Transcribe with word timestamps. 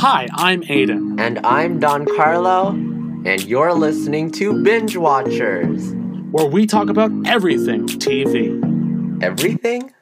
Hi, 0.00 0.26
I'm 0.32 0.62
Aiden. 0.62 1.20
And 1.20 1.40
I'm 1.44 1.78
Don 1.78 2.06
Carlo, 2.16 2.70
and 2.70 3.44
you're 3.44 3.74
listening 3.74 4.30
to 4.30 4.62
Binge 4.62 4.96
Watchers. 4.96 5.92
Where 6.30 6.46
we 6.46 6.66
talk 6.66 6.88
about 6.88 7.10
everything 7.26 7.86
TV. 7.86 9.22
Everything? 9.22 9.92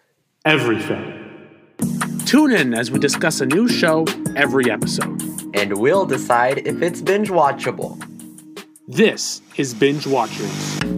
Everything. 0.44 1.74
Tune 2.26 2.52
in 2.52 2.74
as 2.74 2.92
we 2.92 3.00
discuss 3.00 3.40
a 3.40 3.46
new 3.46 3.66
show 3.66 4.06
every 4.36 4.70
episode. 4.70 5.20
And 5.56 5.76
we'll 5.78 6.06
decide 6.06 6.64
if 6.64 6.80
it's 6.80 7.02
binge 7.02 7.30
watchable. 7.30 8.00
This 8.86 9.42
is 9.56 9.74
Binge 9.74 10.06
Watchers. 10.06 10.97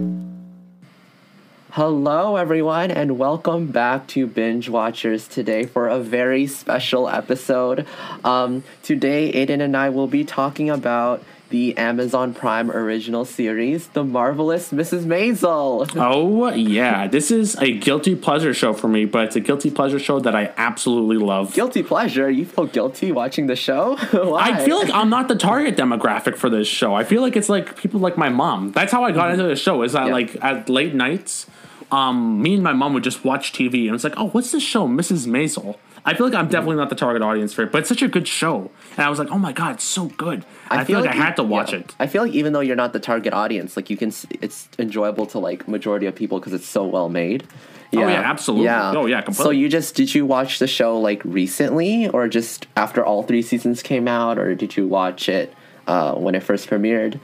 Hello, 1.75 2.35
everyone, 2.35 2.91
and 2.91 3.17
welcome 3.17 3.67
back 3.67 4.05
to 4.07 4.27
Binge 4.27 4.67
Watchers 4.67 5.25
today 5.25 5.65
for 5.65 5.87
a 5.87 5.99
very 5.99 6.45
special 6.45 7.07
episode. 7.07 7.87
Um, 8.25 8.65
today, 8.83 9.31
Aiden 9.31 9.61
and 9.61 9.77
I 9.77 9.87
will 9.87 10.07
be 10.07 10.25
talking 10.25 10.69
about 10.69 11.23
the 11.47 11.77
Amazon 11.77 12.33
Prime 12.33 12.69
original 12.69 13.23
series, 13.23 13.87
The 13.87 14.03
Marvelous 14.03 14.73
Mrs. 14.73 15.05
Maisel. 15.05 15.89
Oh, 15.95 16.49
yeah. 16.49 17.07
This 17.07 17.31
is 17.31 17.55
a 17.55 17.71
guilty 17.71 18.15
pleasure 18.15 18.53
show 18.53 18.73
for 18.73 18.89
me, 18.89 19.05
but 19.05 19.27
it's 19.27 19.37
a 19.37 19.41
guilty 19.41 19.71
pleasure 19.71 19.99
show 19.99 20.19
that 20.19 20.35
I 20.35 20.53
absolutely 20.57 21.17
love. 21.17 21.53
Guilty 21.53 21.83
pleasure? 21.83 22.29
You 22.29 22.43
feel 22.43 22.65
guilty 22.65 23.13
watching 23.13 23.47
the 23.47 23.55
show? 23.55 23.95
I 24.11 24.65
feel 24.65 24.77
like 24.77 24.93
I'm 24.93 25.09
not 25.09 25.29
the 25.29 25.37
target 25.37 25.77
demographic 25.77 26.35
for 26.35 26.49
this 26.49 26.67
show. 26.67 26.93
I 26.93 27.05
feel 27.05 27.21
like 27.21 27.37
it's 27.37 27.49
like 27.49 27.77
people 27.77 28.01
like 28.01 28.17
my 28.17 28.27
mom. 28.27 28.73
That's 28.73 28.91
how 28.91 29.05
I 29.05 29.13
got 29.13 29.31
mm-hmm. 29.31 29.39
into 29.39 29.47
the 29.47 29.55
show, 29.55 29.83
is 29.83 29.93
that 29.93 30.07
yeah. 30.07 30.13
like 30.13 30.35
at 30.43 30.67
late 30.67 30.93
nights 30.93 31.47
um, 31.91 32.41
me 32.41 32.55
and 32.55 32.63
my 32.63 32.73
mom 32.73 32.93
would 32.93 33.03
just 33.03 33.23
watch 33.23 33.51
TV, 33.51 33.85
and 33.85 33.95
it's 33.95 34.03
like, 34.03 34.13
oh, 34.17 34.29
what's 34.29 34.51
this 34.51 34.63
show, 34.63 34.87
Mrs. 34.87 35.27
Maisel? 35.27 35.77
I 36.03 36.15
feel 36.15 36.25
like 36.25 36.35
I'm 36.35 36.47
definitely 36.47 36.77
not 36.77 36.89
the 36.89 36.95
target 36.95 37.21
audience 37.21 37.53
for 37.53 37.61
it, 37.61 37.71
but 37.71 37.79
it's 37.79 37.89
such 37.89 38.01
a 38.01 38.07
good 38.07 38.27
show, 38.27 38.71
and 38.91 39.05
I 39.05 39.09
was 39.09 39.19
like, 39.19 39.29
oh 39.29 39.37
my 39.37 39.51
god, 39.51 39.75
it's 39.75 39.83
so 39.83 40.05
good. 40.05 40.45
I, 40.69 40.79
I, 40.79 40.83
feel, 40.83 40.99
like, 40.99 41.09
like 41.09 41.15
I 41.15 41.23
had 41.23 41.35
to 41.35 41.43
watch 41.43 41.73
yeah. 41.73 41.79
it. 41.79 41.95
I 41.99 42.07
feel 42.07 42.23
like 42.23 42.33
even 42.33 42.53
though 42.53 42.59
you're 42.61 42.75
not 42.75 42.93
the 42.93 42.99
target 42.99 43.33
audience, 43.33 43.75
like 43.75 43.89
you 43.89 43.97
can, 43.97 44.11
it's 44.41 44.67
enjoyable 44.79 45.27
to 45.27 45.39
like 45.39 45.67
majority 45.67 46.07
of 46.07 46.15
people 46.15 46.39
because 46.39 46.53
it's 46.53 46.67
so 46.67 46.85
well 46.85 47.09
made. 47.09 47.47
Yeah. 47.91 47.99
Oh 47.99 48.07
yeah, 48.07 48.21
absolutely. 48.21 48.65
Yeah. 48.65 48.93
Oh 48.95 49.05
yeah, 49.05 49.21
completely. 49.21 49.43
So 49.43 49.51
you 49.51 49.69
just 49.69 49.95
did 49.95 50.15
you 50.15 50.25
watch 50.25 50.59
the 50.59 50.67
show 50.67 50.99
like 50.99 51.23
recently, 51.25 52.07
or 52.07 52.27
just 52.27 52.67
after 52.75 53.05
all 53.05 53.21
three 53.21 53.41
seasons 53.41 53.83
came 53.83 54.07
out, 54.07 54.39
or 54.39 54.55
did 54.55 54.77
you 54.77 54.87
watch 54.87 55.29
it 55.29 55.53
uh, 55.87 56.15
when 56.15 56.33
it 56.33 56.41
first 56.41 56.69
premiered? 56.69 57.19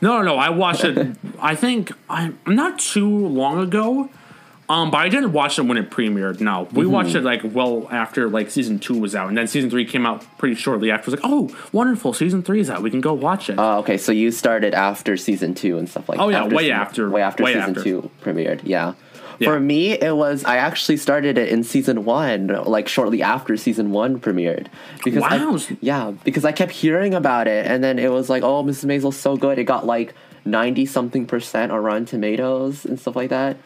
No, 0.00 0.18
no, 0.18 0.22
no. 0.22 0.36
I 0.36 0.50
watched 0.50 0.84
it. 0.84 1.16
I 1.38 1.54
think 1.54 1.92
I'm 2.08 2.38
not 2.46 2.78
too 2.78 3.08
long 3.08 3.60
ago. 3.60 4.10
Um, 4.68 4.90
but 4.90 4.98
I 4.98 5.10
didn't 5.10 5.32
watch 5.32 5.58
it 5.58 5.62
when 5.62 5.76
it 5.76 5.90
premiered. 5.90 6.40
No, 6.40 6.62
we 6.72 6.84
mm-hmm. 6.84 6.92
watched 6.92 7.14
it 7.14 7.20
like 7.20 7.42
well 7.44 7.86
after 7.90 8.28
like 8.30 8.50
season 8.50 8.78
two 8.78 8.98
was 8.98 9.14
out, 9.14 9.28
and 9.28 9.36
then 9.36 9.46
season 9.46 9.68
three 9.68 9.84
came 9.84 10.06
out 10.06 10.24
pretty 10.38 10.54
shortly 10.54 10.90
after. 10.90 11.10
It 11.10 11.12
was 11.12 11.22
like, 11.22 11.30
oh, 11.30 11.68
wonderful, 11.72 12.14
season 12.14 12.42
three 12.42 12.60
is 12.60 12.70
out. 12.70 12.80
We 12.82 12.90
can 12.90 13.02
go 13.02 13.12
watch 13.12 13.50
it. 13.50 13.56
Oh, 13.58 13.80
okay. 13.80 13.98
So 13.98 14.10
you 14.10 14.30
started 14.30 14.72
after 14.72 15.18
season 15.18 15.54
two 15.54 15.76
and 15.76 15.88
stuff 15.88 16.08
like. 16.08 16.16
That. 16.16 16.24
Oh 16.24 16.28
yeah, 16.30 16.44
after 16.44 16.56
way 16.56 16.62
season, 16.62 16.76
after, 16.76 17.10
way 17.10 17.22
after 17.22 17.44
way 17.44 17.52
season 17.52 17.70
after. 17.70 17.82
two 17.82 18.10
premiered. 18.22 18.60
Yeah. 18.64 18.94
Yeah. 19.38 19.48
For 19.48 19.60
me, 19.60 19.92
it 19.92 20.16
was 20.16 20.44
I 20.44 20.56
actually 20.56 20.96
started 20.96 21.38
it 21.38 21.48
in 21.48 21.64
season 21.64 22.04
one, 22.04 22.48
like 22.48 22.88
shortly 22.88 23.22
after 23.22 23.56
season 23.56 23.90
one 23.90 24.20
premiered. 24.20 24.68
Because 25.04 25.22
wow. 25.22 25.56
I, 25.56 25.76
yeah, 25.80 26.12
because 26.24 26.44
I 26.44 26.52
kept 26.52 26.72
hearing 26.72 27.14
about 27.14 27.48
it, 27.48 27.66
and 27.66 27.82
then 27.82 27.98
it 27.98 28.10
was 28.10 28.30
like, 28.30 28.42
oh, 28.42 28.62
Mrs. 28.62 28.84
Maisel's 28.84 29.16
so 29.16 29.36
good. 29.36 29.58
It 29.58 29.64
got 29.64 29.86
like 29.86 30.14
ninety 30.44 30.86
something 30.86 31.26
percent 31.26 31.72
on 31.72 31.82
Rotten 31.82 32.04
Tomatoes 32.04 32.84
and 32.84 32.98
stuff 32.98 33.16
like 33.16 33.30
that. 33.30 33.56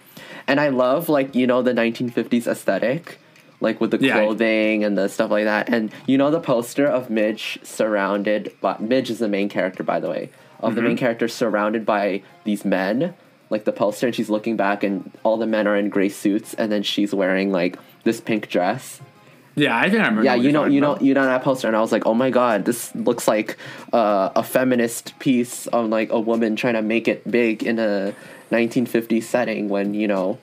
And 0.46 0.60
I 0.60 0.68
love 0.68 1.08
like 1.08 1.34
you 1.34 1.46
know 1.46 1.62
the 1.62 1.74
nineteen 1.74 2.08
fifties 2.08 2.46
aesthetic, 2.46 3.18
like 3.60 3.80
with 3.80 3.90
the 3.90 3.98
clothing 3.98 4.80
yeah. 4.80 4.86
and 4.86 4.96
the 4.96 5.08
stuff 5.08 5.30
like 5.30 5.44
that. 5.44 5.68
And 5.68 5.92
you 6.06 6.16
know 6.16 6.30
the 6.30 6.40
poster 6.40 6.86
of 6.86 7.10
Midge 7.10 7.58
surrounded 7.62 8.54
by 8.60 8.78
Midge 8.78 9.10
is 9.10 9.18
the 9.18 9.28
main 9.28 9.48
character, 9.48 9.82
by 9.82 10.00
the 10.00 10.08
way, 10.08 10.30
of 10.60 10.70
mm-hmm. 10.70 10.74
the 10.76 10.82
main 10.82 10.90
mm-hmm. 10.92 10.98
character 10.98 11.28
surrounded 11.28 11.84
by 11.84 12.22
these 12.44 12.64
men 12.64 13.14
like 13.50 13.64
the 13.64 13.72
poster 13.72 14.06
and 14.06 14.14
she's 14.14 14.28
looking 14.30 14.56
back 14.56 14.82
and 14.82 15.10
all 15.22 15.36
the 15.36 15.46
men 15.46 15.66
are 15.66 15.76
in 15.76 15.88
gray 15.88 16.08
suits 16.08 16.54
and 16.54 16.70
then 16.70 16.82
she's 16.82 17.14
wearing 17.14 17.50
like 17.50 17.78
this 18.04 18.20
pink 18.20 18.48
dress. 18.48 19.00
Yeah, 19.58 19.76
I 19.76 19.90
think 19.90 20.02
I 20.02 20.08
remember. 20.08 20.22
Yeah, 20.22 20.34
you 20.36 20.52
know, 20.52 20.64
you 20.66 20.80
know, 20.80 20.98
you 21.00 21.14
know 21.14 21.24
that 21.24 21.42
poster, 21.42 21.66
and 21.66 21.76
I 21.76 21.80
was 21.80 21.90
like, 21.90 22.06
"Oh 22.06 22.14
my 22.14 22.30
god, 22.30 22.64
this 22.64 22.94
looks 22.94 23.26
like 23.26 23.56
uh, 23.92 24.30
a 24.36 24.42
feminist 24.42 25.18
piece 25.18 25.66
of 25.68 25.88
like 25.88 26.10
a 26.10 26.20
woman 26.20 26.54
trying 26.54 26.74
to 26.74 26.82
make 26.82 27.08
it 27.08 27.28
big 27.28 27.64
in 27.64 27.80
a 27.80 28.14
1950s 28.52 29.24
setting 29.24 29.68
when 29.68 29.94
you 29.94 30.06
know 30.06 30.38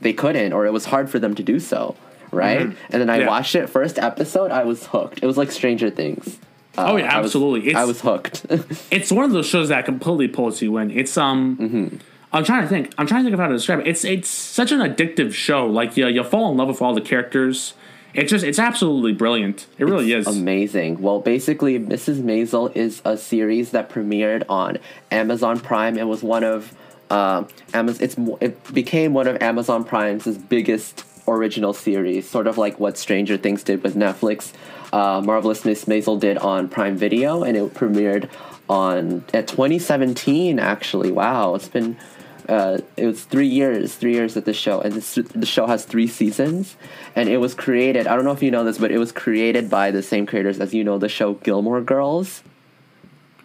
they 0.00 0.12
couldn't, 0.12 0.52
or 0.52 0.66
it 0.66 0.72
was 0.72 0.86
hard 0.86 1.08
for 1.08 1.20
them 1.20 1.34
to 1.36 1.44
do 1.44 1.60
so, 1.60 1.94
right?" 2.32 2.62
Mm-hmm. 2.62 2.92
And 2.92 3.00
then 3.00 3.08
I 3.08 3.20
yeah. 3.20 3.28
watched 3.28 3.54
it 3.54 3.68
first 3.68 4.00
episode, 4.00 4.50
I 4.50 4.64
was 4.64 4.86
hooked. 4.86 5.22
It 5.22 5.26
was 5.26 5.36
like 5.36 5.52
Stranger 5.52 5.88
Things. 5.88 6.40
Uh, 6.76 6.92
oh 6.92 6.96
yeah, 6.96 7.16
absolutely. 7.16 7.72
I 7.72 7.84
was, 7.84 8.02
I 8.02 8.08
was 8.08 8.22
hooked. 8.22 8.46
it's 8.90 9.12
one 9.12 9.24
of 9.24 9.30
those 9.30 9.46
shows 9.46 9.68
that 9.68 9.84
completely 9.84 10.26
pulls 10.26 10.60
you 10.60 10.76
in. 10.78 10.90
It's 10.90 11.16
um. 11.16 11.56
Mm-hmm 11.56 11.96
I'm 12.32 12.44
trying 12.44 12.62
to 12.62 12.68
think. 12.68 12.94
I'm 12.96 13.06
trying 13.06 13.20
to 13.20 13.24
think 13.24 13.34
of 13.34 13.40
how 13.40 13.48
to 13.48 13.54
describe 13.54 13.80
it. 13.80 13.86
It's 13.86 14.04
it's 14.04 14.28
such 14.28 14.72
an 14.72 14.80
addictive 14.80 15.32
show. 15.32 15.66
Like 15.66 15.96
you, 15.96 16.06
you 16.06 16.22
fall 16.22 16.50
in 16.50 16.56
love 16.56 16.68
with 16.68 16.80
all 16.80 16.94
the 16.94 17.00
characters. 17.00 17.74
It's 18.14 18.30
just 18.30 18.44
it's 18.44 18.58
absolutely 18.58 19.12
brilliant. 19.12 19.66
It 19.78 19.84
really 19.84 20.12
it's 20.12 20.28
is 20.28 20.36
amazing. 20.36 21.00
Well, 21.00 21.20
basically, 21.20 21.78
Mrs. 21.78 22.22
Maisel 22.22 22.74
is 22.76 23.02
a 23.04 23.16
series 23.16 23.70
that 23.70 23.88
premiered 23.88 24.44
on 24.48 24.78
Amazon 25.10 25.60
Prime. 25.60 25.96
It 25.96 26.06
was 26.06 26.22
one 26.22 26.44
of 26.44 26.74
uh, 27.10 27.44
Amazon. 27.74 28.04
It's 28.04 28.16
it 28.40 28.74
became 28.74 29.12
one 29.12 29.26
of 29.26 29.40
Amazon 29.42 29.84
Prime's 29.84 30.26
biggest 30.38 31.04
original 31.28 31.72
series, 31.72 32.28
sort 32.28 32.46
of 32.46 32.58
like 32.58 32.80
what 32.80 32.98
Stranger 32.98 33.36
Things 33.36 33.62
did 33.62 33.82
with 33.82 33.94
Netflix. 33.94 34.52
Uh, 34.92 35.20
Marvelous 35.24 35.64
Miss 35.64 35.84
Maisel 35.84 36.18
did 36.18 36.36
on 36.38 36.68
Prime 36.68 36.96
Video, 36.96 37.42
and 37.44 37.56
it 37.56 37.74
premiered 37.74 38.28
on 38.68 39.24
at 39.32 39.46
2017. 39.46 40.58
Actually, 40.58 41.12
wow, 41.12 41.54
it's 41.54 41.68
been 41.68 41.96
uh, 42.50 42.80
it 42.96 43.06
was 43.06 43.24
three 43.24 43.46
years, 43.46 43.94
three 43.94 44.12
years 44.12 44.36
at 44.36 44.44
the 44.44 44.52
show, 44.52 44.80
and 44.80 44.92
this, 44.94 45.14
the 45.14 45.46
show 45.46 45.68
has 45.68 45.84
three 45.84 46.08
seasons, 46.08 46.76
and 47.14 47.28
it 47.28 47.36
was 47.36 47.54
created. 47.54 48.08
I 48.08 48.16
don't 48.16 48.24
know 48.24 48.32
if 48.32 48.42
you 48.42 48.50
know 48.50 48.64
this, 48.64 48.76
but 48.76 48.90
it 48.90 48.98
was 48.98 49.12
created 49.12 49.70
by 49.70 49.92
the 49.92 50.02
same 50.02 50.26
creators 50.26 50.58
as 50.58 50.74
you 50.74 50.82
know 50.82 50.98
the 50.98 51.08
show 51.08 51.34
Gilmore 51.34 51.80
Girls. 51.80 52.42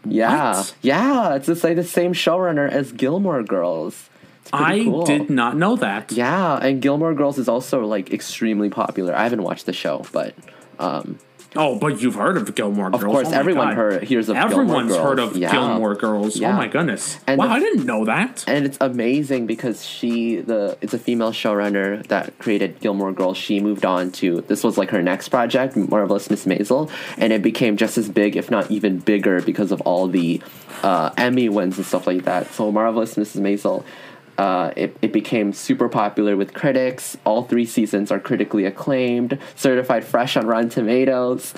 Yeah, 0.06 0.58
what? 0.58 0.76
yeah, 0.82 1.36
it's 1.36 1.46
just 1.46 1.64
like 1.64 1.76
the 1.76 1.84
same 1.84 2.14
showrunner 2.14 2.70
as 2.70 2.92
Gilmore 2.92 3.44
Girls. 3.44 4.10
I 4.52 4.84
cool. 4.84 5.06
did 5.06 5.30
not 5.30 5.56
know 5.56 5.76
that. 5.76 6.12
Yeah, 6.12 6.58
and 6.58 6.82
Gilmore 6.82 7.14
Girls 7.14 7.38
is 7.38 7.48
also 7.48 7.86
like 7.86 8.12
extremely 8.12 8.70
popular. 8.70 9.16
I 9.16 9.24
haven't 9.24 9.44
watched 9.44 9.68
the 9.68 9.74
show, 9.74 10.04
but 10.12 10.34
um, 10.80 11.20
Oh, 11.56 11.78
but 11.78 12.02
you've 12.02 12.16
heard 12.16 12.38
of 12.38 12.54
Gilmore 12.56 12.90
Girls. 12.90 13.04
Of 13.04 13.10
course, 13.10 13.28
oh 13.30 13.32
everyone 13.32 13.70
God. 13.70 13.78
heard 13.78 14.04
hears 14.04 14.30
of 14.30 14.36
Everyone's 14.36 14.92
Gilmore 14.92 15.08
heard 15.08 15.20
of 15.20 15.38
yeah. 15.38 15.52
Gilmore 15.52 15.96
Girls. 15.96 16.38
Oh 16.38 16.42
yeah. 16.42 16.54
Oh 16.54 16.58
my 16.58 16.68
goodness! 16.68 17.20
And 17.28 17.38
wow, 17.38 17.48
the, 17.48 17.54
I 17.54 17.60
didn't 17.60 17.86
know 17.86 18.06
that. 18.06 18.44
And 18.48 18.66
it's 18.66 18.78
amazing 18.82 19.48
because 19.48 19.86
she, 19.86 20.38
the 20.38 20.78
it's 20.82 20.94
a 20.94 21.00
female 21.00 21.32
showrunner 21.32 22.06
that 22.08 22.38
created 22.40 22.80
Gilmore 22.80 23.12
Girls. 23.12 23.38
She 23.38 23.60
moved 23.60 23.86
on 23.86 24.12
to 24.14 24.42
this 24.42 24.64
was 24.64 24.78
like 24.78 24.90
her 24.90 25.02
next 25.02 25.30
project, 25.30 25.76
Marvelous 25.76 26.30
Miss 26.30 26.46
Maisel, 26.46 26.90
and 27.18 27.32
it 27.32 27.42
became 27.42 27.78
just 27.78 27.98
as 27.98 28.10
big, 28.10 28.36
if 28.36 28.52
not 28.52 28.70
even 28.72 29.00
bigger, 29.00 29.42
because 29.42 29.72
of 29.72 29.82
all 29.82 30.08
the 30.08 30.42
uh, 30.84 31.12
Emmy 31.18 31.50
wins 31.50 31.78
and 31.78 31.86
stuff 31.86 32.08
like 32.08 32.24
that. 32.24 32.52
So 32.52 32.72
Marvelous 32.72 33.16
Mrs. 33.16 33.42
Maisel 33.42 33.84
uh, 34.38 34.72
it, 34.76 34.98
it 35.02 35.14
became 35.14 35.54
super 35.54 35.88
popular 35.88 36.36
with 36.36 36.54
critics. 36.54 37.18
All 37.24 37.44
three 37.44 37.66
seasons 37.66 38.12
are 38.12 38.20
critically 38.20 38.66
acclaimed, 38.66 39.40
certified 39.56 40.04
fresh 40.04 40.36
on 40.36 40.46
Rotten 40.46 40.70
Tomatoes. 40.70 41.54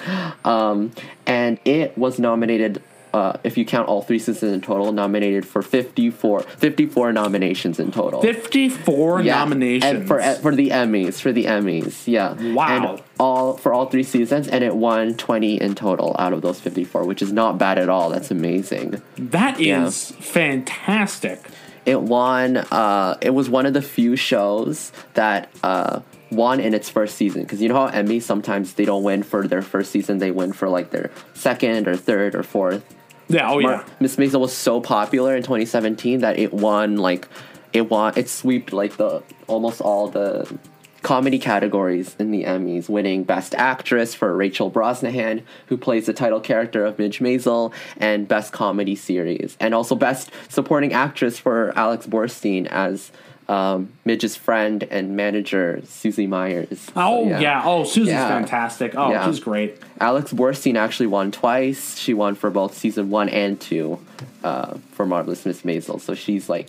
Um, 0.46 0.92
and 1.26 1.60
it 1.66 1.98
was 1.98 2.20
nominated, 2.20 2.82
uh, 3.14 3.34
if 3.44 3.58
you 3.58 3.66
count 3.66 3.88
all 3.88 4.04
three 4.04 4.20
seasons 4.20 4.54
in 4.54 4.62
total, 4.62 4.92
nominated 4.92 5.46
for 5.46 5.64
54, 5.64 6.42
54 6.42 7.14
nominations 7.14 7.80
in 7.80 7.92
total. 7.92 8.22
54 8.22 9.22
yeah. 9.22 9.40
nominations. 9.40 9.84
And 9.84 10.08
for, 10.08 10.22
for 10.36 10.56
the 10.56 10.70
Emmys, 10.70 11.20
for 11.20 11.32
the 11.32 11.46
Emmys, 11.46 12.06
yeah. 12.06 12.34
Wow. 12.54 12.68
And 12.68 13.04
all 13.20 13.58
for 13.58 13.74
all 13.74 13.88
three 13.88 14.04
seasons, 14.04 14.48
and 14.48 14.64
it 14.64 14.76
won 14.76 15.16
20 15.16 15.60
in 15.60 15.74
total 15.74 16.16
out 16.20 16.32
of 16.32 16.44
those 16.44 16.60
54, 16.60 17.06
which 17.06 17.24
is 17.24 17.34
not 17.34 17.58
bad 17.58 17.80
at 17.80 17.90
all. 17.90 18.12
That's 18.12 18.30
amazing. 18.30 19.02
That 19.18 19.60
is 19.60 20.12
yeah. 20.12 20.22
fantastic. 20.22 21.42
It 21.88 22.02
won. 22.02 22.58
Uh, 22.58 23.18
it 23.22 23.30
was 23.30 23.50
one 23.50 23.66
of 23.66 23.74
the 23.74 23.82
few 23.82 24.18
shows 24.18 24.92
that 25.14 25.50
uh, 25.64 26.02
won 26.30 26.60
in 26.60 26.74
its 26.74 26.90
first 26.90 27.16
season 27.16 27.44
because 27.44 27.62
you 27.62 27.70
know 27.70 27.76
how 27.76 27.86
Emmy 27.86 28.20
sometimes 28.20 28.74
they 28.74 28.84
don't 28.84 29.04
win 29.04 29.24
for 29.24 29.48
their 29.48 29.62
first 29.62 29.92
season; 29.92 30.18
they 30.18 30.32
win 30.32 30.52
for 30.52 30.68
like 30.68 30.92
their 30.92 31.12
second 31.34 31.88
or 31.88 31.96
third 31.96 32.36
or 32.36 32.44
fourth. 32.44 32.84
Yeah. 33.30 33.50
Oh 33.50 33.60
yeah. 33.60 33.86
Miss 34.02 34.18
Maisel 34.18 34.42
was 34.42 34.54
so 34.54 34.82
popular 34.82 35.34
in 35.34 35.44
2017 35.44 36.20
that 36.20 36.38
it 36.38 36.54
won 36.54 36.98
like 36.98 37.30
it 37.72 37.90
won. 37.90 38.14
It 38.18 38.28
swept 38.28 38.74
like 38.74 38.98
the 38.98 39.24
almost 39.48 39.80
all 39.80 40.10
the 40.10 40.60
comedy 41.04 41.40
categories 41.40 42.16
in 42.20 42.32
the 42.32 42.44
Emmys, 42.44 42.90
winning 42.90 43.24
Best 43.24 43.54
Actress 43.56 44.14
for 44.16 44.36
Rachel 44.36 44.70
Brosnahan, 44.72 45.44
who 45.68 45.78
plays 45.78 46.06
the 46.06 46.14
title 46.14 46.40
character 46.40 46.86
of 46.86 46.98
Midge 47.00 47.20
Maisel, 47.20 47.74
and 47.98 48.28
Best 48.28 48.52
Comedy 48.52 48.96
Series, 48.96 49.56
and 49.60 49.74
also 49.74 49.96
Best 49.96 50.32
Supporting 50.50 50.94
Actress 50.94 51.40
for 51.40 51.72
Alex 51.78 52.06
Borstein 52.08 52.66
as 52.68 53.12
um, 53.48 53.94
Midge's 54.04 54.36
friend 54.36 54.84
and 54.92 55.16
manager 55.16 55.82
Susie 55.86 56.28
Myers. 56.28 56.82
So, 56.82 56.92
Oh 56.98 57.28
yeah. 57.40 57.62
Oh, 57.64 57.86
Susie's 57.86 58.10
Yeah. 58.10 58.28
fantastic. 58.28 58.94
Oh, 58.98 59.10
Yeah. 59.10 59.26
she's 59.26 59.40
great. 59.40 59.78
Alex 60.02 60.34
Borstein 60.34 60.76
actually 60.76 61.08
won 61.08 61.32
twice. 61.32 61.98
She 61.98 62.14
won 62.14 62.36
for 62.36 62.50
both 62.50 62.78
season 62.78 63.10
one 63.10 63.30
and 63.30 63.58
two 63.58 64.00
uh, 64.44 64.74
for 64.92 65.06
Marvelous 65.06 65.46
Miss 65.46 65.62
Maisel. 65.62 66.02
So 66.02 66.14
she's 66.14 66.50
like 66.50 66.68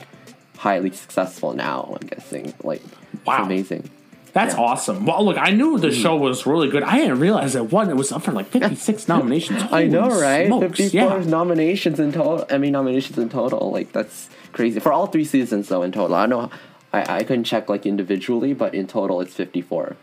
highly 0.56 0.92
successful 0.92 1.52
now. 1.52 1.96
I'm 2.00 2.06
guessing. 2.06 2.54
Like, 2.62 2.82
Wow. 3.26 3.38
it's 3.38 3.46
amazing. 3.46 3.90
That's 4.38 4.55
Yeah. 4.55 4.61
Mm-hmm. 4.61 4.73
awesome. 4.73 5.06
Well, 5.06 5.25
look, 5.25 5.37
I 5.38 5.50
knew 5.50 5.79
the 5.79 5.90
show 5.90 6.14
was 6.17 6.46
really 6.46 6.69
good. 6.69 6.82
I 6.82 6.96
didn't 6.99 7.19
realize 7.20 7.56
it 7.56 7.73
won. 7.73 7.90
It 7.90 7.96
was 7.96 8.12
up 8.12 8.23
for 8.23 8.32
like 8.32 8.46
56 8.49 9.08
nominations. 9.08 9.62
I 9.73 9.87
know, 9.87 10.08
right? 10.08 10.46
Smokes. 10.46 10.79
54 10.79 11.00
Yeah. 11.19 11.25
nominations 11.38 11.99
in 11.99 12.12
total. 12.12 12.46
I 12.50 12.56
mean, 12.58 12.73
nominations 12.73 13.19
in 13.19 13.29
total. 13.29 13.70
Like, 13.73 13.93
that's 13.93 14.29
crazy. 14.52 14.79
For 14.81 14.93
all 14.93 15.06
three 15.08 15.25
seasons, 15.25 15.69
though, 15.69 15.82
in 15.82 15.90
total. 15.93 16.14
I 16.17 16.26
know. 16.26 16.50
I, 16.93 17.19
I 17.19 17.23
couldn't 17.25 17.44
check, 17.44 17.69
like, 17.69 17.85
individually, 17.85 18.52
but 18.55 18.75
in 18.75 18.87
total, 18.87 19.20
it's 19.20 19.35
54. 19.35 19.96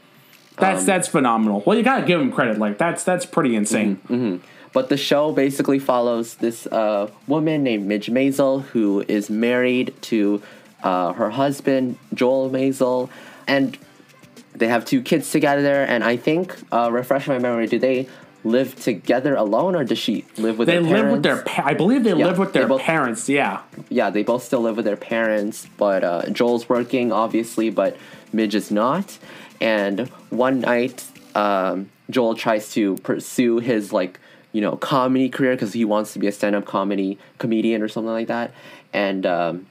That's 0.57 0.81
Um, 0.81 0.85
that's 0.85 1.07
phenomenal. 1.07 1.63
Well, 1.65 1.77
you 1.77 1.83
gotta 1.83 2.05
give 2.05 2.19
them 2.19 2.31
credit. 2.31 2.57
Like 2.57 2.77
that's 2.77 3.03
that's 3.03 3.25
pretty 3.25 3.55
insane. 3.57 3.97
Mm-hmm. 4.07 4.35
But 4.71 4.87
the 4.89 4.95
show 4.95 5.33
basically 5.33 5.79
follows 5.79 6.35
this 6.35 6.65
uh, 6.67 7.09
woman 7.27 7.61
named 7.63 7.85
Midge 7.87 8.07
Maisel 8.07 8.61
who 8.71 9.03
is 9.07 9.29
married 9.29 9.93
to 10.03 10.41
uh, 10.83 11.11
her 11.19 11.29
husband, 11.31 11.97
Joel 12.13 12.49
Maisel. 12.49 13.09
And 13.47 13.77
they 14.55 14.67
have 14.67 14.85
two 14.85 15.01
kids 15.01 15.31
together. 15.31 15.83
And 15.83 16.03
I 16.03 16.17
think, 16.17 16.55
uh, 16.71 16.89
refresh 16.91 17.27
my 17.27 17.39
memory, 17.39 17.67
do 17.67 17.79
they 17.79 18.07
live 18.43 18.75
together 18.75 19.35
alone 19.35 19.75
or 19.75 19.83
does 19.83 19.97
she 19.97 20.23
live 20.37 20.59
with 20.59 20.67
They 20.67 20.79
live 20.79 21.11
with 21.11 21.23
their. 21.23 21.41
Pa- 21.41 21.63
I 21.65 21.73
believe 21.73 22.03
they 22.03 22.13
Yeah, 22.13 22.27
live 22.27 22.37
with 22.37 22.53
their 22.53 22.67
both- 22.67 22.81
parents. 22.81 23.27
Yeah. 23.27 23.61
yeah, 23.89 24.09
they 24.11 24.21
both 24.23 24.43
still 24.43 24.61
live 24.61 24.75
with 24.77 24.85
their 24.85 24.95
parents, 24.97 25.65
but 25.77 26.03
uh, 26.03 26.29
Joel's 26.29 26.69
working, 26.69 27.11
obviously, 27.11 27.69
but 27.71 27.97
Midge 28.31 28.53
is 28.55 28.69
not. 28.69 29.17
And 29.59 30.09
one 30.29 30.59
night, 30.61 31.03
um, 31.33 31.89
Joel 32.09 32.35
tries 32.35 32.71
to 32.73 32.97
pursue 32.97 33.57
his, 33.59 33.91
like, 33.91 34.19
you 34.51 34.61
know, 34.61 34.75
comedy 34.77 35.27
career 35.27 35.53
because 35.55 35.73
he 35.73 35.83
wants 35.83 36.13
to 36.13 36.19
be 36.19 36.27
a 36.27 36.31
stand 36.31 36.55
up 36.55 36.65
comedy 36.65 37.17
comedian 37.39 37.81
or 37.81 37.87
something 37.87 38.11
like 38.13 38.27
that. 38.27 38.51
And 38.93 39.25
um, 39.25 39.65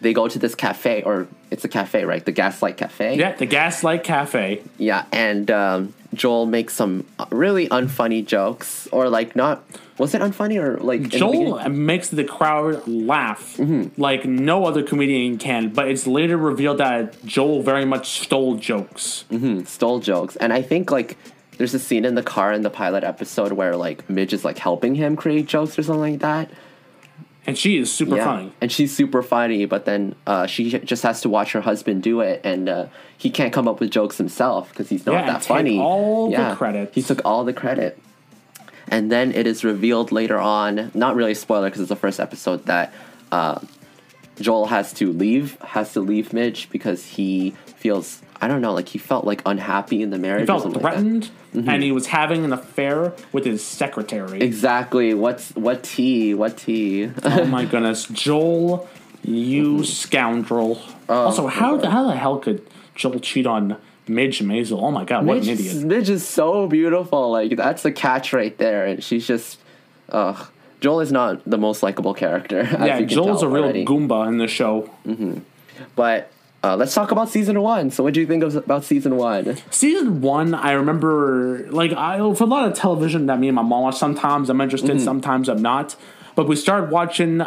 they 0.00 0.12
go 0.12 0.28
to 0.28 0.38
this 0.38 0.54
cafe, 0.54 1.02
or 1.02 1.26
it's 1.50 1.64
a 1.64 1.68
cafe, 1.68 2.04
right? 2.04 2.24
The 2.24 2.32
Gaslight 2.32 2.76
Cafe. 2.76 3.16
Yeah. 3.16 3.34
The 3.36 3.46
Gaslight 3.46 4.02
Cafe. 4.04 4.62
Yeah, 4.78 5.04
and 5.12 5.50
um, 5.50 5.94
Joel 6.14 6.46
makes 6.46 6.74
some 6.74 7.06
really 7.30 7.68
unfunny 7.68 8.24
jokes, 8.24 8.88
or 8.92 9.08
like 9.08 9.36
not. 9.36 9.62
Was 9.98 10.14
it 10.14 10.22
unfunny 10.22 10.58
or 10.58 10.78
like 10.78 11.02
the 11.02 11.08
Joel 11.18 11.68
makes 11.68 12.08
the 12.08 12.24
crowd 12.24 12.88
laugh 12.88 13.58
Mm-hmm. 13.58 14.00
like 14.00 14.24
no 14.24 14.64
other 14.64 14.82
comedian 14.82 15.36
can, 15.36 15.68
but 15.68 15.88
it's 15.88 16.06
later 16.06 16.38
revealed 16.38 16.78
that 16.78 17.22
Joel 17.26 17.62
very 17.62 17.84
much 17.84 18.20
stole 18.20 18.56
jokes. 18.56 19.26
stole 19.66 20.00
jokes. 20.00 20.36
And 20.36 20.54
I 20.54 20.62
think 20.62 20.90
like 20.90 21.18
there's 21.58 21.74
a 21.74 21.78
scene 21.78 22.06
in 22.06 22.14
the 22.14 22.22
car 22.22 22.54
in 22.54 22.62
the 22.62 22.70
pilot 22.70 23.04
episode 23.04 23.52
where 23.52 23.76
like 23.76 24.08
Midge 24.08 24.32
is 24.32 24.42
like 24.42 24.56
helping 24.56 24.94
him 24.94 25.16
create 25.16 25.44
jokes 25.46 25.78
or 25.78 25.82
something 25.82 26.00
like 26.12 26.20
that. 26.20 26.50
And 27.46 27.56
she 27.56 27.78
is 27.78 27.90
super 27.92 28.16
yeah. 28.16 28.24
funny. 28.24 28.52
And 28.60 28.70
she's 28.70 28.94
super 28.94 29.22
funny, 29.22 29.64
but 29.64 29.84
then 29.84 30.14
uh, 30.26 30.46
she 30.46 30.70
just 30.70 31.02
has 31.02 31.22
to 31.22 31.28
watch 31.28 31.52
her 31.52 31.62
husband 31.62 32.02
do 32.02 32.20
it, 32.20 32.42
and 32.44 32.68
uh, 32.68 32.86
he 33.16 33.30
can't 33.30 33.52
come 33.52 33.66
up 33.66 33.80
with 33.80 33.90
jokes 33.90 34.18
himself 34.18 34.68
because 34.70 34.88
he's 34.88 35.06
not 35.06 35.12
Yeah, 35.14 35.26
that 35.32 35.44
funny. 35.44 35.78
all 35.78 36.30
the 36.30 36.54
credit. 36.56 36.92
He 36.94 37.02
took 37.02 37.22
all 37.24 37.44
the 37.44 37.52
credit. 37.54 37.98
And 38.88 39.10
then 39.10 39.32
it 39.32 39.46
is 39.46 39.62
revealed 39.64 40.10
later 40.10 40.38
on, 40.38 40.90
not 40.94 41.14
really 41.14 41.32
a 41.32 41.34
spoiler 41.36 41.68
because 41.68 41.80
it's 41.80 41.88
the 41.88 41.96
first 41.96 42.18
episode, 42.18 42.66
that 42.66 42.92
uh, 43.30 43.60
Joel 44.40 44.66
has 44.66 44.92
to 44.94 45.12
leave, 45.12 45.56
has 45.60 45.92
to 45.92 46.00
leave 46.00 46.32
Midge 46.32 46.68
because 46.70 47.04
he 47.06 47.52
feels, 47.76 48.20
I 48.42 48.48
don't 48.48 48.60
know, 48.62 48.72
like 48.72 48.88
he 48.88 48.98
felt 48.98 49.24
like 49.26 49.42
unhappy 49.44 50.02
in 50.02 50.10
the 50.10 50.18
marriage. 50.18 50.42
He 50.42 50.46
felt 50.46 50.62
something 50.62 50.82
like 50.82 50.94
threatened, 50.94 51.30
Mm-hmm. 51.54 51.68
and 51.68 51.82
he 51.82 51.90
was 51.90 52.06
having 52.06 52.44
an 52.44 52.52
affair 52.52 53.12
with 53.32 53.44
his 53.44 53.64
secretary. 53.64 54.40
Exactly. 54.40 55.12
What's 55.14 55.50
what 55.56 55.82
tea? 55.82 56.32
What 56.32 56.56
tea? 56.56 57.10
oh 57.24 57.44
my 57.56 57.64
goodness, 57.64 58.04
Joel, 58.06 58.88
you 59.24 59.82
scoundrel! 59.84 60.80
Oh, 61.08 61.14
also, 61.24 61.48
how 61.48 61.76
the 61.76 61.90
how 61.90 62.06
the 62.06 62.14
hell 62.14 62.38
could 62.38 62.64
Joel 62.94 63.18
cheat 63.18 63.46
on 63.48 63.76
Midge 64.06 64.38
Maisel? 64.40 64.80
Oh 64.80 64.92
my 64.92 65.04
god, 65.04 65.26
what 65.26 65.38
Midge, 65.38 65.48
an 65.48 65.54
idiot! 65.54 65.84
Midge 65.84 66.08
is 66.08 66.24
so 66.26 66.68
beautiful. 66.68 67.32
Like 67.32 67.56
that's 67.56 67.82
the 67.82 67.90
catch 67.90 68.32
right 68.32 68.56
there, 68.58 68.86
and 68.86 69.02
she's 69.02 69.26
just, 69.26 69.58
ugh. 70.10 70.46
Joel 70.80 71.00
is 71.00 71.10
not 71.12 71.42
the 71.44 71.58
most 71.58 71.82
likable 71.82 72.14
character. 72.14 72.60
Yeah, 72.80 73.00
Joel's 73.02 73.42
a 73.42 73.48
real 73.48 73.64
already. 73.64 73.84
goomba 73.84 74.28
in 74.28 74.38
the 74.38 74.46
show. 74.48 74.88
But 75.96 76.30
uh, 76.62 76.76
let's 76.76 76.94
talk 76.94 77.10
about 77.10 77.28
season 77.28 77.60
one. 77.62 77.90
So, 77.90 78.04
what 78.04 78.14
do 78.14 78.20
you 78.20 78.26
think 78.26 78.42
of, 78.42 78.54
about 78.56 78.84
season 78.84 79.16
one? 79.16 79.56
Season 79.70 80.20
one, 80.20 80.54
I 80.54 80.72
remember 80.72 81.66
like 81.70 81.92
I 81.92 82.18
for 82.34 82.44
a 82.44 82.46
lot 82.46 82.70
of 82.70 82.74
television 82.76 83.26
that 83.26 83.38
me 83.38 83.48
and 83.48 83.54
my 83.56 83.62
mom 83.62 83.82
watch. 83.84 83.96
Sometimes 83.96 84.50
I'm 84.50 84.60
interested, 84.60 84.90
Mm-hmm. 84.96 85.04
sometimes 85.04 85.48
I'm 85.48 85.62
not. 85.62 85.96
But 86.34 86.48
we 86.48 86.56
started 86.56 86.90
watching 86.90 87.42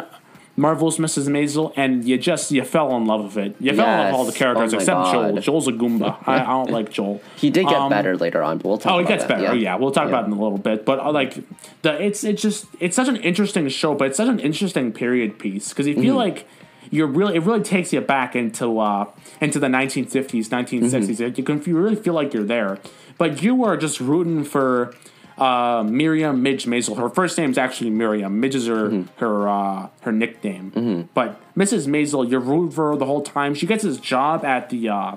Marvel's 0.56 0.98
Mrs. 0.98 1.28
Maisel, 1.28 1.72
and 1.76 2.04
you 2.04 2.16
just 2.18 2.50
you 2.52 2.62
fell 2.64 2.96
in 2.96 3.06
love 3.06 3.24
with 3.24 3.36
it. 3.38 3.56
You 3.60 3.74
fell 3.74 3.86
in 3.88 3.98
love 3.98 4.06
with 4.06 4.14
all 4.14 4.24
the 4.24 4.32
characters 4.32 4.72
Oh 4.74 4.76
except 4.78 5.12
Joel. 5.12 5.38
Joel's 5.38 5.68
a 5.68 5.72
goomba. 5.72 6.16
I, 6.26 6.40
I 6.42 6.46
don't 6.46 6.70
like 6.70 6.90
Joel. 6.90 7.20
He 7.36 7.50
did 7.50 7.66
get 7.66 7.74
Um, 7.76 7.90
better 7.90 8.16
later 8.16 8.42
on, 8.42 8.58
but 8.58 8.66
we'll 8.68 8.78
talk. 8.78 8.92
Oh, 8.92 8.98
it 8.98 9.02
about 9.02 9.08
gets 9.08 9.24
better. 9.24 9.42
Yeah. 9.42 9.52
yeah, 9.52 9.76
we'll 9.76 9.90
talk 9.90 10.04
Yeah. 10.04 10.08
about 10.10 10.24
it 10.24 10.26
in 10.26 10.32
a 10.32 10.42
little 10.42 10.58
bit. 10.58 10.84
But 10.84 10.98
uh, 11.00 11.10
like 11.12 11.38
the 11.82 12.00
it's 12.04 12.22
it's 12.24 12.42
just 12.42 12.66
it's 12.80 12.94
such 12.96 13.08
an 13.08 13.16
interesting 13.16 13.68
show, 13.68 13.94
but 13.94 14.08
it's 14.08 14.16
such 14.16 14.28
an 14.28 14.38
interesting 14.40 14.92
period 14.92 15.38
piece 15.38 15.70
because 15.70 15.86
you 15.86 15.94
Mm-hmm. 15.94 16.02
feel 16.02 16.14
like 16.16 16.46
you're 16.90 17.06
really 17.06 17.36
it 17.36 17.42
really 17.42 17.62
takes 17.62 17.92
you 17.92 18.00
back 18.00 18.34
into 18.36 18.78
uh 18.78 19.06
into 19.40 19.58
the 19.58 19.66
1950s, 19.68 20.48
1960s. 20.48 20.90
Mm-hmm. 20.90 21.34
You 21.36 21.42
can 21.44 21.62
you 21.64 21.76
really 21.78 21.96
feel 21.96 22.14
like 22.14 22.32
you're 22.34 22.44
there, 22.44 22.78
but 23.18 23.42
you 23.42 23.64
are 23.64 23.76
just 23.76 24.00
rooting 24.00 24.44
for. 24.44 24.94
Uh, 25.36 25.82
Miriam 25.82 26.44
Midge 26.44 26.64
Maisel. 26.64 26.96
Her 26.96 27.08
first 27.08 27.36
name's 27.36 27.58
actually 27.58 27.90
Miriam. 27.90 28.38
Midge 28.38 28.54
is 28.54 28.68
her 28.68 28.88
Mm-hmm. 28.88 29.18
her 29.18 29.48
uh, 29.48 29.88
her 30.02 30.12
nickname. 30.12 31.08
But 31.12 31.40
Mrs. 31.56 31.88
Maisel, 31.88 32.30
you're 32.30 32.38
rooting 32.38 32.70
for 32.70 32.92
her 32.92 32.96
the 32.96 33.04
whole 33.04 33.20
time. 33.22 33.52
She 33.56 33.66
gets 33.66 33.82
this 33.82 33.98
job 33.98 34.44
at 34.44 34.70
the 34.70 34.88
uh, 34.90 35.16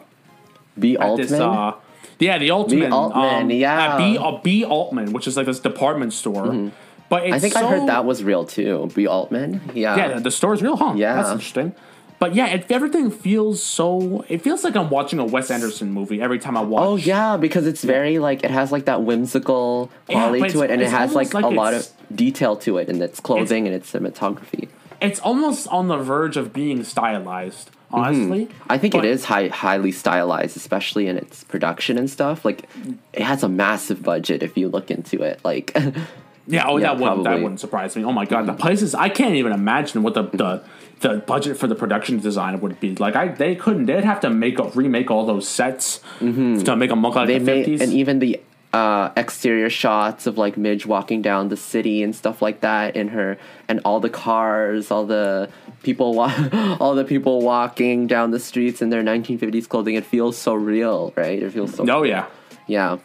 B. 0.80 0.98
Altman. 0.98 1.28
this 1.28 1.40
uh 1.40 1.74
yeah 2.18 2.40
the 2.40 2.50
Altman 2.50 2.92
Altman, 2.92 3.44
um, 3.44 3.52
yeah. 3.52 3.96
B 4.00 4.18
uh, 4.18 4.40
B 4.42 4.66
Altman 4.66 5.14
which 5.14 5.28
is 5.28 5.38
like 5.38 5.46
this 5.46 5.60
department 5.60 6.14
store 6.14 6.72
but 7.10 7.26
it's 7.26 7.34
I 7.36 7.40
think 7.40 7.54
so, 7.54 7.66
I 7.66 7.70
heard 7.70 7.88
that 7.90 8.06
was 8.06 8.24
real 8.24 8.46
too. 8.46 8.90
B. 8.96 9.08
Altman. 9.08 9.62
Yeah. 9.74 9.96
yeah 9.96 10.20
the 10.20 10.32
store's 10.32 10.62
real 10.62 10.76
huh 10.78 10.94
Yeah. 10.96 11.16
that's 11.16 11.32
interesting 11.32 11.74
but 12.20 12.34
yeah 12.34 12.48
it, 12.48 12.72
everything 12.72 13.12
feels 13.12 13.62
so 13.62 14.26
it 14.28 14.42
feels 14.42 14.64
like 14.64 14.76
I'm 14.76 14.90
watching 14.90 15.20
a 15.20 15.26
Wes 15.26 15.52
Anderson 15.52 15.92
movie 15.92 16.20
every 16.22 16.40
time 16.40 16.58
I 16.58 16.62
watch 16.62 16.84
Oh 16.84 16.96
yeah, 16.96 17.38
because 17.38 17.68
it's 17.68 17.84
very 17.84 18.18
like 18.20 18.44
it 18.44 18.52
has 18.52 18.72
like 18.72 18.86
that 18.86 19.04
whimsical 19.04 19.92
quality 20.10 20.40
but 20.40 20.50
to 20.52 20.62
it, 20.64 20.72
and 20.72 20.82
it 20.82 20.90
has 20.90 21.14
like, 21.14 21.34
like 21.34 21.44
a 21.46 21.50
lot 21.50 21.74
of 21.76 21.88
detail 22.14 22.56
to 22.58 22.78
it 22.78 22.90
in 22.90 23.02
its 23.02 23.20
clothing 23.20 23.68
and 23.68 23.76
its 23.76 23.92
cinematography. 23.92 24.68
it's 25.00 25.20
almost 25.20 25.68
on 25.68 25.88
the 25.90 25.98
verge 25.98 26.38
of 26.38 26.54
being 26.54 26.84
stylized 26.84 27.70
honestly 27.92 28.46
Mm-hmm. 28.48 28.64
I 28.74 28.78
think 28.80 28.94
But- 28.96 29.06
it 29.06 29.12
is 29.12 29.24
high, 29.26 29.48
highly 29.48 29.92
stylized, 29.94 30.58
especially 30.58 31.08
in 31.08 31.16
its 31.18 31.44
production 31.46 31.98
and 31.98 32.10
stuff. 32.10 32.44
Like, 32.44 32.68
it 33.14 33.22
has 33.22 33.44
a 33.44 33.48
massive 33.50 34.04
budget 34.04 34.44
if 34.44 34.58
you 34.58 34.68
look 34.68 34.92
into 34.92 35.22
it. 35.24 35.40
Like, 35.46 35.74
Yeah, 36.48 36.66
oh, 36.68 36.78
Yeah, 36.78 36.94
that 36.94 37.00
wouldn't 37.02 37.24
that 37.26 37.42
wouldn't 37.42 37.60
surprise 37.60 37.96
me. 37.96 38.04
Oh 38.06 38.12
my 38.14 38.26
god, 38.26 38.46
the 38.46 38.54
places 38.54 38.96
I 38.96 39.10
can't 39.10 39.36
even 39.36 39.52
imagine 39.52 40.02
what 40.04 40.14
the 40.14 40.24
the, 40.24 40.64
the 41.02 41.18
budget 41.28 41.58
for 41.58 41.68
the 41.68 41.76
production 41.76 42.20
design 42.20 42.60
would 42.62 42.80
be. 42.80 42.96
Like 42.96 43.16
I, 43.16 43.28
they 43.28 43.56
couldn't. 43.56 43.86
They'd 43.86 44.04
have 44.04 44.20
to 44.22 44.30
make 44.30 44.58
a, 44.60 44.64
remake 44.70 45.12
all 45.12 45.26
those 45.26 45.48
sets 45.48 46.00
to 46.20 46.76
make 46.76 46.90
them 46.90 47.02
look 47.02 47.16
like 47.16 47.28
Mm-hmm. 47.30 47.46
they 47.46 47.54
the 47.54 47.64
fifties. 47.64 47.82
and 47.82 47.92
even 47.94 48.20
the 48.20 48.40
uh, 48.74 49.12
exterior 49.16 49.70
shots 49.70 50.28
of 50.28 50.38
like 50.38 50.58
Midge 50.58 50.86
walking 50.86 51.22
down 51.22 51.50
the 51.50 51.58
city 51.58 52.04
and 52.04 52.16
stuff 52.16 52.42
like 52.42 52.62
that, 52.62 52.96
in 52.96 53.10
her 53.10 53.38
and 53.68 53.80
all 53.86 54.00
the 54.00 54.10
cars, 54.10 54.92
all 54.92 55.06
the 55.06 55.50
people, 55.84 56.14
wa- 56.14 56.78
all 56.80 56.94
the 56.96 57.06
people 57.06 57.42
walking 57.42 58.08
down 58.08 58.32
the 58.32 58.40
streets 58.40 58.82
in 58.82 58.90
their 58.90 59.04
1950s 59.04 59.68
clothing. 59.68 59.96
It 59.96 60.06
feels 60.06 60.38
so 60.38 60.54
real, 60.54 61.14
right? 61.16 61.42
It 61.42 61.52
feels 61.54 61.74
so 61.76 61.86
oh 61.90 62.04
yeah, 62.04 62.26
Yeah. 62.68 62.98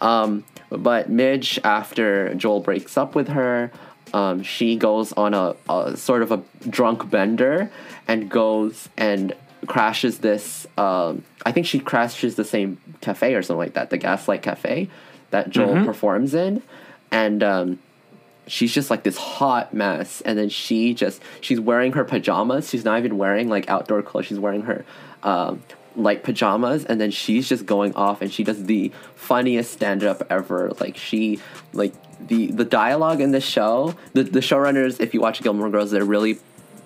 Um, 0.00 0.44
but 0.78 1.10
Midge, 1.10 1.58
after 1.64 2.34
Joel 2.34 2.60
breaks 2.60 2.96
up 2.96 3.14
with 3.14 3.28
her, 3.28 3.70
um, 4.12 4.42
she 4.42 4.76
goes 4.76 5.12
on 5.12 5.34
a, 5.34 5.54
a 5.68 5.96
sort 5.96 6.22
of 6.22 6.32
a 6.32 6.42
drunk 6.68 7.08
bender 7.10 7.70
and 8.06 8.30
goes 8.30 8.88
and 8.96 9.34
crashes 9.66 10.18
this. 10.18 10.66
Um, 10.76 11.24
I 11.46 11.52
think 11.52 11.66
she 11.66 11.78
crashes 11.78 12.36
the 12.36 12.44
same 12.44 12.78
cafe 13.00 13.34
or 13.34 13.42
something 13.42 13.58
like 13.58 13.74
that, 13.74 13.90
the 13.90 13.98
Gaslight 13.98 14.42
Cafe 14.42 14.88
that 15.30 15.50
Joel 15.50 15.84
performs 15.84 16.34
in. 16.34 16.62
And 17.10 17.42
um, 17.42 17.78
she's 18.46 18.72
just 18.72 18.90
like 18.90 19.02
this 19.02 19.16
hot 19.16 19.72
mess 19.72 20.20
and 20.22 20.38
then 20.38 20.48
she 20.48 20.94
just 20.94 21.22
she's 21.40 21.60
wearing 21.60 21.92
her 21.92 22.04
pajamas 22.04 22.68
she's 22.68 22.84
not 22.84 22.98
even 22.98 23.16
wearing 23.16 23.48
like 23.48 23.68
outdoor 23.70 24.02
clothes 24.02 24.26
she's 24.26 24.38
wearing 24.38 24.62
her 24.62 24.84
um, 25.22 25.62
like 25.96 26.22
pajamas 26.22 26.84
and 26.84 27.00
then 27.00 27.10
she's 27.10 27.48
just 27.48 27.66
going 27.66 27.94
off 27.94 28.22
and 28.22 28.32
she 28.32 28.42
does 28.44 28.64
the 28.64 28.90
funniest 29.14 29.72
stand-up 29.72 30.22
ever 30.30 30.72
like 30.80 30.96
she 30.96 31.38
like 31.72 31.92
the 32.28 32.46
the 32.52 32.64
dialogue 32.64 33.20
in 33.20 33.30
the 33.32 33.40
show 33.40 33.94
the, 34.14 34.22
the 34.22 34.40
showrunners 34.40 35.00
if 35.00 35.12
you 35.12 35.20
watch 35.20 35.42
gilmore 35.42 35.68
girls 35.70 35.90
they're 35.90 36.04
really 36.04 36.38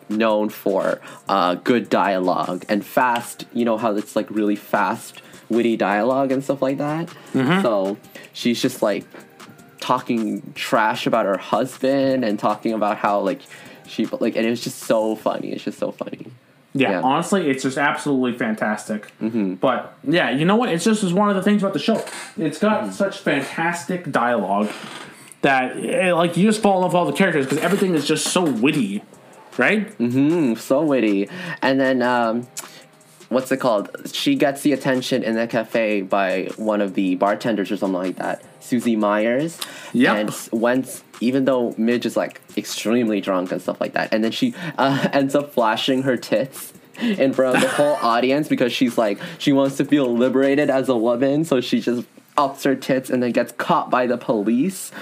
known 0.09 0.49
for 0.49 1.01
uh, 1.29 1.55
good 1.57 1.89
dialogue 1.91 2.65
and 2.69 2.85
fast. 2.85 3.47
You 3.53 3.65
know 3.65 3.77
how 3.77 3.95
it's 3.97 4.17
like 4.17 4.31
really 4.31 4.57
fast, 4.57 5.23
witty 5.49 5.77
dialogue 5.77 6.33
and 6.33 6.43
stuff 6.43 6.63
like 6.63 6.79
that. 6.79 7.09
So 7.63 7.97
she's 8.33 8.61
just 8.61 8.83
like 8.83 9.05
talking 9.81 10.53
trash 10.55 11.07
about 11.07 11.27
her 11.27 11.37
husband 11.37 12.25
and 12.25 12.39
talking 12.39 12.73
about 12.73 12.99
how 12.99 13.21
like 13.21 13.41
she 13.87 14.07
like 14.07 14.37
and 14.37 14.47
it 14.47 14.51
was 14.51 14.63
just 14.63 14.81
so 14.81 15.17
funny. 15.17 15.53
It's 15.53 15.65
just 15.65 15.79
so 15.79 15.93
funny. 15.93 16.27
Yeah, 16.79 16.91
Yeah. 16.93 17.01
honestly, 17.03 17.49
it's 17.51 17.63
just 17.63 17.79
absolutely 17.79 18.39
fantastic. 18.39 19.11
Mm-hmm. 19.21 19.55
But 19.55 19.97
yeah, 20.05 20.31
you 20.31 20.45
know 20.45 20.57
what? 20.57 20.69
It's 20.69 20.85
just 20.85 21.03
is 21.03 21.13
one 21.15 21.29
of 21.31 21.37
the 21.37 21.43
things 21.43 21.63
about 21.63 21.73
the 21.73 21.79
show. 21.79 22.05
It's 22.37 22.59
got 22.59 22.93
such 22.93 23.19
fantastic 23.19 24.11
dialogue 24.13 24.71
that 25.43 25.77
eh, 25.77 26.13
like 26.13 26.37
you 26.37 26.45
just 26.45 26.61
fall 26.63 26.77
in 26.77 26.83
love 26.83 26.93
with 26.93 26.99
all 26.99 27.07
the 27.07 27.13
characters 27.13 27.47
because 27.47 27.59
everything 27.63 27.95
is 27.95 28.07
just 28.07 28.27
so 28.29 28.43
witty, 28.45 29.03
right? 29.59 29.87
Mm-hmm. 29.99 30.55
so 30.55 30.83
witty. 30.83 31.29
And 31.63 31.81
then 31.81 32.03
um 32.03 32.47
what's 33.29 33.51
it 33.51 33.57
called? 33.59 33.91
She 34.13 34.35
gets 34.37 34.63
the 34.63 34.73
attention 34.73 35.23
in 35.23 35.35
the 35.35 35.47
cafe 35.47 36.03
by 36.03 36.51
one 36.57 36.81
of 36.81 36.95
the 36.95 37.17
bartenders 37.17 37.71
or 37.73 37.77
something 37.77 37.99
like 38.01 38.17
that, 38.17 38.43
Susie 38.67 38.97
Myers. 38.97 39.59
And 40.53 40.61
once, 40.61 41.03
even 41.21 41.45
though 41.45 41.75
Midge 41.79 42.07
is 42.07 42.17
like 42.17 42.41
extremely 42.57 43.21
drunk 43.21 43.53
and 43.53 43.63
stuff 43.63 43.81
like 43.81 43.95
that, 43.95 44.13
and 44.13 44.23
then 44.23 44.33
she 44.33 44.55
uh, 44.79 45.09
ends 45.13 45.35
up 45.35 45.53
flashing 45.53 46.03
her 46.03 46.17
tits 46.17 46.73
in 47.01 47.33
front 47.33 47.57
of 47.57 47.63
the 47.63 47.69
whole 47.77 47.97
audience 47.97 48.49
because 48.49 48.73
she's 48.73 48.97
like 48.97 49.19
she 49.39 49.53
wants 49.53 49.77
to 49.77 49.85
feel 49.85 50.15
liberated 50.15 50.71
as 50.71 50.89
a 50.89 50.97
woman, 50.97 51.45
so 51.45 51.61
she 51.61 51.81
just 51.81 52.07
ups 52.37 52.65
her 52.65 52.75
tits 52.75 53.09
and 53.09 53.23
then 53.23 53.33
gets 53.33 53.53
caught 53.53 53.91
by 53.91 54.07
the 54.07 54.19
police. 54.19 54.93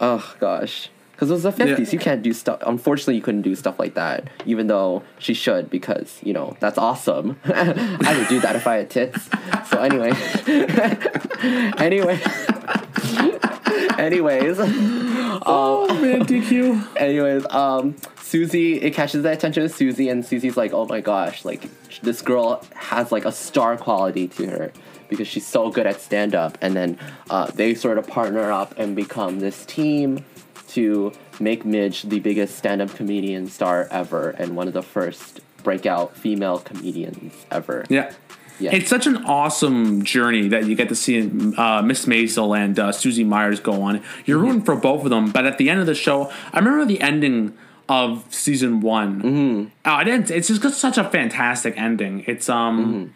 Oh 0.00 0.34
gosh. 0.40 0.90
Because 1.18 1.30
it 1.30 1.34
was 1.34 1.42
the 1.42 1.50
50s. 1.50 1.78
Yeah. 1.78 1.90
You 1.90 1.98
can't 1.98 2.22
do 2.22 2.32
stuff. 2.32 2.62
Unfortunately, 2.64 3.16
you 3.16 3.22
couldn't 3.22 3.42
do 3.42 3.56
stuff 3.56 3.80
like 3.80 3.94
that, 3.94 4.30
even 4.46 4.68
though 4.68 5.02
she 5.18 5.34
should, 5.34 5.68
because, 5.68 6.20
you 6.22 6.32
know, 6.32 6.56
that's 6.60 6.78
awesome. 6.78 7.40
I 7.44 8.14
would 8.16 8.28
do 8.28 8.38
that 8.38 8.54
if 8.54 8.68
I 8.68 8.76
had 8.76 8.90
tits. 8.90 9.28
So, 9.68 9.80
anyway. 9.80 10.12
anyway. 11.78 12.20
Anyways. 13.98 14.58
Oh 14.60 15.88
man, 16.00 16.24
DQ. 16.24 16.96
Anyways, 16.96 17.46
um, 17.50 17.96
Susie, 18.20 18.80
it 18.80 18.94
catches 18.94 19.24
the 19.24 19.32
attention 19.32 19.64
of 19.64 19.72
Susie, 19.72 20.08
and 20.08 20.24
Susie's 20.24 20.56
like, 20.56 20.72
oh 20.72 20.86
my 20.86 21.00
gosh, 21.00 21.44
like, 21.44 21.68
this 22.02 22.22
girl 22.22 22.64
has 22.74 23.10
like 23.10 23.24
a 23.24 23.32
star 23.32 23.76
quality 23.76 24.28
to 24.28 24.46
her 24.46 24.72
because 25.08 25.26
she's 25.26 25.46
so 25.46 25.70
good 25.70 25.86
at 25.86 26.00
stand 26.00 26.34
up. 26.36 26.58
And 26.60 26.76
then 26.76 26.98
uh, 27.28 27.50
they 27.50 27.74
sort 27.74 27.98
of 27.98 28.06
partner 28.06 28.52
up 28.52 28.78
and 28.78 28.94
become 28.94 29.40
this 29.40 29.64
team 29.66 30.24
to 30.68 31.12
make 31.40 31.64
Midge 31.64 32.02
the 32.02 32.20
biggest 32.20 32.56
stand 32.56 32.82
up 32.82 32.94
comedian 32.94 33.48
star 33.48 33.88
ever 33.90 34.30
and 34.30 34.56
one 34.56 34.68
of 34.68 34.74
the 34.74 34.82
first 34.82 35.40
breakout 35.62 36.16
female 36.16 36.58
comedians 36.58 37.34
ever. 37.50 37.84
Yeah. 37.88 38.12
Yeah. 38.60 38.74
It's 38.74 38.90
such 38.90 39.06
an 39.06 39.18
awesome 39.18 40.02
journey 40.04 40.48
that 40.48 40.66
you 40.66 40.74
get 40.74 40.88
to 40.88 40.96
see 40.96 41.20
uh, 41.56 41.80
Miss 41.82 42.06
Maisel 42.06 42.58
and 42.58 42.76
uh, 42.76 42.90
Susie 42.90 43.22
Myers 43.22 43.60
go 43.60 43.82
on. 43.82 44.02
You're 44.24 44.38
rooting 44.38 44.62
for 44.62 44.74
both 44.74 45.04
of 45.04 45.10
them, 45.10 45.30
but 45.30 45.46
at 45.46 45.58
the 45.58 45.70
end 45.70 45.78
of 45.78 45.86
the 45.86 45.94
show, 45.94 46.32
I 46.52 46.58
remember 46.58 46.84
the 46.84 47.00
ending 47.00 47.56
of 47.88 48.24
season 48.34 48.80
one. 48.80 49.22
Mm-hmm. 49.22 49.88
Uh, 49.88 50.04
it 50.06 50.30
it's 50.30 50.48
just 50.48 50.78
such 50.78 50.98
a 50.98 51.04
fantastic 51.04 51.78
ending. 51.78 52.24
It's 52.26 52.48
um, 52.48 53.14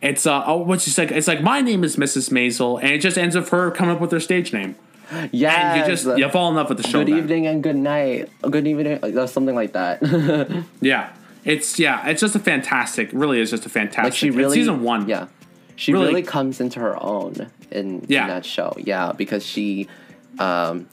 it's 0.00 0.26
uh, 0.26 0.44
oh, 0.46 0.58
what's 0.58 0.84
just 0.84 0.98
like? 0.98 1.10
It's 1.10 1.28
like 1.28 1.42
my 1.42 1.60
name 1.60 1.84
is 1.84 1.96
Mrs. 1.96 2.30
Maisel, 2.30 2.80
and 2.82 2.92
it 2.92 2.98
just 2.98 3.16
ends 3.16 3.34
with 3.34 3.48
her 3.48 3.70
coming 3.70 3.94
up 3.94 4.00
with 4.00 4.12
her 4.12 4.20
stage 4.20 4.52
name. 4.52 4.76
Yeah. 5.32 5.72
And 5.74 5.80
you 5.80 5.86
just 5.96 6.06
you 6.18 6.28
fall 6.30 6.48
in 6.50 6.56
love 6.56 6.68
with 6.68 6.78
the 6.78 6.88
show. 6.88 7.00
Good 7.04 7.08
then. 7.12 7.18
evening 7.18 7.46
and 7.46 7.62
good 7.62 7.76
night. 7.76 8.30
Good 8.42 8.66
evening, 8.66 8.98
like, 9.02 9.28
something 9.28 9.54
like 9.54 9.72
that. 9.72 10.02
Yeah, 10.80 11.12
it's 11.44 11.78
yeah, 11.78 12.08
it's 12.08 12.20
just 12.20 12.34
a 12.34 12.38
fantastic. 12.38 13.10
Really, 13.12 13.40
is 13.40 13.50
just 13.50 13.66
a 13.66 13.68
fantastic. 13.68 14.04
like 14.04 14.14
she 14.14 14.30
really 14.30 14.56
season 14.58 14.82
one. 14.82 15.08
yeah 15.08 15.26
she 15.76 15.92
Really- 15.92 16.06
really, 16.08 16.22
comes 16.22 16.60
into 16.60 16.80
her 16.80 16.96
own 17.02 17.48
in, 17.70 18.04
Yeah. 18.08 18.22
in 18.22 18.28
that 18.28 18.44
show 18.44 18.74
yeah 18.78 19.12
because 19.12 19.44
she 19.44 19.88
um 20.38 20.86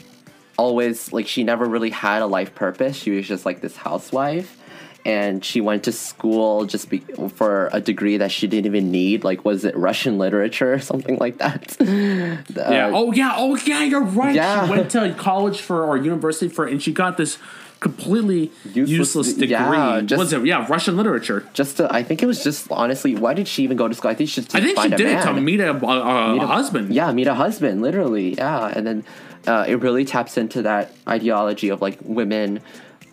always 0.57 1.11
like 1.13 1.27
she 1.27 1.43
never 1.43 1.65
really 1.65 1.89
had 1.89 2.21
a 2.21 2.25
life 2.25 2.53
purpose 2.55 2.95
she 2.97 3.11
was 3.11 3.27
just 3.27 3.45
like 3.45 3.61
this 3.61 3.75
housewife 3.77 4.57
and 5.05 5.43
she 5.45 5.61
went 5.61 5.83
to 5.85 5.91
school 5.91 6.65
just 6.65 6.89
be, 6.89 6.99
for 7.35 7.69
a 7.71 7.79
degree 7.79 8.17
that 8.17 8.31
she 8.31 8.47
didn't 8.47 8.65
even 8.65 8.91
need 8.91 9.23
like 9.23 9.45
was 9.45 9.63
it 9.63 9.75
russian 9.77 10.17
literature 10.17 10.73
or 10.73 10.79
something 10.79 11.17
like 11.17 11.37
that 11.37 11.75
Yeah. 11.79 12.87
Uh, 12.87 12.91
oh 12.93 13.11
yeah. 13.13 13.33
Oh 13.35 13.55
yeah. 13.65 13.83
You're 13.83 14.01
right. 14.03 14.35
Yeah. 14.35 14.65
She 14.65 14.71
went 14.71 14.91
to 14.91 15.13
college 15.17 15.61
for 15.61 15.83
or 15.85 15.97
university 15.97 16.49
for, 16.49 16.65
and 16.65 16.81
she 16.81 16.91
got 16.91 17.17
this 17.17 17.37
completely 17.79 18.51
useless, 18.65 18.89
Useless- 18.89 19.33
degree. 19.33 19.47
yeah, 19.49 20.01
just- 20.01 20.19
was 20.19 20.33
it? 20.33 20.45
Yeah, 20.45 20.65
Russian 20.67 20.97
literature. 20.97 21.47
just 21.53 21.77
to, 21.77 21.93
i 21.93 22.03
think 22.03 22.21
it 22.21 22.25
was 22.25 22.43
just 22.43 22.67
honestly 22.71 23.15
why 23.15 23.33
did 23.33 23.47
she 23.47 23.63
even 23.63 23.77
go 23.77 23.87
to 23.87 23.93
school 23.93 24.11
i 24.11 24.13
think 24.13 24.29
she 24.29 24.41
just 24.41 24.53
I 24.53 24.59
think 24.59 24.77
she 24.81 24.89
did 24.89 25.01
it 25.07 25.21
to 25.23 25.33
meet 25.33 25.61
a, 25.61 25.71
a, 25.71 26.35
a 26.43 26.45
husband. 26.45 26.93
Yeah, 26.93 27.11
meet 27.13 27.27
a 27.27 27.35
husband, 27.35 27.81
literally. 27.81 28.33
Yeah, 28.33 28.67
and 28.75 28.85
then 28.85 29.03
uh, 29.47 29.63
it 29.67 29.75
really 29.75 30.03
taps 30.03 30.37
into 30.37 30.61
that 30.63 30.91
ideology 31.07 31.69
of 31.69 31.81
like 31.81 31.97
women 32.03 32.59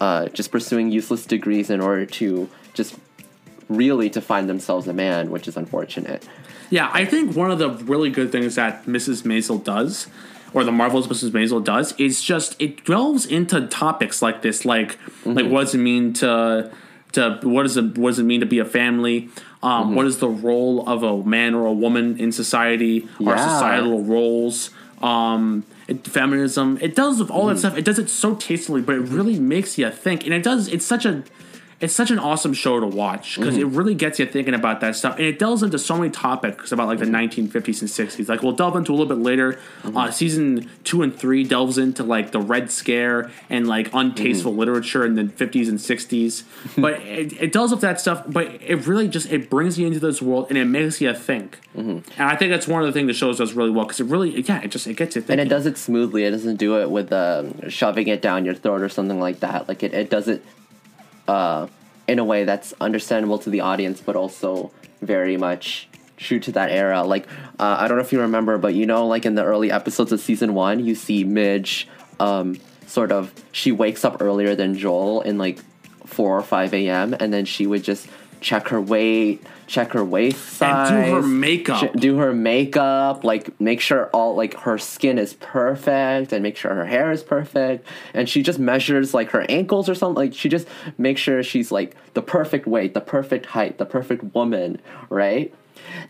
uh, 0.01 0.27
just 0.29 0.51
pursuing 0.51 0.91
useless 0.91 1.25
degrees 1.27 1.71
in 1.71 1.81
order 1.81 2.07
to 2.07 2.49
just 2.75 2.97
really 3.69 4.09
to 4.11 4.21
find 4.21 4.49
themselves 4.49 4.87
a 4.87 4.93
man, 4.93 5.31
which 5.31 5.49
is 5.49 5.57
unfortunate. 5.57 6.27
Yeah, 6.71 6.91
I 6.93 7.05
think 7.05 7.35
one 7.37 7.51
of 7.51 7.59
the 7.59 7.71
really 7.71 8.11
good 8.11 8.33
things 8.33 8.57
that 8.57 8.87
Mrs. 8.87 9.23
Maisel 9.23 9.63
does, 9.63 10.09
or 10.53 10.65
the 10.65 10.73
Marvelous 10.73 11.07
Mrs. 11.07 11.31
Maisel 11.31 11.63
does, 11.63 11.93
is 11.99 12.23
just 12.23 12.61
it 12.61 12.85
delves 12.85 13.27
into 13.27 13.67
topics 13.69 14.23
like 14.23 14.43
this, 14.43 14.65
like 14.65 14.99
Mm-hmm. 14.99 15.33
like 15.33 15.47
what 15.47 15.61
does 15.63 15.75
it 15.75 15.79
mean 15.79 16.13
to 16.15 16.71
to 17.13 17.41
what 17.43 17.63
does 17.65 17.77
it 17.77 17.97
what 17.99 18.11
does 18.11 18.19
it 18.21 18.25
mean 18.25 18.41
to 18.41 18.47
be 18.47 18.59
a 18.59 18.65
family? 18.65 19.29
Um, 19.63 19.87
Mm-hmm. 19.89 19.95
what 19.97 20.07
is 20.07 20.19
the 20.19 20.29
role 20.29 20.89
of 20.89 21.03
a 21.03 21.25
man 21.25 21.55
or 21.55 21.67
a 21.67 21.73
woman 21.73 22.19
in 22.21 22.31
society? 22.33 23.09
Our 23.25 23.37
societal 23.39 24.03
roles. 24.05 24.71
Um, 25.07 25.65
it, 25.89 26.07
feminism. 26.07 26.79
It 26.81 26.95
does 26.97 27.21
with 27.21 27.31
all 27.31 27.45
Mm-hmm. 27.47 27.55
that 27.55 27.59
stuff. 27.59 27.77
It 27.79 27.85
does 27.85 27.99
it 27.99 28.11
so 28.11 28.35
tastefully, 28.35 28.83
but 28.83 28.97
it 28.97 29.01
really 29.03 29.39
makes 29.39 29.79
you 29.79 29.91
think, 29.91 30.25
and 30.25 30.35
it 30.35 30.43
does. 30.43 30.67
It's 30.69 30.85
such 30.85 31.05
a 31.07 31.23
it's 31.79 31.93
such 31.95 32.11
an 32.11 32.19
awesome 32.19 32.55
show 32.55 32.81
to 32.81 32.87
watch 32.87 33.37
because 33.37 33.55
Mm-hmm. 33.55 33.63
it 33.75 33.77
really 33.77 33.95
gets 33.95 34.19
you 34.19 34.25
thinking 34.27 34.55
about 34.55 34.81
that 34.81 34.97
stuff, 34.97 35.17
and 35.17 35.27
it 35.27 35.39
delves 35.39 35.63
into 35.63 35.79
so 35.79 35.97
many 35.97 36.11
topics 36.11 36.73
about 36.73 36.87
like 36.87 36.99
the 36.99 37.05
1950s 37.05 37.81
and 37.83 37.91
60s. 37.91 38.29
Like 38.29 38.43
we'll 38.43 38.53
delve 38.53 38.77
into 38.77 38.93
a 38.93 38.95
little 38.95 39.07
bit 39.15 39.23
later. 39.23 39.59
Mm-hmm. 39.83 39.97
Uh, 39.97 40.11
season 40.11 40.71
two 40.85 41.03
and 41.03 41.15
three 41.15 41.45
delves 41.45 41.77
into 41.77 42.03
like 42.03 42.33
the 42.33 42.41
Red 42.41 42.71
Scare 42.71 43.31
and 43.51 43.67
like 43.67 43.91
untasteful 43.93 44.53
Mm-hmm. 44.53 44.59
literature 44.59 45.05
in 45.05 45.15
the 45.17 45.25
50s 45.25 45.69
and 45.69 45.79
60s. 45.79 46.45
but 46.81 46.95
it, 47.03 47.33
it 47.41 47.53
does 47.53 47.71
with 47.71 47.81
that 47.83 48.01
stuff, 48.01 48.23
but 48.27 48.47
it 48.63 48.87
really 48.87 49.09
just 49.09 49.31
it 49.31 49.51
brings 49.51 49.79
you 49.79 49.87
into 49.87 50.01
this 50.01 50.23
world 50.23 50.47
and 50.49 50.57
it 50.57 50.65
makes 50.65 51.01
you 51.01 51.13
think. 51.15 51.59
Mm-hmm. 51.77 51.91
And 52.21 52.31
I 52.31 52.37
think 52.37 52.53
that's 52.53 52.67
one 52.67 52.81
of 52.83 52.87
the 52.87 52.93
things 52.93 53.07
the 53.09 53.13
show 53.13 53.33
does 53.35 53.53
really 53.53 53.71
well 53.71 53.85
because 53.85 54.01
it 54.01 54.05
really 54.07 54.41
yeah 54.41 54.63
it 54.63 54.69
just 54.69 54.87
it 54.87 54.95
gets 54.97 55.15
you 55.15 55.21
thinking. 55.21 55.41
And 55.41 55.47
it 55.47 55.55
does 55.55 55.67
it 55.67 55.77
smoothly. 55.77 56.25
It 56.25 56.31
doesn't 56.31 56.57
do 56.57 56.81
it 56.81 56.91
with 56.91 57.13
um, 57.13 57.69
shoving 57.69 58.09
it 58.09 58.23
down 58.23 58.45
your 58.47 58.55
throat 58.55 58.81
or 58.81 58.89
something 58.89 59.21
like 59.21 59.41
that. 59.41 59.69
Like 59.69 59.83
it, 59.83 59.93
it 59.93 60.09
does 60.09 60.27
it 60.29 60.43
uh, 61.29 61.67
in 62.09 62.19
a 62.19 62.25
way 62.25 62.45
that's 62.45 62.73
understandable 62.81 63.39
to 63.39 63.51
the 63.51 63.61
audience, 63.61 64.01
but 64.01 64.17
also 64.17 64.71
very 65.03 65.37
much 65.37 65.89
true 66.17 66.41
to 66.41 66.53
that 66.53 66.71
era. 66.71 67.03
Like 67.03 67.27
uh, 67.59 67.77
I 67.79 67.89
don't 67.89 67.97
know 67.97 68.05
if 68.05 68.13
you 68.13 68.21
remember, 68.21 68.59
but 68.59 68.75
you 68.75 68.87
know, 68.87 69.07
like 69.07 69.27
in 69.27 69.35
the 69.35 69.45
early 69.45 69.71
episodes 69.71 70.13
of 70.13 70.21
season 70.21 70.55
one, 70.55 70.85
you 70.85 70.95
see 70.95 71.25
Midge 71.25 71.89
um, 72.21 72.59
sort 72.87 73.13
of 73.13 73.33
she 73.53 73.73
wakes 73.73 74.05
up 74.05 74.21
earlier 74.21 74.55
than 74.55 74.77
Joel 74.77 75.21
in 75.23 75.39
like 75.39 75.59
four 76.07 76.39
or 76.39 76.43
five 76.43 76.73
a.m. 76.73 77.15
and 77.19 77.33
then 77.33 77.45
she 77.45 77.67
would 77.67 77.83
just 77.83 78.09
check 78.47 78.69
her 78.69 78.81
weight, 78.81 79.43
check 79.67 79.91
her 79.93 80.05
waist 80.05 80.39
size, 80.39 80.93
And 80.93 81.05
do 81.07 81.15
her 81.17 81.23
makeup. 81.23 81.93
do 81.95 82.19
her 82.19 82.33
makeup, 82.33 83.25
like 83.25 83.61
make 83.61 83.81
sure 83.81 84.07
all 84.13 84.37
like 84.37 84.55
her 84.61 84.79
skin 84.79 85.19
is 85.19 85.35
perfect 85.35 86.33
and 86.33 86.45
make 86.45 86.57
sure 86.57 86.73
her 86.73 86.87
hair 86.87 87.11
is 87.11 87.25
perfect. 87.25 87.85
And 88.15 88.29
she 88.29 88.45
just 88.45 88.61
measures 88.61 89.13
like 89.13 89.31
her 89.33 89.45
ankles 89.49 89.89
or 89.89 89.97
something. 89.97 90.15
Like 90.27 90.33
she 90.35 90.49
just 90.49 90.69
makes 90.97 91.21
sure 91.21 91.43
she's 91.43 91.73
like 91.73 91.97
the 92.15 92.23
perfect 92.23 92.69
weight, 92.69 92.95
the 92.95 93.01
perfect 93.01 93.47
height, 93.47 93.79
the 93.79 93.85
perfect 93.85 94.23
woman, 94.33 94.81
right? 95.11 95.53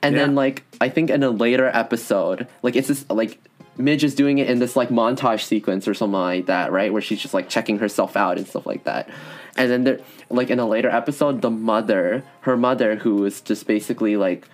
And 0.02 0.14
then 0.14 0.34
like 0.34 0.62
I 0.78 0.90
think 0.90 1.08
in 1.08 1.22
a 1.22 1.30
later 1.30 1.68
episode, 1.72 2.46
like 2.62 2.76
it's 2.76 2.88
just 2.88 3.10
like 3.10 3.38
Midge 3.78 4.04
is 4.04 4.14
doing 4.14 4.38
it 4.38 4.48
in 4.50 4.58
this 4.58 4.76
like 4.76 4.90
montage 4.90 5.42
sequence 5.44 5.88
or 5.88 5.94
something 5.94 6.20
like 6.20 6.46
that, 6.46 6.70
right? 6.70 6.92
Where 6.92 7.00
she's 7.02 7.20
just 7.20 7.32
like 7.32 7.48
checking 7.48 7.78
herself 7.78 8.14
out 8.14 8.36
and 8.36 8.46
stuff 8.46 8.66
like 8.66 8.84
that. 8.84 9.08
And 9.56 9.70
then 9.70 9.84
there, 9.84 10.00
like 10.28 10.50
in 10.50 10.58
a 10.58 10.66
later 10.66 10.88
episode, 10.88 11.42
the 11.42 11.50
mother, 11.50 12.22
her 12.40 12.56
mother, 12.56 12.96
who 12.96 13.24
is 13.24 13.40
just 13.40 13.66
basically 13.66 14.16
like 14.16 14.48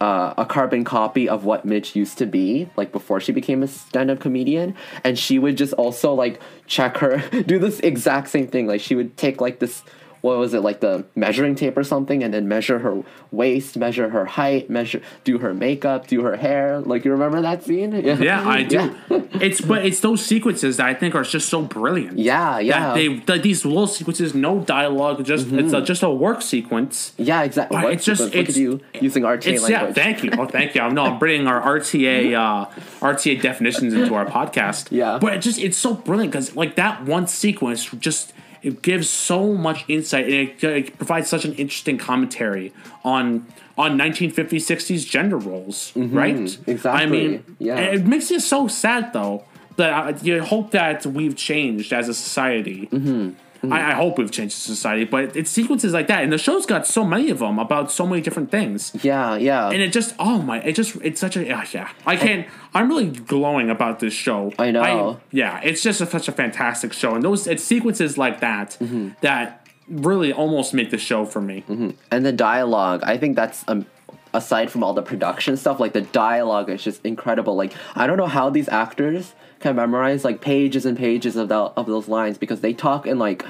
uh, 0.00 0.34
a 0.36 0.44
carbon 0.44 0.84
copy 0.84 1.28
of 1.28 1.44
what 1.44 1.64
Midge 1.64 1.96
used 1.96 2.18
to 2.18 2.26
be, 2.26 2.68
like 2.76 2.92
before 2.92 3.20
she 3.20 3.32
became 3.32 3.62
a 3.62 3.66
stand-up 3.66 4.20
comedian, 4.20 4.74
and 5.02 5.18
she 5.18 5.38
would 5.38 5.56
just 5.56 5.72
also 5.74 6.12
like 6.12 6.40
check 6.66 6.98
her, 6.98 7.18
do 7.46 7.58
this 7.58 7.80
exact 7.80 8.28
same 8.28 8.46
thing. 8.46 8.66
Like 8.66 8.80
she 8.80 8.94
would 8.94 9.16
take 9.16 9.40
like 9.40 9.58
this 9.58 9.82
what 10.24 10.38
was 10.38 10.54
it 10.54 10.60
like 10.60 10.80
the 10.80 11.04
measuring 11.14 11.54
tape 11.54 11.76
or 11.76 11.84
something, 11.84 12.24
and 12.24 12.32
then 12.32 12.48
measure 12.48 12.78
her 12.78 13.02
waist, 13.30 13.76
measure 13.76 14.08
her 14.08 14.24
height, 14.24 14.70
measure 14.70 15.02
do 15.22 15.36
her 15.36 15.52
makeup, 15.52 16.06
do 16.06 16.22
her 16.22 16.36
hair. 16.38 16.80
Like 16.80 17.04
you 17.04 17.12
remember 17.12 17.42
that 17.42 17.62
scene? 17.62 17.92
Yeah, 17.92 18.16
Yeah, 18.16 18.48
I 18.48 18.62
do. 18.62 18.76
Yeah. 19.10 19.20
it's 19.34 19.60
but 19.60 19.84
it's 19.84 20.00
those 20.00 20.24
sequences 20.24 20.78
that 20.78 20.86
I 20.86 20.94
think 20.94 21.14
are 21.14 21.24
just 21.24 21.50
so 21.50 21.60
brilliant. 21.60 22.18
Yeah, 22.18 22.58
yeah. 22.58 22.78
That 22.78 22.94
they 22.94 23.08
that 23.18 23.42
these 23.42 23.66
little 23.66 23.86
sequences, 23.86 24.34
no 24.34 24.60
dialogue, 24.60 25.22
just 25.26 25.52
it's 25.52 25.74
a, 25.74 25.82
just 25.82 26.02
a 26.02 26.08
work 26.08 26.40
sequence. 26.40 27.12
Yeah, 27.18 27.42
exactly. 27.42 27.76
But 27.76 27.84
What? 27.84 27.92
it's 27.92 28.06
just- 28.06 28.22
Look 28.22 28.34
at 28.34 28.40
it's- 28.48 28.56
you 28.56 28.80
using 29.02 29.24
RTA 29.24 29.52
It's 29.52 29.68
yeah, 29.68 29.92
thank 29.92 30.24
you. 30.24 30.30
Oh, 30.38 30.46
thank 30.46 30.74
you. 30.74 30.90
No, 30.90 31.04
I'm 31.04 31.18
bringing 31.18 31.46
our 31.46 31.60
RTA 31.60 32.32
uh, 32.44 32.64
RTA 33.02 33.42
definitions 33.42 33.92
into 33.92 34.14
our 34.14 34.24
podcast. 34.24 34.86
Yeah. 34.90 35.18
but 35.20 35.34
it 35.34 35.40
just 35.40 35.58
it's 35.58 35.76
so 35.76 35.92
brilliant 35.92 36.32
because 36.32 36.56
like 36.56 36.76
that 36.76 37.04
one 37.04 37.26
sequence 37.26 37.84
just 37.98 38.32
it 38.64 38.82
gives 38.82 39.08
so 39.10 39.52
much 39.54 39.84
insight 39.88 40.24
and 40.24 40.34
it, 40.34 40.64
it 40.64 40.96
provides 40.98 41.28
such 41.28 41.44
an 41.44 41.52
interesting 41.54 41.98
commentary 41.98 42.72
on 43.04 43.46
on 43.76 43.98
1950s 43.98 44.62
60s 44.72 45.04
gender 45.14 45.36
roles, 45.36 45.92
right? 45.96 46.36
Mm-hmm. 46.36 46.70
exactly. 46.70 47.02
I 47.02 47.06
mean, 47.06 47.44
Yeah. 47.58 47.78
it 47.96 48.06
makes 48.06 48.30
it 48.30 48.40
so 48.40 48.68
sad 48.68 49.12
though 49.12 49.44
that 49.76 49.90
I, 49.92 50.10
you 50.22 50.40
hope 50.42 50.70
that 50.70 51.04
we've 51.04 51.36
changed 51.36 51.92
as 51.92 52.08
a 52.08 52.14
society. 52.14 52.86
Mm-hmm. 52.92 53.30
I, 53.72 53.90
I 53.90 53.94
hope 53.94 54.18
we've 54.18 54.30
changed 54.30 54.54
society, 54.54 55.04
but 55.04 55.36
it's 55.36 55.50
sequences 55.50 55.92
like 55.92 56.06
that, 56.08 56.22
and 56.22 56.32
the 56.32 56.38
show's 56.38 56.66
got 56.66 56.86
so 56.86 57.04
many 57.04 57.30
of 57.30 57.38
them 57.38 57.58
about 57.58 57.90
so 57.90 58.06
many 58.06 58.20
different 58.22 58.50
things 58.50 58.92
yeah, 59.02 59.36
yeah. 59.36 59.68
and 59.70 59.80
it 59.82 59.92
just 59.92 60.14
oh 60.18 60.40
my 60.42 60.60
it 60.62 60.74
just 60.74 60.96
it's 61.02 61.20
such 61.20 61.36
a 61.36 61.44
yeah, 61.44 61.64
yeah. 61.72 61.90
i 62.06 62.16
can't 62.16 62.46
i'm 62.74 62.88
really 62.88 63.10
glowing 63.10 63.70
about 63.70 64.00
this 64.00 64.12
show 64.12 64.52
I 64.58 64.70
know. 64.70 65.20
yeah 65.30 65.60
it's 65.62 65.82
just 65.82 66.00
a, 66.00 66.06
such 66.06 66.28
a 66.28 66.32
fantastic 66.32 66.92
show 66.92 67.14
and 67.14 67.22
those 67.22 67.46
it's 67.46 67.62
sequences 67.64 68.16
like 68.18 68.40
that 68.40 68.76
Mm-hmm. 68.80 69.10
that 69.20 69.66
really 69.88 70.32
almost 70.32 70.72
make 70.74 70.90
the 70.90 70.98
show 70.98 71.24
for 71.24 71.40
me 71.40 71.64
and 72.10 72.24
the 72.26 72.32
dialogue 72.32 73.02
i 73.04 73.16
think 73.18 73.36
that's 73.36 73.64
um, 73.68 73.86
aside 74.32 74.70
from 74.70 74.82
all 74.82 74.94
the 74.94 75.02
production 75.02 75.56
stuff 75.56 75.78
like 75.78 75.92
the 75.92 76.00
dialogue 76.00 76.70
is 76.70 76.82
just 76.82 77.04
incredible 77.04 77.54
like 77.54 77.72
i 77.94 78.06
don't 78.06 78.16
know 78.16 78.26
how 78.26 78.48
these 78.50 78.68
actors 78.68 79.34
can 79.64 79.74
memorize 79.76 80.24
like 80.24 80.40
pages 80.40 80.84
and 80.86 80.96
pages 80.96 81.36
of, 81.36 81.48
the, 81.48 81.56
of 81.56 81.86
those 81.86 82.06
lines 82.06 82.36
because 82.38 82.60
they 82.60 82.72
talk 82.74 83.06
in 83.06 83.18
like 83.18 83.44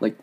like 0.00 0.16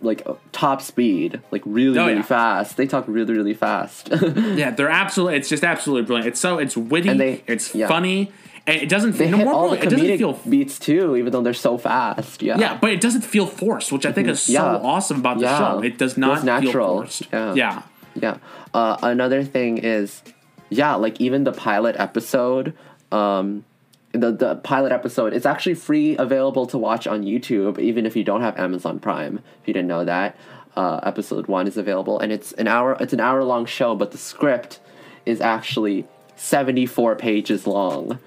like 0.00 0.22
uh, 0.26 0.34
top 0.52 0.82
speed 0.82 1.40
like 1.50 1.62
really 1.64 1.98
Oh, 1.98 2.06
really 2.06 2.16
yeah. 2.18 2.22
fast 2.22 2.76
they 2.76 2.86
talk 2.86 3.04
really 3.06 3.32
really 3.34 3.54
fast 3.54 4.08
yeah 4.36 4.70
they're 4.72 4.88
absolutely 4.90 5.36
it's 5.38 5.48
just 5.48 5.62
absolutely 5.64 6.04
brilliant 6.06 6.26
it's 6.28 6.40
so 6.40 6.58
it's 6.58 6.76
witty 6.76 7.16
they- 7.16 7.42
it's 7.46 7.74
yeah. 7.74 7.86
funny 7.86 8.32
and 8.66 8.76
it 8.82 8.88
doesn't 8.88 9.12
they 9.18 9.30
no, 9.30 9.36
hit 9.38 9.46
all 9.48 9.70
the 9.70 9.76
it 9.78 9.84
doesn't 9.88 10.00
comedic 10.00 10.18
feel 10.18 10.32
beats 10.48 10.78
too 10.78 11.16
even 11.16 11.32
though 11.32 11.42
they're 11.42 11.54
so 11.54 11.78
fast 11.78 12.42
yeah 12.42 12.58
yeah 12.58 12.76
but 12.80 12.90
it 12.90 13.00
doesn't 13.00 13.22
feel 13.22 13.46
forced 13.46 13.92
which 13.92 14.04
i 14.04 14.12
think 14.12 14.26
is 14.28 14.42
so 14.42 14.52
Yeah. 14.52 14.76
awesome 14.82 15.20
about 15.20 15.38
the 15.38 15.46
show 15.58 15.80
it 15.82 15.96
does 15.96 16.16
not 16.18 16.42
natural. 16.44 16.72
feel 16.72 16.96
forced 17.02 17.22
Yeah. 17.32 17.54
yeah 17.54 17.82
Yeah. 18.14 18.36
Uh, 18.74 18.96
another 19.02 19.44
thing 19.44 19.78
is, 19.78 20.22
yeah, 20.68 20.94
like 20.96 21.20
even 21.20 21.44
the 21.44 21.52
pilot 21.52 21.94
episode, 21.98 22.74
um, 23.12 23.64
the 24.12 24.32
the 24.32 24.56
pilot 24.56 24.92
episode, 24.92 25.32
it's 25.32 25.46
actually 25.46 25.74
free, 25.74 26.16
available 26.16 26.66
to 26.66 26.78
watch 26.78 27.06
on 27.06 27.22
YouTube, 27.22 27.78
even 27.78 28.06
if 28.06 28.16
you 28.16 28.24
don't 28.24 28.40
have 28.40 28.58
Amazon 28.58 28.98
Prime. 28.98 29.40
If 29.62 29.68
you 29.68 29.74
didn't 29.74 29.88
know 29.88 30.04
that, 30.04 30.36
uh, 30.76 31.00
episode 31.02 31.46
one 31.46 31.66
is 31.66 31.76
available, 31.76 32.18
and 32.18 32.32
it's 32.32 32.52
an 32.52 32.66
hour. 32.66 32.96
It's 33.00 33.12
an 33.12 33.20
hour 33.20 33.44
long 33.44 33.66
show, 33.66 33.94
but 33.94 34.10
the 34.10 34.18
script 34.18 34.80
is 35.26 35.40
actually 35.40 36.06
seventy 36.36 36.86
four 36.86 37.14
pages 37.14 37.66
long. 37.66 38.18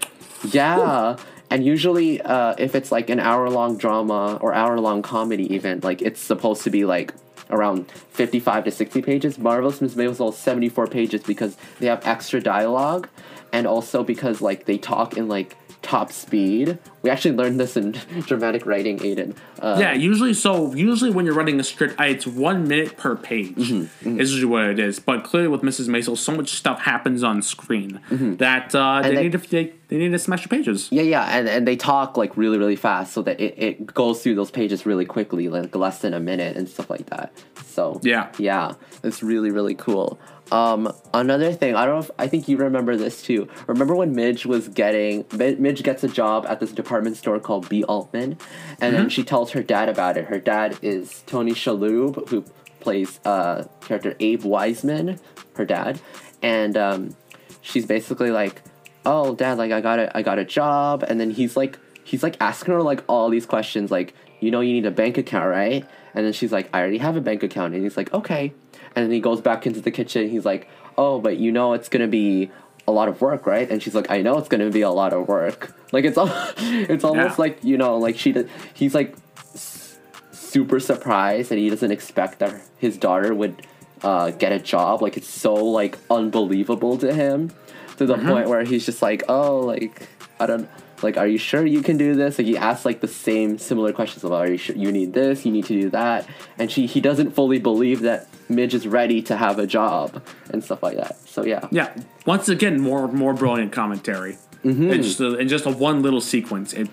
Yeah. 0.50 1.18
And 1.50 1.64
usually, 1.64 2.20
uh, 2.20 2.56
if 2.58 2.74
it's 2.74 2.92
like 2.92 3.12
an 3.12 3.20
hour 3.20 3.48
long 3.50 3.78
drama 3.78 4.40
or 4.42 4.56
hour 4.56 4.80
long 4.80 5.04
comedy, 5.04 5.54
even 5.54 5.82
like 5.82 6.02
it's 6.02 6.20
supposed 6.20 6.64
to 6.64 6.72
be 6.72 6.84
like 6.84 7.14
around 7.52 7.92
55 7.92 8.64
to 8.64 8.72
60 8.72 9.02
pages. 9.04 9.38
Marvelous 9.38 9.80
Miss 9.80 9.94
Maisel 9.94 10.32
is 10.32 10.38
74 10.38 10.88
pages 10.88 11.22
because 11.22 11.56
they 11.80 11.86
have 11.86 12.06
extra 12.08 12.42
dialogue 12.42 13.08
and 13.52 13.68
also 13.68 14.04
because 14.04 14.42
like 14.42 14.66
they 14.66 14.78
talk 14.78 15.16
in 15.16 15.28
like 15.28 15.56
top 15.84 16.12
speed. 16.12 16.80
We 17.04 17.10
actually 17.10 17.36
learned 17.36 17.60
this 17.60 17.78
in 17.78 17.92
dramatic 18.26 18.66
writing, 18.66 18.98
Aiden. 19.00 19.36
Uh, 19.60 19.78
Yeah, 19.80 19.94
usually 19.94 20.34
so 20.34 20.74
usually 20.74 21.12
when 21.12 21.26
you're 21.26 21.36
writing 21.36 21.60
a 21.60 21.64
script, 21.64 21.96
it's 22.00 22.26
one 22.26 22.68
minute 22.68 22.98
per 22.98 23.16
page. 23.16 23.56
Mm-hmm, 23.56 24.20
Is 24.20 24.32
usually 24.34 24.52
what 24.52 24.64
it 24.64 24.80
is. 24.80 25.00
But 25.00 25.24
clearly 25.24 25.50
with 25.50 25.62
Mrs. 25.62 25.88
Maisel, 25.90 26.18
so 26.18 26.32
much 26.36 26.50
stuff 26.50 26.82
happens 26.82 27.22
on 27.24 27.42
screen 27.42 28.00
that 28.40 28.74
uh, 28.74 29.02
they, 29.04 29.10
Mm-hmm. 29.10 29.16
they- 29.16 29.24
need 29.24 29.32
to 29.34 29.38
they, 29.50 29.74
they 29.90 29.98
need 29.98 30.12
to 30.14 30.20
smash 30.20 30.42
the 30.44 30.50
pages. 30.50 30.88
Yeah, 30.92 31.04
yeah, 31.04 31.38
and, 31.38 31.48
and 31.48 31.68
they 31.68 31.76
talk 31.76 32.18
like 32.18 32.36
really, 32.38 32.58
really 32.58 32.76
fast 32.78 33.14
so 33.14 33.22
that 33.24 33.40
it, 33.40 33.54
it 33.62 33.94
goes 33.94 34.24
through 34.24 34.36
those 34.36 34.50
pages 34.50 34.86
really 34.88 35.06
quickly, 35.06 35.50
like 35.50 35.76
less 35.76 36.00
than 36.00 36.14
a 36.16 36.20
minute 36.20 36.58
and 36.58 36.68
stuff 36.68 36.90
like 36.90 37.06
that. 37.08 37.32
So 37.66 38.00
Yeah. 38.04 38.30
yeah, 38.40 38.74
it's 39.04 39.22
really, 39.22 39.52
really 39.52 39.76
cool. 39.76 40.20
Um, 40.54 40.94
another 41.16 41.52
thing, 41.52 41.74
I 41.76 41.84
don't 41.84 41.96
know 41.96 42.02
if 42.02 42.12
I 42.20 42.28
think 42.28 42.48
you 42.48 42.58
remember 42.58 42.96
this 42.96 43.24
too. 43.24 43.48
Remember 43.66 43.96
when 43.96 44.14
Midge 44.14 44.46
was 44.46 44.68
getting 44.68 45.26
Midge 45.34 45.82
gets 45.82 46.04
a 46.04 46.08
job 46.08 46.46
at 46.48 46.60
this 46.60 46.72
department 46.72 47.18
store 47.18 47.40
called 47.40 47.68
B 47.70 47.84
Altman, 47.84 48.38
and 48.80 48.96
then 48.96 49.10
she 49.10 49.24
tells 49.24 49.50
her 49.54 49.64
dad 49.64 49.90
about 49.90 50.16
it. 50.16 50.26
Her 50.26 50.40
dad 50.40 50.78
is 50.84 51.24
Tony 51.26 51.54
Shalhoub, 51.54 52.30
who 52.30 52.46
plays 52.82 53.20
uh 53.26 53.64
character 53.82 54.16
Abe 54.20 54.44
Wiseman, 54.44 55.20
her 55.56 55.66
dad, 55.66 56.00
and 56.44 56.78
um, 56.78 57.16
she's 57.62 57.88
basically 57.88 58.30
like, 58.30 58.62
"Oh, 59.08 59.34
dad, 59.34 59.58
like 59.58 59.72
I 59.72 59.82
got 59.82 59.98
a 59.98 60.16
I 60.16 60.22
got 60.22 60.38
a 60.38 60.46
job," 60.46 61.02
and 61.02 61.20
then 61.20 61.32
he's 61.32 61.58
like 61.58 61.80
he's 62.04 62.22
like 62.22 62.38
asking 62.40 62.76
her 62.76 62.84
like 62.84 63.04
all 63.10 63.32
these 63.32 63.48
questions, 63.48 63.90
like 63.90 64.14
you 64.40 64.52
know 64.52 64.62
you 64.62 64.74
need 64.74 64.86
a 64.86 64.92
bank 64.92 65.18
account, 65.18 65.50
right? 65.50 65.84
And 66.14 66.24
then 66.24 66.34
she's 66.34 66.52
like, 66.52 66.70
I 66.72 66.80
already 66.80 67.00
have 67.00 67.18
a 67.18 67.22
bank 67.22 67.42
account, 67.42 67.74
and 67.74 67.82
he's 67.82 67.98
like, 67.98 68.14
okay. 68.14 68.54
And 68.96 69.06
then 69.06 69.12
he 69.12 69.20
goes 69.20 69.42
back 69.42 69.66
into 69.66 69.82
the 69.82 69.92
kitchen. 69.92 70.30
He's 70.30 70.46
like, 70.46 70.68
oh, 70.98 71.20
but 71.20 71.38
you 71.38 71.52
know 71.52 71.74
it's 71.74 71.90
gonna 71.90 72.08
be 72.08 72.52
a 72.88 72.92
lot 72.92 73.08
of 73.08 73.22
work, 73.22 73.46
right? 73.48 73.70
And 73.70 73.82
she's 73.82 73.96
like, 73.96 74.12
I 74.12 74.22
know 74.22 74.38
it's 74.38 74.50
gonna 74.50 74.70
be 74.70 74.82
a 74.82 74.90
lot 74.92 75.14
of 75.14 75.28
work. 75.28 75.74
Like 75.94 76.06
it's 76.06 76.18
all, 76.18 76.28
it's 76.58 77.04
almost 77.04 77.38
Yeah. 77.38 77.42
like 77.44 77.64
you 77.64 77.78
know, 77.78 77.98
like 78.00 78.18
she, 78.18 78.32
did, 78.32 78.50
he's 78.74 78.96
like 78.96 79.16
s- 79.54 80.00
super 80.32 80.80
surprised, 80.80 81.52
and 81.52 81.60
he 81.60 81.70
doesn't 81.70 81.92
expect 81.92 82.40
that 82.40 82.60
his 82.80 82.98
daughter 82.98 83.32
would 83.32 83.62
uh, 84.02 84.32
get 84.32 84.52
a 84.52 84.58
job. 84.58 85.04
Like 85.04 85.18
it's 85.18 85.28
so 85.30 85.54
like 85.54 86.00
unbelievable 86.10 86.98
to 86.98 87.14
him, 87.14 87.52
to 87.98 88.08
the 88.08 88.18
point 88.18 88.50
where 88.50 88.64
he's 88.64 88.88
just 88.88 89.04
like, 89.04 89.22
oh, 89.30 89.60
like 89.60 90.08
I 90.40 90.48
don't. 90.48 90.68
Like, 91.04 91.18
are 91.18 91.28
you 91.28 91.38
sure 91.38 91.66
you 91.66 91.82
can 91.82 91.98
do 91.98 92.16
this? 92.16 92.38
Like, 92.38 92.48
he 92.48 92.58
asks 92.58 92.86
like 92.86 93.02
the 93.02 93.08
same 93.08 93.58
similar 93.58 93.92
questions 93.94 94.24
about, 94.24 94.48
are 94.48 94.52
you 94.52 94.58
sure 94.58 94.76
you 94.76 94.92
need 94.92 95.14
this? 95.14 95.46
You 95.46 95.52
need 95.52 95.66
to 95.66 95.82
do 95.82 95.90
that, 95.90 96.28
and 96.58 96.72
she 96.72 96.86
he 96.86 97.02
doesn't 97.02 97.32
fully 97.32 97.60
believe 97.60 98.02
that 98.02 98.28
Midge 98.50 98.74
is 98.74 98.88
ready 98.88 99.22
to 99.24 99.38
have 99.38 99.60
a 99.60 99.68
job 99.68 100.24
and 100.50 100.64
stuff 100.64 100.82
like 100.84 100.98
that. 100.98 101.18
So 101.28 101.44
yeah, 101.46 101.68
Yeah, 101.72 101.94
once 102.26 102.50
again, 102.50 102.80
more 102.80 103.08
more 103.08 103.34
brilliant 103.34 103.72
commentary. 103.72 104.38
Mm-hmm. 104.64 104.92
It's 104.92 105.08
just 105.08 105.20
a, 105.20 105.38
in 105.38 105.48
just 105.50 105.66
a 105.66 105.72
one 105.72 106.02
little 106.02 106.22
sequence, 106.22 106.72
it 106.74 106.88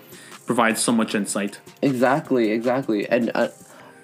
provides 0.45 0.81
so 0.81 0.91
much 0.91 1.15
insight. 1.15 1.59
exactly, 1.81 2.51
exactly. 2.51 3.07
And 3.07 3.31
uh, 3.33 3.47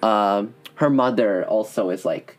um, 0.06 0.54
her 0.76 0.89
mother 0.89 1.46
also 1.46 1.89
is 1.89 2.06
like 2.06 2.37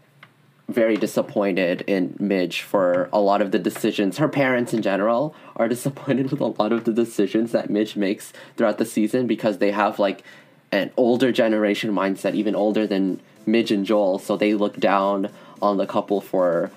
very 0.69 0.97
disappointed 0.97 1.83
in 1.87 2.15
Midge 2.19 2.61
for 2.61 3.09
a 3.13 3.21
lot 3.21 3.41
of 3.41 3.53
the 3.53 3.59
decisions. 3.59 4.19
Her 4.19 4.29
parents 4.29 4.75
in 4.75 4.83
general 4.83 5.35
are 5.57 5.69
disappointed 5.77 6.31
with 6.31 6.41
a 6.41 6.47
lot 6.47 6.73
of 6.73 6.85
the 6.85 6.93
decisions 6.93 7.53
that 7.53 7.71
Midge 7.71 7.97
makes 7.97 8.33
throughout 8.57 8.79
the 8.79 8.85
season 8.85 9.27
because 9.27 9.59
they 9.59 9.71
have 9.71 9.99
like 9.99 10.23
an 10.71 10.91
older 10.97 11.33
generation 11.33 11.93
mindset, 11.93 12.35
even 12.35 12.55
older 12.55 12.87
than 12.87 13.21
Midge 13.47 13.73
and 13.73 13.87
Joel. 13.87 14.19
So 14.19 14.37
they 14.37 14.55
look 14.55 14.77
down 14.77 15.31
on 15.63 15.79
the 15.79 15.87
couple 15.87 16.21
for, 16.21 16.71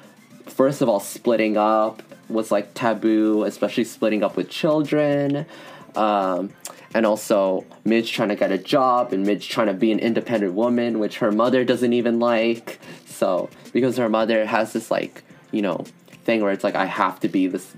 first 0.48 0.82
of 0.82 0.88
all, 0.88 1.00
splitting 1.00 1.58
up 1.58 2.02
was 2.30 2.50
like 2.50 2.74
taboo, 2.74 3.44
especially 3.44 3.84
splitting 3.84 4.24
up 4.24 4.38
with 4.38 4.50
children. 4.50 5.46
Um, 5.96 6.52
and 6.94 7.06
also 7.06 7.66
Midge 7.86 8.12
trying 8.12 8.30
to 8.30 8.36
get 8.36 8.52
a 8.52 8.58
job 8.58 9.14
and 9.14 9.26
Midge 9.26 9.48
trying 9.50 9.68
to 9.68 9.74
be 9.74 9.92
an 9.92 10.00
independent 10.00 10.54
woman, 10.54 11.00
which 11.00 11.20
her 11.20 11.32
mother 11.32 11.64
doesn't 11.64 11.94
even 11.94 12.20
like. 12.20 12.80
So 13.06 13.50
because 13.72 13.98
her 13.98 14.10
mother 14.10 14.46
has 14.46 14.74
this 14.74 14.92
like 14.92 15.24
you 15.52 15.62
know 15.62 15.86
thing 16.26 16.42
where 16.42 16.52
it's 16.52 16.64
like 16.64 16.76
I 16.76 16.86
have 16.86 17.20
to 17.22 17.28
be 17.28 17.48
this 17.48 17.74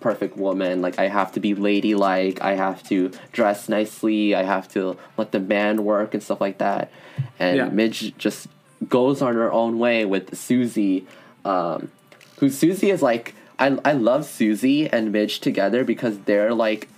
perfect 0.00 0.36
woman, 0.36 0.82
like 0.82 0.98
I 0.98 1.08
have 1.08 1.32
to 1.32 1.40
be 1.40 1.54
ladylike, 1.54 2.40
I 2.42 2.54
have 2.54 2.82
to 2.84 3.10
dress 3.32 3.68
nicely, 3.68 4.34
I 4.34 4.44
have 4.44 4.68
to 4.74 4.96
let 5.16 5.32
the 5.32 5.40
man 5.40 5.84
work 5.84 6.14
and 6.14 6.22
stuff 6.22 6.40
like 6.40 6.58
that. 6.58 6.90
And 7.38 7.56
Yeah. 7.56 7.68
Midge 7.68 8.16
just 8.18 8.48
goes 8.88 9.22
on 9.22 9.34
her 9.34 9.50
own 9.50 9.78
way 9.78 10.04
with 10.04 10.36
Susie, 10.36 11.06
um, 11.44 11.90
who 12.38 12.48
Susie 12.50 12.90
is 12.90 13.02
like 13.02 13.34
I 13.58 13.78
I 13.84 13.92
love 13.92 14.24
Susie 14.24 14.88
and 14.88 15.10
Midge 15.10 15.40
together 15.40 15.84
because 15.84 16.18
they're 16.20 16.54
like 16.54 16.88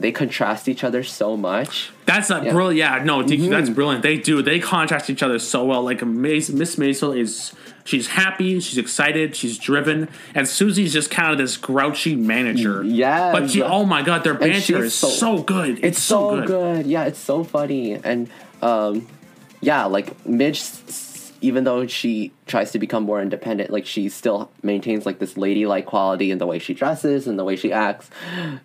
they 0.00 0.10
contrast 0.12 0.68
each 0.68 0.82
other 0.82 1.02
so 1.02 1.36
much. 1.36 1.90
That's 2.06 2.30
a 2.30 2.34
Yeah. 2.34 2.40
Mm-hmm. 2.40 2.54
brilliant. 2.56 2.78
Yeah, 2.78 3.04
no, 3.04 3.22
DQ, 3.22 3.50
that's 3.50 3.70
brilliant. 3.70 4.02
They 4.02 4.16
do. 4.18 4.42
They 4.42 4.58
contrast 4.58 5.10
each 5.10 5.22
other 5.22 5.38
so 5.38 5.64
well. 5.64 5.82
Like 5.82 6.02
Miss 6.04 6.50
Miss 6.50 6.76
Maisel 6.76 7.16
is, 7.16 7.52
she's 7.84 8.08
happy, 8.08 8.58
she's 8.60 8.78
excited, 8.78 9.36
she's 9.36 9.58
driven, 9.58 10.08
and 10.34 10.48
Susie's 10.48 10.92
just 10.92 11.10
kind 11.10 11.30
of 11.32 11.38
this 11.38 11.56
grouchy 11.56 12.16
manager. 12.16 12.82
Yeah, 12.82 13.32
but 13.32 13.50
she, 13.50 13.62
oh 13.62 13.84
my 13.84 14.02
god, 14.02 14.24
their 14.24 14.34
banter 14.34 14.82
is 14.84 14.94
so, 14.94 15.08
so- 15.08 15.42
good. 15.42 15.78
It's, 15.78 15.98
It's 15.98 16.02
so 16.02 16.44
good. 16.46 16.86
Yeah, 16.86 17.04
it's 17.04 17.18
so 17.20 17.44
funny. 17.44 17.94
And 17.94 18.28
um 18.62 19.06
yeah, 19.60 19.84
like 19.84 20.24
Midge, 20.26 20.58
s- 20.60 21.09
even 21.42 21.64
though 21.64 21.86
she 21.86 22.32
tries 22.46 22.70
to 22.72 22.78
become 22.78 23.04
more 23.04 23.20
independent, 23.22 23.70
like 23.70 23.86
she 23.86 24.08
still 24.08 24.50
maintains 24.62 25.06
like 25.06 25.18
this 25.18 25.36
ladylike 25.36 25.86
quality 25.86 26.30
in 26.30 26.38
the 26.38 26.46
way 26.46 26.58
she 26.58 26.74
dresses 26.74 27.26
and 27.26 27.38
the 27.38 27.44
way 27.44 27.56
she 27.56 27.72
acts. 27.72 28.10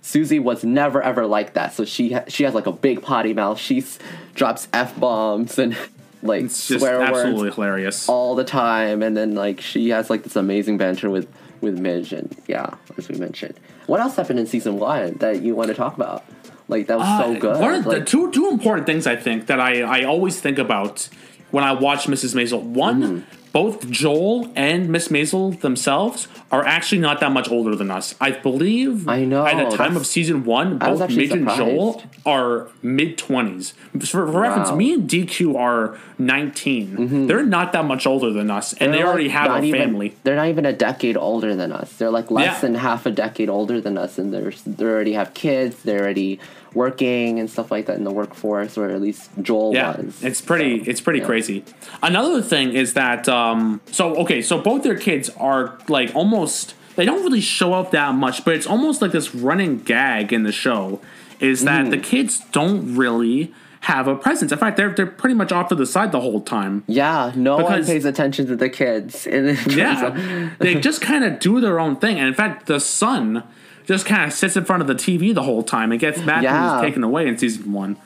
Susie 0.02 0.40
was 0.40 0.64
never 0.64 1.02
ever 1.02 1.26
like 1.26 1.54
that, 1.54 1.74
so 1.74 1.86
she 1.86 2.14
ha- 2.14 2.26
she 2.28 2.44
has 2.44 2.54
like 2.54 2.68
a 2.68 2.72
big 2.72 3.02
potty 3.02 3.34
mouth. 3.34 3.60
She 3.60 3.80
s- 3.80 4.00
drops 4.34 4.68
f 4.74 5.00
bombs 5.00 5.58
and 5.60 5.78
like 6.24 6.44
It's 6.46 6.68
just 6.68 6.80
swear 6.82 7.02
absolutely 7.02 7.44
words 7.44 7.56
hilarious. 7.56 8.10
all 8.10 8.36
the 8.36 8.44
time, 8.44 9.02
and 9.04 9.16
then 9.16 9.36
like 9.36 9.62
she 9.62 9.90
has 9.90 10.10
like 10.10 10.24
this 10.24 10.36
amazing 10.36 10.78
banter 10.78 11.10
with 11.10 11.28
with 11.62 11.80
Midge, 11.80 12.12
and 12.14 12.36
yeah, 12.48 12.72
as 12.98 13.08
we 13.10 13.18
mentioned. 13.18 13.60
What 13.88 14.00
else 14.00 14.16
happened 14.16 14.40
in 14.40 14.48
season 14.48 14.80
one 14.80 15.14
that 15.20 15.42
you 15.44 15.56
want 15.56 15.70
to 15.70 15.76
talk 15.76 15.96
about? 15.96 16.24
Like 16.68 16.88
that 16.88 16.98
was 16.98 17.08
so 17.20 17.36
Uh, 17.36 17.40
good. 17.40 17.62
One 17.62 17.74
of 17.76 17.84
the 17.84 17.90
like, 17.92 18.06
two 18.08 18.32
two 18.32 18.50
important 18.50 18.86
things 18.88 19.06
I 19.08 19.16
think 19.16 19.46
that 19.48 19.60
I 19.60 19.82
I 19.84 20.04
always 20.04 20.42
think 20.42 20.58
about 20.58 21.08
when 21.56 21.63
I 21.63 21.72
watched 21.72 22.08
Mrs. 22.10 22.36
Maisel. 22.36 22.62
One, 22.62 23.02
Mm-hmm. 23.02 23.20
both 23.54 23.89
Joel 23.89 24.52
and 24.56 24.89
Miss 24.89 25.08
Maisel 25.08 25.58
themselves 25.62 26.28
are 26.52 26.65
actually 26.65 27.00
not 27.00 27.22
that 27.22 27.32
much 27.32 27.50
older 27.50 27.74
than 27.76 27.89
us. 27.89 28.13
I 28.20 28.32
believe. 28.32 29.08
I 29.08 29.24
know, 29.24 29.46
At 29.46 29.70
the 29.70 29.78
time 29.78 29.96
of 29.96 30.06
season 30.06 30.44
one, 30.44 30.78
both 30.78 31.00
Midge 31.10 31.32
and 31.32 31.48
Joel 31.60 32.04
are 32.26 32.68
mid 32.82 33.18
twenties. 33.18 33.74
For, 34.00 34.06
for 34.06 34.26
reference, 34.26 34.72
me 34.74 34.94
and 34.96 35.10
DQ 35.10 35.56
are 35.58 35.98
19 36.18 37.28
They're 37.28 37.46
not 37.46 37.72
that 37.74 37.86
much 37.86 38.06
older 38.06 38.32
than 38.32 38.52
us, 38.52 38.74
and 38.74 38.94
they 38.94 38.98
they're, 38.98 39.08
already 39.08 39.30
like, 39.30 39.38
have 39.38 39.52
a 39.52 39.63
even- 39.65 39.80
family. 39.80 40.15
They're 40.24 40.36
not 40.36 40.48
even 40.50 40.65
a 40.65 40.74
decade 40.74 41.18
older 41.18 41.56
than 41.56 41.72
us. 41.72 41.94
They're 41.94 42.12
like 42.12 42.30
less 42.32 42.56
Yeah. 42.56 42.60
than 42.62 42.76
half 42.76 43.06
a 43.06 43.12
decade 43.12 43.50
older 43.50 43.80
than 43.82 43.98
us, 43.98 44.18
and 44.18 44.34
they're 44.34 44.52
they 44.68 44.86
already 44.86 45.13
have 45.13 45.34
kids. 45.34 45.84
They're 45.84 46.02
already 46.02 46.39
working 46.76 47.40
and 47.40 47.50
stuff 47.50 47.72
like 47.72 47.86
that 47.88 47.98
in 47.98 48.04
the 48.04 48.12
workforce, 48.12 48.78
or 48.78 48.90
at 48.90 49.02
least 49.02 49.30
Joel 49.42 49.74
Yeah, 49.74 49.98
was. 50.00 50.24
it's 50.24 50.42
pretty. 50.42 50.84
So, 50.84 50.92
it's 50.92 51.02
pretty 51.02 51.20
yeah. 51.20 51.26
crazy. 51.26 51.64
Another 52.04 52.42
thing 52.42 52.74
is 52.74 52.94
that 52.94 53.28
um, 53.30 53.82
so 53.92 54.16
okay, 54.18 54.42
so 54.42 54.60
both 54.60 54.84
their 54.84 54.98
kids 54.98 55.30
are 55.38 55.78
like 55.88 56.14
almost. 56.16 56.76
They 56.96 57.06
don't 57.06 57.24
really 57.24 57.42
show 57.42 57.74
up 57.74 57.92
that 57.92 58.16
much, 58.16 58.46
but 58.46 58.54
it's 58.56 58.66
almost 58.68 59.02
like 59.02 59.12
this 59.12 59.36
running 59.36 59.80
gag 59.80 60.32
in 60.32 60.44
the 60.44 60.52
show 60.54 61.02
is 61.42 61.62
Mm. 61.62 61.66
that 61.66 61.90
the 61.92 61.98
kids 61.98 62.40
don't 62.54 62.96
really 62.96 63.54
have 63.82 64.08
a 64.08 64.16
presence. 64.16 64.52
In 64.54 64.58
fact, 64.58 64.78
they're 64.78 64.94
they're 64.94 65.06
pretty 65.06 65.36
much 65.36 65.52
off 65.52 65.68
to 65.70 65.76
the 65.76 65.86
side 65.86 66.12
the 66.14 66.22
whole 66.22 66.40
time. 66.42 66.84
Yeah, 66.88 67.34
no 67.36 67.58
one 67.58 67.86
pays 67.86 68.06
attention 68.06 68.48
to 68.48 68.56
the 68.56 68.70
kids. 68.70 69.28
Yeah, 69.30 70.50
they 70.60 70.76
just 70.76 71.02
kind 71.02 71.24
of 71.26 71.40
do 71.40 71.60
their 71.60 71.80
own 71.80 71.98
thing, 71.98 72.18
and 72.18 72.28
in 72.30 72.34
fact, 72.34 72.68
the 72.68 72.80
son 72.80 73.44
just 73.86 74.06
kind 74.06 74.24
of 74.26 74.34
sits 74.34 74.56
in 74.58 74.65
front 74.65 74.82
of 74.82 74.88
the 74.88 74.95
TV 74.95 75.34
the 75.34 75.43
whole 75.43 75.63
time 75.63 75.91
and 75.91 76.00
gets 76.00 76.19
mad 76.19 76.36
when 76.36 76.43
Yeah. 76.43 76.74
he's 76.80 76.82
taken 76.89 77.04
away 77.04 77.28
in 77.28 77.38
season 77.38 77.71
one. 77.74 77.98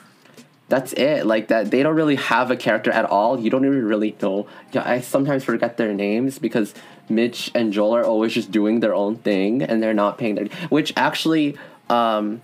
that's 0.70 0.94
it 0.94 1.26
like 1.26 1.48
that 1.48 1.72
they 1.72 1.82
don't 1.82 1.96
really 1.96 2.16
have 2.16 2.52
a 2.52 2.56
character 2.56 2.92
at 2.92 3.04
all 3.06 3.40
you 3.40 3.50
don't 3.50 3.66
even 3.66 3.84
really 3.84 4.16
know 4.22 4.46
yeah 4.72 4.84
i 4.88 5.00
sometimes 5.02 5.44
forget 5.44 5.78
their 5.78 5.94
names 5.96 6.38
because 6.38 6.76
midge 7.10 7.50
and 7.56 7.74
joel 7.74 7.96
are 7.96 8.04
always 8.06 8.32
just 8.36 8.52
doing 8.52 8.80
their 8.80 8.94
own 8.94 9.16
thing 9.16 9.64
and 9.64 9.82
they're 9.82 9.96
not 9.96 10.20
paying 10.20 10.36
their 10.36 10.46
which 10.70 10.94
actually 10.96 11.58
um 11.90 12.40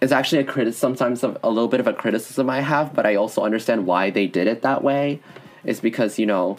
is 0.00 0.12
actually 0.12 0.40
a 0.40 0.44
critic 0.44 0.72
sometimes 0.74 1.24
of 1.24 1.36
a 1.42 1.50
little 1.50 1.66
bit 1.68 1.80
of 1.80 1.88
a 1.88 1.92
criticism 1.92 2.48
i 2.48 2.60
have 2.60 2.94
but 2.94 3.04
i 3.06 3.16
also 3.16 3.42
understand 3.42 3.86
why 3.86 4.08
they 4.08 4.26
did 4.28 4.46
it 4.46 4.62
that 4.62 4.84
way 4.84 5.18
is 5.64 5.80
because 5.80 6.20
you 6.20 6.26
know 6.26 6.58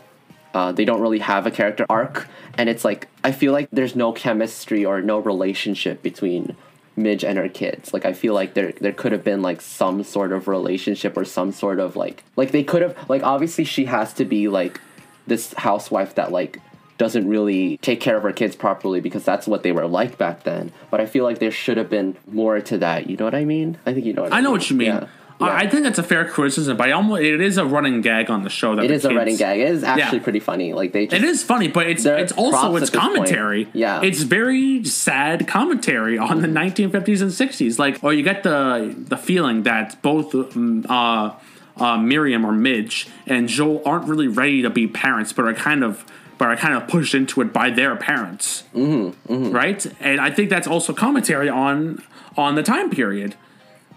uh, 0.53 0.71
they 0.71 0.85
don't 0.85 1.01
really 1.01 1.19
have 1.19 1.45
a 1.45 1.51
character 1.51 1.85
arc 1.89 2.27
and 2.57 2.69
it's 2.69 2.85
like 2.85 3.07
i 3.23 3.31
feel 3.31 3.51
like 3.51 3.67
there's 3.71 3.95
no 3.95 4.11
chemistry 4.11 4.85
or 4.85 5.01
no 5.01 5.19
relationship 5.19 6.01
between 6.01 6.55
midge 6.95 7.23
and 7.23 7.37
her 7.37 7.49
kids 7.49 7.93
like 7.93 8.05
i 8.05 8.13
feel 8.13 8.33
like 8.33 8.53
there 8.53 8.71
there 8.73 8.91
could 8.91 9.11
have 9.11 9.23
been 9.23 9.41
like 9.41 9.61
some 9.61 10.03
sort 10.03 10.31
of 10.31 10.47
relationship 10.47 11.17
or 11.17 11.25
some 11.25 11.51
sort 11.51 11.79
of 11.79 11.95
like 11.95 12.23
like 12.35 12.51
they 12.51 12.63
could 12.63 12.81
have 12.81 12.95
like 13.09 13.23
obviously 13.23 13.63
she 13.63 13.85
has 13.85 14.13
to 14.13 14.25
be 14.25 14.47
like 14.47 14.79
this 15.25 15.53
housewife 15.53 16.15
that 16.15 16.31
like 16.31 16.59
doesn't 16.99 17.27
really 17.27 17.77
take 17.77 17.99
care 17.99 18.15
of 18.15 18.21
her 18.21 18.31
kids 18.31 18.55
properly 18.55 19.01
because 19.01 19.25
that's 19.25 19.47
what 19.47 19.63
they 19.63 19.71
were 19.71 19.87
like 19.87 20.19
back 20.19 20.43
then 20.43 20.71
but 20.91 21.01
i 21.01 21.07
feel 21.07 21.23
like 21.23 21.39
there 21.39 21.49
should 21.49 21.77
have 21.77 21.89
been 21.89 22.15
more 22.27 22.61
to 22.61 22.77
that 22.77 23.09
you 23.09 23.17
know 23.17 23.25
what 23.25 23.33
i 23.33 23.43
mean 23.43 23.75
i 23.87 23.93
think 23.93 24.05
you 24.05 24.13
know 24.13 24.21
what 24.21 24.31
i, 24.31 24.37
I 24.37 24.41
know 24.41 24.49
mean. 24.49 24.59
what 24.59 24.69
you 24.69 24.75
mean. 24.75 24.87
Yeah. 24.89 25.07
I- 25.43 25.47
Yeah. 25.47 25.57
I 25.63 25.67
think 25.67 25.83
that's 25.83 25.99
a 25.99 26.03
fair 26.03 26.25
criticism, 26.25 26.77
but 26.77 26.87
I 26.89 26.91
almost 26.93 27.21
it 27.21 27.41
is 27.41 27.57
a 27.57 27.65
running 27.65 28.01
gag 28.01 28.29
on 28.29 28.43
the 28.43 28.49
show 28.49 28.75
that 28.75 28.85
it 28.85 28.87
the 28.89 28.93
is 28.95 29.05
a 29.05 29.13
running 29.13 29.37
gag 29.37 29.59
it 29.59 29.69
is 29.69 29.83
actually 29.83 30.17
Yeah. 30.19 30.23
pretty 30.23 30.39
funny 30.39 30.73
like 30.73 30.91
they 30.93 31.05
just 31.07 31.21
It 31.21 31.27
is 31.27 31.43
funny, 31.43 31.67
but 31.67 31.87
it's 31.87 32.05
it's 32.05 32.31
also 32.33 32.75
it's 32.75 32.89
commentary. 32.89 33.67
Yeah. 33.73 34.01
it's 34.03 34.21
very 34.23 34.83
sad 34.85 35.47
commentary 35.47 36.17
on 36.17 36.41
the 36.41 36.47
1950s 36.47 37.21
and 37.21 37.31
60s. 37.31 37.77
Like, 37.79 37.99
or 38.03 38.13
you 38.13 38.23
get 38.23 38.43
the 38.43 38.95
the 38.97 39.17
feeling 39.17 39.63
that 39.63 40.01
both 40.01 40.33
um, 40.35 40.85
uh, 40.89 41.31
uh, 41.77 41.97
Miriam 41.97 42.45
or 42.45 42.51
Midge 42.51 43.07
and 43.25 43.47
Joel 43.47 43.81
aren't 43.85 44.07
really 44.07 44.27
ready 44.27 44.61
to 44.61 44.69
be 44.69 44.87
parents, 44.87 45.33
but 45.33 45.45
are 45.45 45.53
kind 45.53 45.83
of 45.83 46.05
but 46.37 46.47
are 46.47 46.55
kind 46.57 46.73
of 46.75 46.87
pushed 46.87 47.13
into 47.15 47.41
it 47.41 47.53
by 47.53 47.69
their 47.69 47.95
parents, 47.95 48.63
mm-hmm, 48.75 49.51
right? 49.51 49.85
And 49.99 50.19
I 50.19 50.29
think 50.31 50.49
that's 50.49 50.67
also 50.67 50.91
commentary 50.93 51.47
on 51.49 52.01
on 52.37 52.55
the 52.55 52.63
time 52.63 52.89
period. 52.89 53.35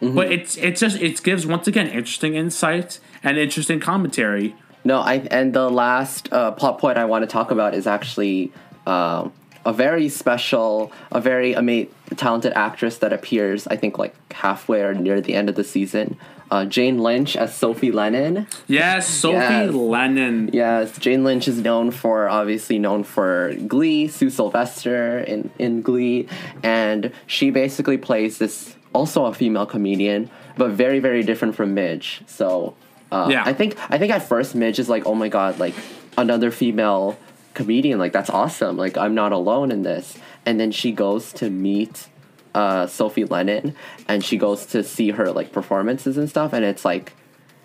Mm-hmm. 0.01 0.15
But 0.15 0.31
it's 0.31 0.57
it's 0.57 0.81
just 0.81 0.97
it 1.01 1.23
gives 1.23 1.47
once 1.47 1.67
again 1.67 1.87
interesting 1.89 2.35
insight 2.35 2.99
and 3.23 3.39
interesting 3.39 3.81
commentary. 3.81 4.55
No, 4.85 5.01
I 5.01 5.15
and 5.31 5.53
the 5.55 5.69
last 5.71 6.33
uh, 6.33 6.53
plot 6.53 6.79
point 6.79 6.99
I 6.99 7.07
want 7.07 7.23
to 7.23 7.27
talk 7.27 7.51
about 7.51 7.75
is 7.75 7.87
actually 7.87 8.53
um 8.87 9.33
a 9.65 9.73
very 9.73 10.09
special, 10.09 10.93
a 11.11 11.21
very 11.21 11.57
ama- 11.57 11.87
talented 12.15 12.53
actress 12.55 12.99
that 12.99 13.13
appears. 13.13 13.67
I 13.67 13.75
think 13.77 13.99
like 13.99 14.15
halfway 14.33 14.83
or 14.83 14.95
near 14.95 15.21
the 15.21 15.35
end 15.35 15.49
of 15.49 15.57
the 15.57 15.65
season. 15.65 16.17
Uh, 16.49 16.65
Jane 16.65 16.99
Lynch 16.99 17.35
as 17.37 17.53
Sophie 17.57 17.91
Lennon. 17.91 18.47
Yes, 18.69 19.09
Sophie 19.09 19.35
Yes. 19.39 19.75
Lennon. 19.75 20.51
Yes, 20.53 20.97
Jane 20.99 21.25
Lynch 21.25 21.49
is 21.49 21.59
known 21.59 21.91
for 21.91 22.29
obviously 22.29 22.79
known 22.79 23.03
for 23.03 23.55
Glee, 23.67 24.07
Sue 24.07 24.31
Sylvester 24.31 25.19
in 25.19 25.51
in 25.59 25.83
Glee, 25.83 26.29
and 26.63 27.11
she 27.27 27.51
basically 27.51 27.97
plays 27.99 28.39
this 28.39 28.76
also 28.97 29.27
a 29.27 29.35
female 29.35 29.67
comedian, 29.67 30.31
but 30.57 30.71
very 30.71 31.01
very 31.01 31.23
different 31.23 31.55
from 31.55 31.75
Midge. 31.75 32.23
So 32.27 32.75
uh, 33.13 33.29
Yeah. 33.31 33.43
I 33.45 33.53
think 33.53 33.77
I 33.91 33.99
think 33.99 34.13
at 34.13 34.23
first 34.23 34.55
Midge 34.55 34.79
is 34.79 34.89
like, 34.89 35.07
oh 35.07 35.15
my 35.15 35.29
god, 35.29 35.59
like 35.59 35.75
another 36.17 36.51
female 36.51 37.19
comedian, 37.55 37.99
like 37.99 38.13
that's 38.13 38.31
awesome. 38.31 38.77
Like 38.77 38.97
I'm 38.97 39.15
not 39.15 39.33
alone 39.33 39.71
in 39.71 39.83
this. 39.83 40.19
And 40.47 40.59
then 40.61 40.71
she 40.71 40.93
goes 40.93 41.33
to 41.35 41.51
meet 41.51 42.09
uh, 42.55 42.87
Sophie 42.87 43.25
Lennon, 43.25 43.77
and 44.09 44.25
she 44.25 44.39
goes 44.39 44.65
to 44.67 44.83
see 44.83 45.11
her 45.11 45.31
like 45.31 45.53
performances 45.53 46.17
and 46.17 46.31
stuff, 46.31 46.53
and 46.55 46.65
it's 46.65 46.85
like 46.85 47.13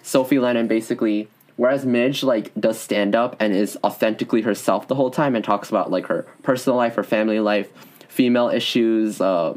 Sophie 0.03 0.39
Lennon 0.39 0.67
basically 0.67 1.29
whereas 1.61 1.85
Midge 1.85 2.23
like 2.23 2.51
does 2.59 2.79
stand 2.79 3.13
up 3.13 3.35
and 3.39 3.53
is 3.53 3.77
authentically 3.83 4.41
herself 4.41 4.87
the 4.87 4.95
whole 4.95 5.11
time 5.11 5.35
and 5.35 5.45
talks 5.45 5.69
about 5.69 5.91
like 5.91 6.07
her 6.07 6.25
personal 6.41 6.75
life, 6.75 6.95
her 6.95 7.03
family 7.03 7.39
life, 7.39 7.71
female 8.07 8.49
issues, 8.49 9.21
uh, 9.21 9.53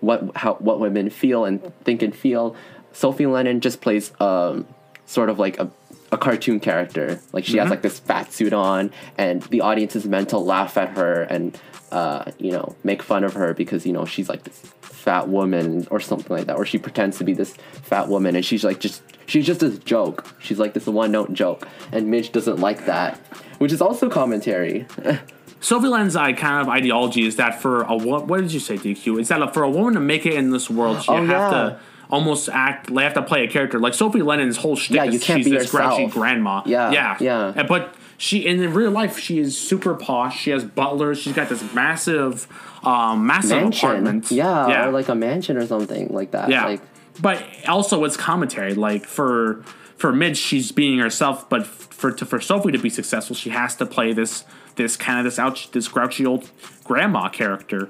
what 0.00 0.36
how 0.36 0.54
what 0.54 0.80
women 0.80 1.10
feel 1.10 1.44
and 1.44 1.72
think 1.84 2.02
and 2.02 2.14
feel. 2.14 2.56
Sophie 2.92 3.26
Lennon 3.26 3.60
just 3.60 3.80
plays 3.80 4.12
um, 4.20 4.66
sort 5.06 5.28
of 5.28 5.38
like 5.38 5.58
a 5.58 5.70
a 6.12 6.18
cartoon 6.18 6.60
character. 6.60 7.20
Like 7.32 7.44
she 7.44 7.58
has 7.58 7.70
like 7.70 7.82
this 7.82 7.98
fat 7.98 8.32
suit 8.32 8.52
on, 8.52 8.92
and 9.16 9.42
the 9.44 9.60
audience 9.60 9.94
is 9.94 10.06
meant 10.06 10.30
to 10.30 10.38
laugh 10.38 10.76
at 10.76 10.90
her 10.90 11.22
and 11.22 11.58
uh, 11.92 12.30
you 12.38 12.52
know 12.52 12.76
make 12.84 13.02
fun 13.02 13.24
of 13.24 13.34
her 13.34 13.54
because 13.54 13.86
you 13.86 13.92
know 13.92 14.04
she's 14.04 14.28
like 14.28 14.44
this 14.44 14.60
fat 14.80 15.28
woman 15.28 15.86
or 15.90 16.00
something 16.00 16.36
like 16.36 16.46
that, 16.46 16.56
or 16.56 16.64
she 16.64 16.78
pretends 16.78 17.18
to 17.18 17.24
be 17.24 17.32
this 17.32 17.54
fat 17.82 18.08
woman, 18.08 18.36
and 18.36 18.44
she's 18.44 18.64
like 18.64 18.80
just 18.80 19.02
she's 19.26 19.46
just 19.46 19.62
a 19.62 19.70
joke. 19.80 20.34
She's 20.40 20.58
like 20.58 20.74
this 20.74 20.86
one 20.86 21.12
note 21.12 21.32
joke, 21.32 21.66
and 21.92 22.08
Midge 22.08 22.32
doesn't 22.32 22.58
like 22.58 22.86
that, 22.86 23.18
which 23.58 23.72
is 23.72 23.80
also 23.80 24.08
commentary. 24.08 24.86
Sophie 25.60 25.88
Lennon's 25.88 26.16
uh, 26.16 26.32
kind 26.32 26.62
of 26.62 26.68
ideology 26.68 27.26
is 27.26 27.36
that 27.36 27.60
for 27.60 27.82
a 27.82 27.94
wo- 27.96 28.20
what 28.22 28.40
did 28.40 28.52
you 28.52 28.60
say, 28.60 28.76
DQ? 28.76 29.20
Is 29.20 29.28
that 29.28 29.52
for 29.54 29.62
a 29.62 29.70
woman 29.70 29.94
to 29.94 30.00
make 30.00 30.24
it 30.26 30.34
in 30.34 30.50
this 30.50 30.70
world, 30.70 31.02
she 31.02 31.10
Oh, 31.12 31.16
have 31.16 31.28
yeah. 31.28 31.50
to 31.50 31.80
almost 32.10 32.48
act, 32.48 32.92
they 32.94 33.02
have 33.02 33.14
to 33.14 33.22
play 33.22 33.44
a 33.44 33.48
character 33.48 33.78
like 33.78 33.94
Sophie 33.94 34.22
Lennon's 34.22 34.56
whole 34.56 34.74
shtick 34.76 34.96
Yeah, 34.96 35.04
is 35.04 35.14
you 35.14 35.20
can't 35.20 35.38
she's 35.44 35.50
be 35.52 35.56
this 35.58 35.70
grouchy 35.70 36.06
grandma. 36.06 36.62
Yeah, 36.66 36.90
yeah, 36.90 37.16
yeah. 37.20 37.52
And- 37.54 37.68
But 37.68 37.94
she 38.16 38.46
in 38.46 38.72
real 38.74 38.90
life 38.90 39.18
she 39.18 39.38
is 39.38 39.56
super 39.56 39.94
posh. 39.94 40.38
She 40.40 40.50
has 40.50 40.64
butlers. 40.64 41.18
She's 41.18 41.34
got 41.34 41.48
this 41.48 41.62
massive, 41.74 42.46
um, 42.84 43.26
massive 43.26 43.62
mansion, 43.62 43.88
apartment. 43.88 44.30
yeah, 44.30 44.86
or 44.88 44.92
like 44.92 45.08
a 45.08 45.14
mansion 45.14 45.56
or 45.56 45.66
something 45.66 46.08
like 46.08 46.32
that. 46.32 46.48
Yeah, 46.50 46.64
like 46.66 46.82
but 47.20 47.42
also 47.68 48.04
it's 48.04 48.16
commentary. 48.16 48.74
Like 48.74 49.04
for 49.06 49.62
for 49.96 50.12
Midge, 50.12 50.36
she's 50.38 50.72
being 50.72 50.98
herself, 50.98 51.48
but 51.48 51.66
for 51.66 52.12
to, 52.12 52.24
for 52.26 52.40
Sophie 52.40 52.72
to 52.72 52.78
be 52.78 52.90
successful, 52.90 53.36
she 53.36 53.50
has 53.50 53.74
to 53.76 53.86
play 53.86 54.12
this 54.12 54.44
this 54.82 54.96
kind 54.96 55.18
of 55.18 55.24
this 55.24 55.38
ouch 55.38 55.70
this 55.70 55.88
grouchy 55.88 56.26
old 56.26 56.50
grandma 56.84 57.28
character. 57.28 57.88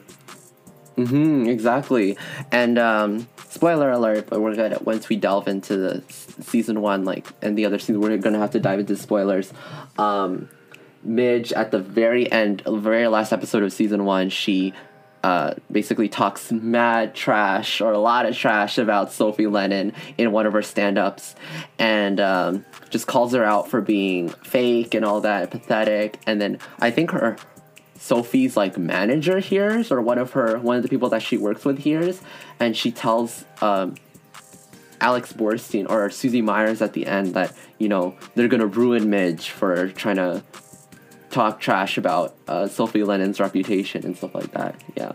Mm-hmm, 0.97 1.49
exactly. 1.49 2.19
And 2.53 2.79
um, 2.79 3.29
spoiler 3.49 3.91
alert, 3.91 4.27
but 4.29 4.41
we're 4.41 4.55
gonna 4.55 4.79
once 4.83 5.09
we 5.09 5.17
delve 5.17 5.49
into 5.49 5.77
the 5.77 6.03
season 6.43 6.81
one, 6.81 7.05
like 7.05 7.29
and 7.41 7.57
the 7.57 7.65
other 7.65 7.79
season, 7.79 8.01
we're 8.01 8.19
gonna 8.19 8.39
have 8.39 8.51
to 8.51 8.61
dive 8.61 8.81
into 8.81 8.97
spoilers. 8.97 9.53
Um, 9.99 10.49
Midge 11.03 11.53
at 11.55 11.71
the 11.71 11.79
very 11.79 12.31
end, 12.31 12.63
very 12.67 13.07
last 13.09 13.33
episode 13.33 13.63
of 13.63 13.73
season 13.73 14.05
one, 14.05 14.29
she 14.29 14.75
uh, 15.23 15.55
basically 15.71 16.09
talks 16.09 16.51
mad 16.51 17.15
trash 17.15 17.81
or 17.81 17.93
a 17.93 17.99
lot 17.99 18.27
of 18.27 18.37
trash 18.37 18.79
about 18.79 19.13
Sophie 19.13 19.47
Lennon 19.47 19.93
in 20.17 20.33
one 20.33 20.47
of 20.47 20.53
her 20.53 20.63
stand-ups, 20.63 21.35
and 21.79 22.21
um, 22.21 22.65
just 22.89 23.07
calls 23.07 23.33
her 23.33 23.45
out 23.45 23.69
for 23.69 23.81
being 23.81 24.31
fake 24.31 24.95
and 24.95 25.05
all 25.05 25.21
that, 25.21 25.51
pathetic. 25.51 26.19
And 26.27 26.41
then 26.41 26.59
I 26.79 26.91
think 26.91 27.11
her 27.11 27.37
Sophie's 27.97 28.57
like 28.57 28.79
manager 28.79 29.41
hears, 29.41 29.93
or 29.93 30.01
one 30.01 30.19
of 30.19 30.33
her 30.33 30.59
one 30.59 30.77
of 30.77 30.83
the 30.83 30.89
people 30.89 31.11
that 31.11 31.23
she 31.23 31.37
works 31.37 31.65
with 31.67 31.79
hears, 31.81 32.23
and 32.59 32.75
she 32.75 32.91
tells 32.91 33.45
um, 33.61 33.97
Alex 35.03 35.35
Borstein 35.35 35.89
or 35.89 36.09
Susie 36.09 36.41
Myers 36.41 36.81
at 36.81 36.95
the 36.95 37.07
end 37.07 37.35
that 37.35 37.53
you 37.79 37.91
know 37.91 38.17
they're 38.35 38.49
gonna 38.49 38.67
ruin 38.67 39.11
Midge 39.11 39.51
for 39.51 39.89
trying 39.89 40.17
to 40.17 40.43
talk 41.31 41.61
trash 41.61 41.97
about 41.99 42.35
uh, 42.49 42.67
Sophie 42.69 43.05
Lennon's 43.05 43.41
reputation 43.41 44.05
and 44.05 44.17
stuff 44.17 44.35
like 44.35 44.53
that. 44.53 44.75
Yeah. 44.97 45.13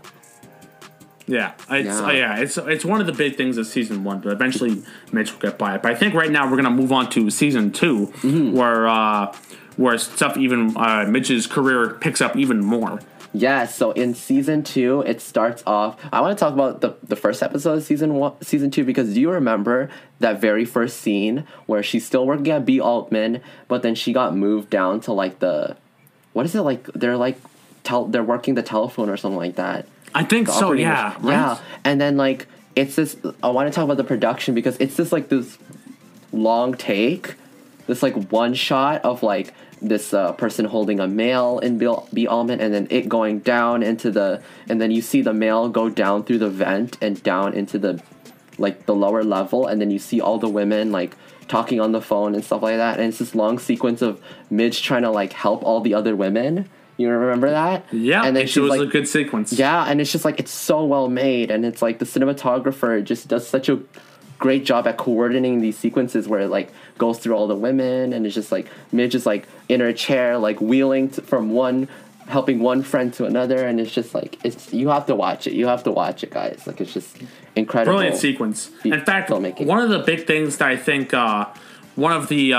Yeah, 1.28 1.52
it's 1.70 1.86
Yeah. 1.88 2.06
uh, 2.06 2.10
yeah, 2.12 2.36
it's 2.38 2.56
it's 2.56 2.84
one 2.84 3.00
of 3.00 3.06
the 3.08 3.12
big 3.12 3.36
things 3.36 3.58
of 3.58 3.66
season 3.66 4.04
one, 4.04 4.20
but 4.20 4.32
eventually 4.32 4.82
Midge 5.10 5.32
will 5.32 5.40
get 5.40 5.58
by 5.58 5.74
it. 5.74 5.82
But 5.82 5.90
I 5.90 5.94
think 5.96 6.14
right 6.14 6.30
now 6.30 6.48
we're 6.48 6.56
gonna 6.56 6.70
move 6.70 6.92
on 6.92 7.10
to 7.10 7.30
season 7.30 7.72
2 7.72 8.06
Mm-hmm. 8.06 8.52
where 8.52 8.86
uh, 8.86 9.34
where 9.76 9.98
stuff 9.98 10.36
even 10.36 10.76
uh, 10.76 11.04
Midge's 11.08 11.46
career 11.48 11.90
picks 12.00 12.20
up 12.20 12.36
even 12.36 12.60
more. 12.64 13.00
Yeah, 13.34 13.66
so 13.66 13.90
in 13.90 14.14
season 14.14 14.62
two, 14.62 15.02
it 15.04 15.20
starts 15.20 15.62
off. 15.66 15.98
I 16.10 16.22
want 16.22 16.38
to 16.38 16.40
talk 16.42 16.54
about 16.54 16.80
the, 16.80 16.94
the 17.02 17.16
first 17.16 17.42
episode 17.42 17.74
of 17.78 17.82
season 17.82 18.14
one, 18.14 18.32
season 18.40 18.70
two, 18.70 18.82
because 18.82 19.12
do 19.12 19.20
you 19.20 19.30
remember 19.30 19.90
that 20.20 20.40
very 20.40 20.64
first 20.64 20.98
scene 21.00 21.44
where 21.66 21.82
she's 21.82 22.06
still 22.06 22.24
working 22.24 22.48
at 22.50 22.64
B 22.64 22.80
Altman, 22.80 23.42
but 23.68 23.82
then 23.82 23.94
she 23.94 24.14
got 24.14 24.34
moved 24.34 24.70
down 24.70 25.00
to 25.00 25.12
like 25.12 25.40
the, 25.40 25.76
what 26.36 26.44
is 26.44 26.54
it 26.54 26.60
like? 26.60 26.84
They're 26.92 27.16
like, 27.16 27.38
tel- 27.82 28.08
they're 28.08 28.22
working 28.22 28.56
the 28.56 28.62
telephone 28.62 29.08
or 29.08 29.16
something 29.16 29.38
like 29.38 29.56
that. 29.56 29.86
I 30.14 30.22
think 30.22 30.48
The 30.48 30.52
so. 30.52 30.72
Yeah, 30.72 31.14
machine. 31.20 31.30
yeah, 31.30 31.58
and 31.82 31.98
then 31.98 32.18
like 32.18 32.46
it's 32.76 32.94
this. 32.96 33.16
I 33.42 33.48
want 33.48 33.68
to 33.70 33.74
talk 33.74 33.84
about 33.84 33.96
the 33.96 34.04
production 34.04 34.54
because 34.54 34.76
it's 34.78 34.96
this 34.96 35.12
like 35.12 35.30
this 35.30 35.56
long 36.32 36.74
take, 36.74 37.34
this 37.86 38.02
like 38.02 38.14
one 38.30 38.52
shot 38.52 39.02
of 39.02 39.22
like 39.22 39.54
this 39.80 40.12
uh, 40.12 40.32
person 40.32 40.66
holding 40.66 41.00
a 41.00 41.08
mail 41.08 41.58
in 41.60 41.78
Bill 41.78 42.06
B 42.12 42.26
Altman, 42.26 42.60
and 42.60 42.74
then 42.74 42.86
it 42.90 43.08
going 43.08 43.38
down 43.40 43.82
into 43.82 44.10
the, 44.10 44.42
and 44.68 44.78
then 44.80 44.90
you 44.90 45.00
see 45.00 45.22
the 45.22 45.32
mail 45.32 45.70
go 45.70 45.88
down 45.88 46.22
through 46.24 46.38
the 46.38 46.50
vent 46.50 46.98
and 47.00 47.22
down 47.22 47.54
into 47.54 47.78
the, 47.78 48.02
like 48.58 48.84
the 48.84 48.94
lower 48.94 49.24
level, 49.24 49.66
and 49.66 49.80
then 49.80 49.90
you 49.90 49.98
see 49.98 50.20
all 50.20 50.38
the 50.38 50.48
women 50.50 50.92
like 50.92 51.16
talking 51.48 51.80
on 51.80 51.92
the 51.92 52.00
phone 52.00 52.34
and 52.34 52.44
stuff 52.44 52.62
like 52.62 52.76
that, 52.76 52.98
and 52.98 53.08
it's 53.08 53.18
this 53.18 53.34
long 53.34 53.58
sequence 53.58 54.02
of 54.02 54.20
Midge 54.50 54.82
trying 54.82 55.02
to 55.02 55.10
like 55.10 55.32
help 55.32 55.62
all 55.62 55.80
the 55.80 55.94
other 55.94 56.16
women. 56.16 56.68
You 56.96 57.10
remember 57.10 57.50
that? 57.50 57.84
Yeah, 57.92 58.24
and 58.24 58.34
then 58.34 58.44
it 58.44 58.48
she's 58.48 58.58
was 58.58 58.70
like, 58.70 58.80
a 58.80 58.86
good 58.86 59.06
sequence. 59.06 59.52
yeah, 59.52 59.84
and 59.84 60.00
it's 60.00 60.10
just 60.10 60.24
like 60.24 60.40
it's 60.40 60.50
so 60.50 60.84
well 60.84 61.08
made, 61.08 61.50
and 61.50 61.64
it's 61.64 61.82
like 61.82 61.98
the 61.98 62.06
cinematographer 62.06 63.04
just 63.04 63.28
does 63.28 63.46
such 63.46 63.68
a 63.68 63.80
great 64.38 64.64
job 64.64 64.86
at 64.86 64.96
coordinating 64.98 65.60
these 65.60 65.78
sequences 65.78 66.28
where 66.28 66.40
it 66.40 66.48
like 66.48 66.70
goes 66.98 67.18
through 67.18 67.34
all 67.34 67.46
the 67.46 67.54
women, 67.56 68.12
and 68.12 68.24
it's 68.26 68.34
just 68.34 68.50
like 68.50 68.66
Midge 68.92 69.14
is 69.14 69.26
like 69.26 69.46
in 69.68 69.80
her 69.80 69.92
chair, 69.92 70.38
like 70.38 70.60
wheeling 70.60 71.10
to, 71.10 71.22
from 71.22 71.50
one, 71.50 71.88
helping 72.28 72.58
one 72.60 72.82
friend 72.82 73.12
to 73.14 73.24
another, 73.24 73.66
and 73.66 73.80
it's 73.80 73.92
just 73.92 74.14
like 74.14 74.38
it's 74.44 74.72
you 74.72 74.88
have 74.88 75.06
to 75.06 75.14
watch 75.14 75.46
it. 75.46 75.52
You 75.54 75.66
have 75.68 75.82
to 75.84 75.92
watch 75.92 76.22
it, 76.24 76.30
guys. 76.30 76.66
Like 76.66 76.80
it's 76.80 76.92
just 76.92 77.16
incredible. 77.54 77.94
brilliant 77.98 78.16
sequence. 78.16 78.70
In 78.84 79.00
fact, 79.04 79.30
filmmaking. 79.30 79.66
one 79.66 79.80
of 79.80 79.88
the 79.90 80.00
big 80.00 80.26
things 80.26 80.58
that 80.58 80.68
I 80.68 80.76
think 80.76 81.14
uh, 81.14 81.46
one 81.94 82.12
of 82.12 82.28
the 82.28 82.54
uh, 82.54 82.58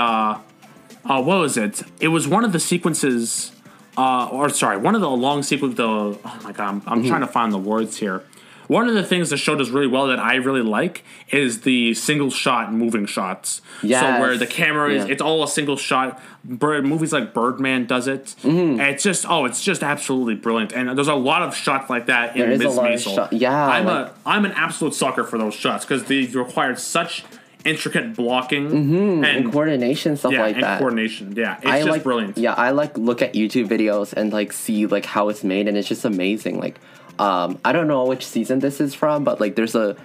uh, 1.04 1.22
what 1.22 1.38
was 1.38 1.56
it? 1.56 1.82
It 2.00 2.08
was 2.08 2.26
one 2.28 2.44
of 2.44 2.52
the 2.52 2.60
sequences, 2.60 3.52
uh, 3.96 4.28
or 4.28 4.48
sorry, 4.50 4.76
one 4.78 4.94
of 4.94 5.00
the 5.00 5.10
long 5.10 5.42
sequence. 5.42 5.76
The 5.76 5.84
oh 5.84 6.18
my 6.42 6.52
god, 6.52 6.60
I'm, 6.68 6.82
I'm 6.86 6.98
Mm-hmm. 7.00 7.08
trying 7.08 7.20
to 7.22 7.26
find 7.28 7.52
the 7.52 7.58
words 7.58 7.96
here. 7.98 8.22
One 8.68 8.86
of 8.88 8.94
the 8.94 9.02
things 9.02 9.30
the 9.30 9.36
show 9.36 9.56
does 9.56 9.70
really 9.70 9.86
well 9.86 10.06
that 10.06 10.18
I 10.20 10.36
really 10.36 10.62
like 10.62 11.02
is 11.30 11.62
the 11.62 11.94
single 11.94 12.30
shot 12.30 12.72
moving 12.72 13.06
shots. 13.06 13.60
Yes. 13.82 14.00
So 14.00 14.20
where 14.20 14.36
the 14.36 14.46
camera 14.46 14.90
is, 14.92 15.04
Yeah. 15.06 15.12
it's 15.12 15.22
all 15.22 15.42
a 15.42 15.48
single 15.48 15.76
shot. 15.76 16.20
Bird 16.44 16.86
movies 16.86 17.12
like 17.12 17.34
Birdman 17.34 17.86
does 17.86 18.06
it. 18.06 18.34
Mm-hmm. 18.42 18.78
And 18.78 18.82
it's 18.82 19.02
just 19.02 19.24
oh, 19.28 19.44
it's 19.46 19.62
just 19.64 19.82
absolutely 19.82 20.34
brilliant. 20.36 20.72
And 20.72 20.96
there's 20.96 21.08
a 21.08 21.14
lot 21.14 21.42
of 21.42 21.54
shots 21.56 21.90
like 21.90 22.06
that 22.06 22.36
in 22.36 22.42
There 22.42 22.50
is 22.52 22.60
a 22.60 22.64
Ms. 22.64 22.78
Maisel. 23.06 23.14
shot- 23.14 23.32
yeah, 23.32 23.66
I'm 23.66 23.84
like- 23.86 24.06
a 24.06 24.14
I'm 24.26 24.44
an 24.44 24.52
absolute 24.52 24.94
sucker 24.94 25.24
for 25.24 25.38
those 25.38 25.54
shots 25.54 25.84
because 25.84 26.04
they 26.04 26.26
require 26.26 26.76
such 26.76 27.24
intricate 27.64 28.14
blocking 28.14 28.70
and 28.70 29.24
and 29.26 29.52
coordination 29.52 30.16
stuff 30.16 30.32
yeah, 30.32 30.42
like 30.42 30.54
and 30.54 30.62
that. 30.64 30.78
coordination. 30.78 31.32
Yeah, 31.36 31.56
it's 31.58 31.66
I 31.66 31.78
just 31.78 31.90
like 31.90 32.02
brilliant. 32.02 32.38
Yeah, 32.38 32.52
I 32.54 32.70
like 32.70 32.96
look 32.96 33.20
at 33.20 33.34
YouTube 33.34 33.66
videos 33.68 34.12
and 34.12 34.32
like 34.32 34.52
see 34.52 34.86
like 34.86 35.04
how 35.06 35.28
it's 35.28 35.42
made, 35.42 35.68
and 35.68 35.76
it's 35.76 35.88
just 35.88 36.04
amazing. 36.04 36.60
Like, 36.60 36.78
um, 37.18 37.58
I 37.64 37.72
don't 37.72 37.88
know 37.88 38.04
which 38.04 38.26
season 38.26 38.60
this 38.60 38.80
is 38.80 38.94
from, 38.94 39.24
but 39.24 39.40
like 39.40 39.56
there's 39.56 39.74
a 39.74 39.96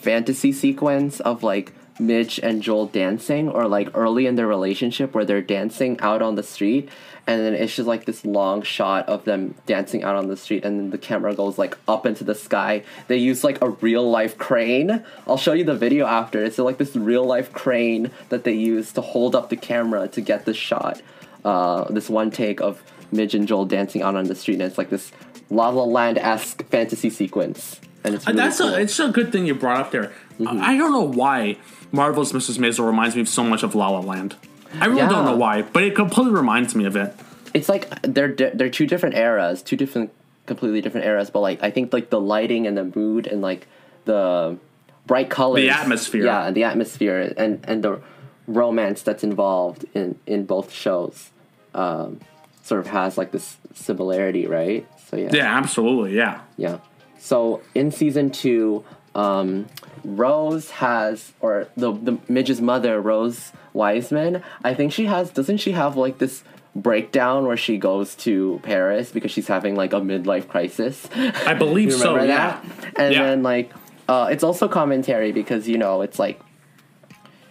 fantasy 0.00 0.52
sequence 0.52 1.20
of 1.20 1.42
like 1.42 1.72
Midge 2.00 2.38
and 2.38 2.62
Joel 2.62 2.86
dancing, 2.86 3.48
or 3.48 3.66
like 3.66 3.90
early 3.94 4.26
in 4.26 4.36
their 4.36 4.46
relationship 4.46 5.14
where 5.14 5.24
they're 5.24 5.42
dancing 5.42 5.98
out 6.00 6.22
on 6.22 6.36
the 6.36 6.42
street, 6.42 6.88
and 7.26 7.40
then 7.40 7.54
it's 7.54 7.74
just 7.74 7.88
like 7.88 8.04
this 8.04 8.24
long 8.24 8.62
shot 8.62 9.08
of 9.08 9.24
them 9.24 9.54
dancing 9.66 10.04
out 10.04 10.14
on 10.14 10.28
the 10.28 10.36
street, 10.36 10.64
and 10.64 10.78
then 10.78 10.90
the 10.90 10.98
camera 10.98 11.34
goes 11.34 11.58
like 11.58 11.76
up 11.88 12.06
into 12.06 12.22
the 12.22 12.34
sky. 12.34 12.84
They 13.08 13.16
use 13.16 13.42
like 13.42 13.60
a 13.62 13.70
real 13.70 14.08
life 14.08 14.38
crane. 14.38 15.04
I'll 15.26 15.36
show 15.36 15.54
you 15.54 15.64
the 15.64 15.74
video 15.74 16.06
after. 16.06 16.44
It's 16.44 16.58
like 16.58 16.78
this 16.78 16.94
real 16.94 17.24
life 17.24 17.52
crane 17.52 18.12
that 18.28 18.44
they 18.44 18.54
use 18.54 18.92
to 18.92 19.00
hold 19.00 19.34
up 19.34 19.50
the 19.50 19.56
camera 19.56 20.06
to 20.08 20.20
get 20.20 20.44
the 20.44 20.54
shot. 20.54 21.02
Uh, 21.44 21.84
this 21.90 22.08
one 22.08 22.30
take 22.30 22.60
of 22.60 22.82
Midge 23.10 23.34
and 23.34 23.48
Joel 23.48 23.64
dancing 23.64 24.02
out 24.02 24.14
on 24.14 24.24
the 24.24 24.34
street, 24.34 24.54
and 24.54 24.62
it's 24.62 24.78
like 24.78 24.90
this 24.90 25.10
La 25.50 25.68
La 25.70 25.84
Land 25.84 26.18
esque 26.18 26.64
fantasy 26.68 27.10
sequence, 27.10 27.80
and 28.04 28.14
it's 28.14 28.26
really 28.26 28.32
And 28.32 28.38
that's 28.38 28.58
cool. 28.60 28.74
a 28.74 28.80
it's 28.80 28.98
a 28.98 29.08
good 29.08 29.32
thing 29.32 29.46
you 29.46 29.54
brought 29.54 29.80
up 29.80 29.90
there. 29.90 30.12
Mm-hmm. 30.38 30.60
I 30.62 30.76
don't 30.76 30.92
know 30.92 31.02
why 31.02 31.56
Marvel's 31.92 32.32
Mrs. 32.32 32.58
Maisel 32.58 32.86
reminds 32.86 33.14
me 33.16 33.22
of 33.22 33.28
so 33.28 33.42
much 33.42 33.62
of 33.62 33.74
La 33.74 33.88
La 33.88 34.00
Land. 34.00 34.36
I 34.80 34.86
really 34.86 34.98
Yeah. 34.98 35.08
don't 35.08 35.24
know 35.24 35.36
why, 35.36 35.62
but 35.62 35.82
it 35.82 35.94
completely 35.94 36.32
reminds 36.34 36.74
me 36.74 36.84
of 36.84 36.96
it. 36.96 37.14
it's 37.54 37.68
like 37.68 37.88
they're 38.02 38.28
di- 38.28 38.50
they're 38.52 38.68
two 38.68 38.86
different 38.86 39.14
eras, 39.16 39.62
two 39.62 39.74
different 39.76 40.10
completely 40.44 40.80
different 40.82 41.06
eras. 41.06 41.30
But 41.30 41.40
like 41.40 41.62
I 41.62 41.70
think 41.70 41.92
like 41.92 42.10
the 42.10 42.20
lighting 42.20 42.66
and 42.66 42.76
the 42.76 42.84
mood 42.94 43.26
and 43.26 43.40
like 43.40 43.66
the 44.04 44.58
bright 45.06 45.30
colors, 45.30 45.62
The 45.62 45.70
atmosphere. 45.70 46.24
yeah, 46.26 46.46
and 46.46 46.54
the 46.54 46.64
atmosphere 46.64 47.32
and 47.38 47.60
and 47.64 47.82
the 47.82 48.00
romance 48.46 49.00
that's 49.02 49.24
involved 49.24 49.86
in 49.94 50.16
in 50.26 50.44
both 50.44 50.70
shows, 50.72 51.30
um, 51.74 52.20
sort 52.62 52.80
of 52.80 52.88
has 52.88 53.16
like 53.16 53.30
this 53.32 53.56
similarity, 53.74 54.46
right? 54.46 54.86
So 55.08 55.16
yeah, 55.16 55.30
Yeah, 55.32 55.56
absolutely. 55.56 56.14
Yeah. 56.16 56.40
yeah. 56.56 56.78
So 57.18 57.62
in 57.74 57.90
season 57.90 58.30
two, 58.30 58.84
um, 59.14 59.66
Rose 60.04 60.70
has, 60.70 61.32
or 61.40 61.68
the 61.76 61.92
the 61.92 62.18
Midge's 62.28 62.60
mother, 62.60 63.00
Rose 63.00 63.52
Wiseman. 63.72 64.42
I 64.64 64.74
think 64.74 64.92
she 64.92 65.06
has. 65.06 65.30
Doesn't 65.30 65.58
she 65.58 65.72
have 65.72 65.96
like 65.96 66.18
this 66.18 66.44
breakdown 66.76 67.46
where 67.46 67.56
she 67.56 67.76
goes 67.78 68.14
to 68.14 68.60
Paris 68.62 69.10
because 69.10 69.30
she's 69.32 69.48
having 69.48 69.74
like 69.74 69.92
a 69.92 70.00
midlife 70.00 70.46
crisis? 70.48 71.08
I 71.46 71.54
believe 71.54 71.92
so. 71.94 72.12
remember 72.14 72.26
Yeah. 72.26 72.36
that? 72.36 72.92
And 72.96 73.14
Yeah. 73.14 73.22
then 73.24 73.42
like, 73.42 73.72
uh, 74.08 74.28
it's 74.30 74.44
also 74.44 74.68
commentary 74.68 75.32
because 75.32 75.66
you 75.68 75.78
know 75.78 76.02
it's 76.02 76.18
like 76.18 76.40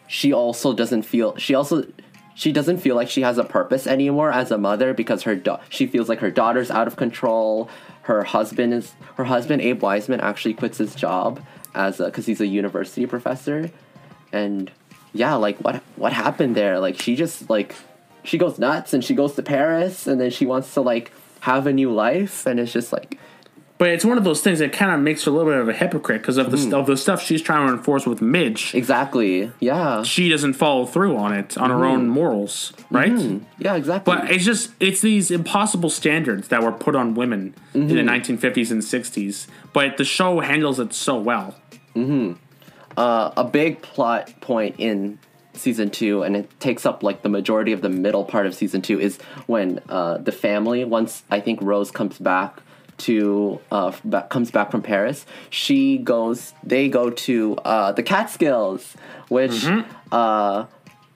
she 0.07 0.31
also 0.31 0.73
doesn't 0.73 1.03
feel 1.03 1.35
she 1.37 1.53
also 1.53 1.85
she 2.37 2.51
doesn't 2.51 2.77
feel 2.77 2.95
like 2.95 3.09
she 3.09 3.21
has 3.21 3.39
a 3.39 3.43
purpose 3.43 3.87
anymore 3.87 4.31
as 4.31 4.51
a 4.51 4.59
mother 4.59 4.93
because 4.93 5.23
her 5.23 5.35
da- 5.35 5.59
she 5.69 5.87
feels 5.87 6.07
like 6.07 6.19
her 6.19 6.29
daughter's 6.29 6.69
out 6.69 6.85
of 6.85 6.95
control. 6.95 7.67
Her 8.03 8.23
husband 8.23 8.75
is 8.75 8.93
her 9.15 9.23
husband 9.23 9.63
Abe 9.63 9.81
Wiseman 9.81 10.21
actually 10.21 10.53
quits 10.53 10.77
his 10.77 10.93
job 10.93 11.43
as 11.73 11.97
because 11.97 12.27
he's 12.27 12.39
a 12.39 12.45
university 12.45 13.07
professor, 13.07 13.71
and 14.31 14.71
yeah, 15.13 15.33
like 15.33 15.57
what 15.57 15.81
what 15.95 16.13
happened 16.13 16.55
there? 16.55 16.79
Like 16.79 17.01
she 17.01 17.15
just 17.15 17.49
like 17.49 17.75
she 18.23 18.37
goes 18.37 18.59
nuts 18.59 18.93
and 18.93 19.03
she 19.03 19.15
goes 19.15 19.33
to 19.33 19.41
Paris 19.41 20.05
and 20.05 20.21
then 20.21 20.29
she 20.29 20.45
wants 20.45 20.71
to 20.75 20.81
like 20.81 21.11
have 21.39 21.65
a 21.65 21.73
new 21.73 21.91
life 21.91 22.45
and 22.45 22.59
it's 22.59 22.71
just 22.71 22.93
like 22.93 23.17
But 23.79 23.89
it's 23.89 24.03
one 24.03 24.17
of 24.17 24.23
those 24.23 24.41
things 24.41 24.57
that 24.59 24.73
kind 24.73 24.91
of 24.91 24.99
makes 25.01 25.23
her 25.25 25.31
a 25.31 25.33
little 25.35 25.51
bit 25.51 25.59
of 25.61 25.69
a 25.69 25.73
hypocrite 25.73 26.21
because 26.21 26.37
of 26.37 26.49
the 26.49 26.57
Mm-hmm. 26.57 26.73
of 26.73 26.87
the 26.87 26.97
stuff 26.97 27.21
she's 27.21 27.43
trying 27.43 27.67
to 27.67 27.73
enforce 27.73 28.07
with 28.07 28.21
Midge. 28.21 28.73
exactly 28.73 29.51
yeah 29.59 30.01
She 30.03 30.29
doesn't 30.29 30.53
follow 30.53 30.85
through 30.87 31.15
on 31.15 31.31
it 31.33 31.57
on 31.57 31.69
her 31.69 31.75
Mm-hmm. 31.77 31.85
own 31.85 32.09
morals, 32.09 32.73
right? 32.89 33.13
yeah 33.59 33.75
exactly 33.75 34.15
But 34.15 34.31
it's 34.31 34.43
just 34.45 34.71
it's 34.79 35.01
these 35.01 35.29
impossible 35.29 35.89
standards 35.91 36.47
that 36.47 36.63
were 36.63 36.71
put 36.71 36.95
on 36.95 37.13
women 37.13 37.53
in 37.75 37.87
the 37.87 37.95
1950s 37.95 38.71
and 38.71 38.81
60s. 38.81 39.45
But 39.73 39.97
the 39.97 40.05
show 40.05 40.39
handles 40.39 40.79
it 40.79 40.91
so 40.93 41.15
well. 41.19 41.53
Uh, 42.97 43.31
a 43.37 43.43
big 43.43 43.81
plot 43.83 44.33
point 44.41 44.75
in 44.79 45.19
season 45.53 45.89
two, 45.91 46.23
and 46.23 46.35
it 46.35 46.59
takes 46.59 46.83
up 46.85 47.03
like 47.03 47.21
the 47.21 47.29
majority 47.29 47.71
of 47.71 47.81
the 47.81 47.89
middle 47.89 48.23
part 48.25 48.47
of 48.47 48.55
season 48.55 48.81
two, 48.81 48.99
is 48.99 49.17
when 49.45 49.79
uh, 49.89 50.17
the 50.17 50.31
family, 50.31 50.83
once 50.83 51.23
I 51.29 51.39
think 51.39 51.61
Rose 51.61 51.91
comes 51.91 52.17
back 52.17 52.59
to 52.97 53.59
uh, 53.71 53.91
back, 54.03 54.29
comes 54.29 54.51
back 54.51 54.71
from 54.71 54.81
Paris, 54.81 55.25
she 55.49 55.97
goes. 55.97 56.53
They 56.63 56.89
go 56.89 57.09
to 57.09 57.55
uh, 57.57 57.91
the 57.91 58.03
Catskills, 58.03 58.95
which 59.29 59.65
uh, 60.11 60.65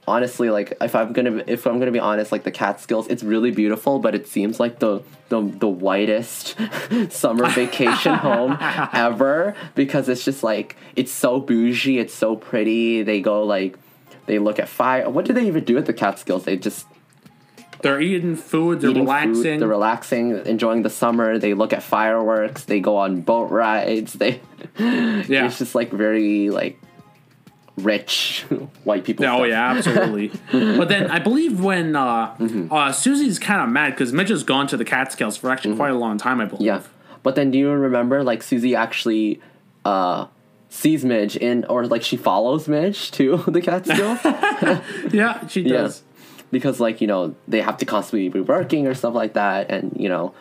honestly, 0.08 0.50
like 0.50 0.74
if 0.82 0.96
I'm 0.96 1.14
gonna 1.14 1.44
if 1.48 1.66
I'm 1.66 1.80
gonna 1.80 1.92
be 1.92 2.00
honest, 2.00 2.32
like 2.32 2.44
the 2.44 2.52
Catskills, 2.52 3.08
it's 3.08 3.24
really 3.24 3.52
beautiful, 3.52 4.00
but 4.00 4.16
it 4.16 4.28
seems 4.28 4.60
like 4.60 4.80
the 4.80 5.02
the 5.30 5.42
the 5.42 5.68
whitest 5.68 6.56
summer 7.10 7.48
vacation 7.50 8.14
home 8.28 8.58
ever 8.94 9.56
because 9.76 10.10
it's 10.10 10.26
just 10.26 10.44
like 10.44 10.76
it's 10.96 11.12
so 11.12 11.40
bougie, 11.40 12.00
it's 12.00 12.14
so 12.14 12.36
pretty. 12.36 13.04
They 13.04 13.22
go 13.22 13.44
like 13.44 13.78
they 14.26 14.40
look 14.40 14.60
at 14.60 14.70
fire. 14.70 15.10
What 15.10 15.26
do 15.26 15.34
they 15.34 15.48
even 15.48 15.64
do 15.64 15.78
at 15.78 15.86
the 15.86 15.94
Catskills? 15.94 16.46
They 16.46 16.58
just 16.58 16.86
They're 17.82 18.02
eating 18.02 18.36
food. 18.36 18.82
They're 18.82 18.92
eating 18.92 19.04
relaxing. 19.04 19.44
food, 19.44 19.60
they're 19.62 19.68
relaxing, 19.68 20.46
enjoying 20.46 20.82
the 20.84 20.90
summer. 20.90 21.38
They 21.38 21.54
look 21.54 21.74
at 21.74 21.82
fireworks. 21.84 22.66
They 22.66 22.80
go 22.80 22.98
on 22.98 23.22
boat 23.22 23.50
rides. 23.52 24.14
They 24.22 24.40
yeah. 24.78 25.46
it's 25.48 25.58
just 25.58 25.74
like 25.76 25.92
very 25.92 26.50
like 26.50 26.80
rich 27.78 28.46
white 28.84 29.04
people. 29.04 29.26
Oh 29.26 29.38
stuff. 29.40 29.48
yeah, 29.48 29.72
absolutely. 29.72 30.32
but 30.78 30.88
then 30.90 31.10
I 31.10 31.20
believe 31.20 31.60
when 31.60 31.96
uh, 31.96 32.36
Mm-hmm. 32.36 32.72
uh, 32.72 32.92
Susie's 32.92 33.40
kind 33.40 33.62
of 33.62 33.70
mad 33.70 33.92
because 33.92 34.14
Midge 34.14 34.30
has 34.30 34.44
gone 34.44 34.68
to 34.68 34.78
the 34.78 34.86
Catskills 34.86 35.38
for 35.38 35.50
actually 35.50 35.76
quite 35.76 35.92
a 35.92 35.98
long 35.98 36.18
time. 36.18 36.40
I 36.42 36.46
believe. 36.46 36.70
Mm-hmm. 36.72 36.84
Yeah. 36.84 37.18
But 37.24 37.36
then 37.36 37.52
do 37.52 37.58
you 37.58 37.70
remember 37.72 38.24
like 38.24 38.44
Susie 38.44 38.76
actually 38.76 39.42
uh 39.86 40.28
sees 40.70 41.04
Midge 41.04 41.36
in 41.36 41.66
or 41.66 41.86
like 41.88 42.02
she 42.04 42.18
follows 42.18 42.68
Midge 42.68 43.12
to 43.12 43.38
the 43.48 43.62
Catskills? 43.62 44.20
Yeah, 45.14 45.46
she 45.48 45.62
Yeah. 45.62 45.90
Because 46.52 46.80
like, 46.80 47.02
you 47.02 47.08
know, 47.08 47.36
they 47.48 47.62
have 47.62 47.78
to 47.78 47.86
constantly 47.86 48.30
be 48.30 48.42
working 48.42 48.88
or 48.88 48.94
stuff 48.94 49.14
like 49.14 49.34
that 49.34 49.72
and 49.72 49.96
you 50.00 50.10
know, 50.10 50.34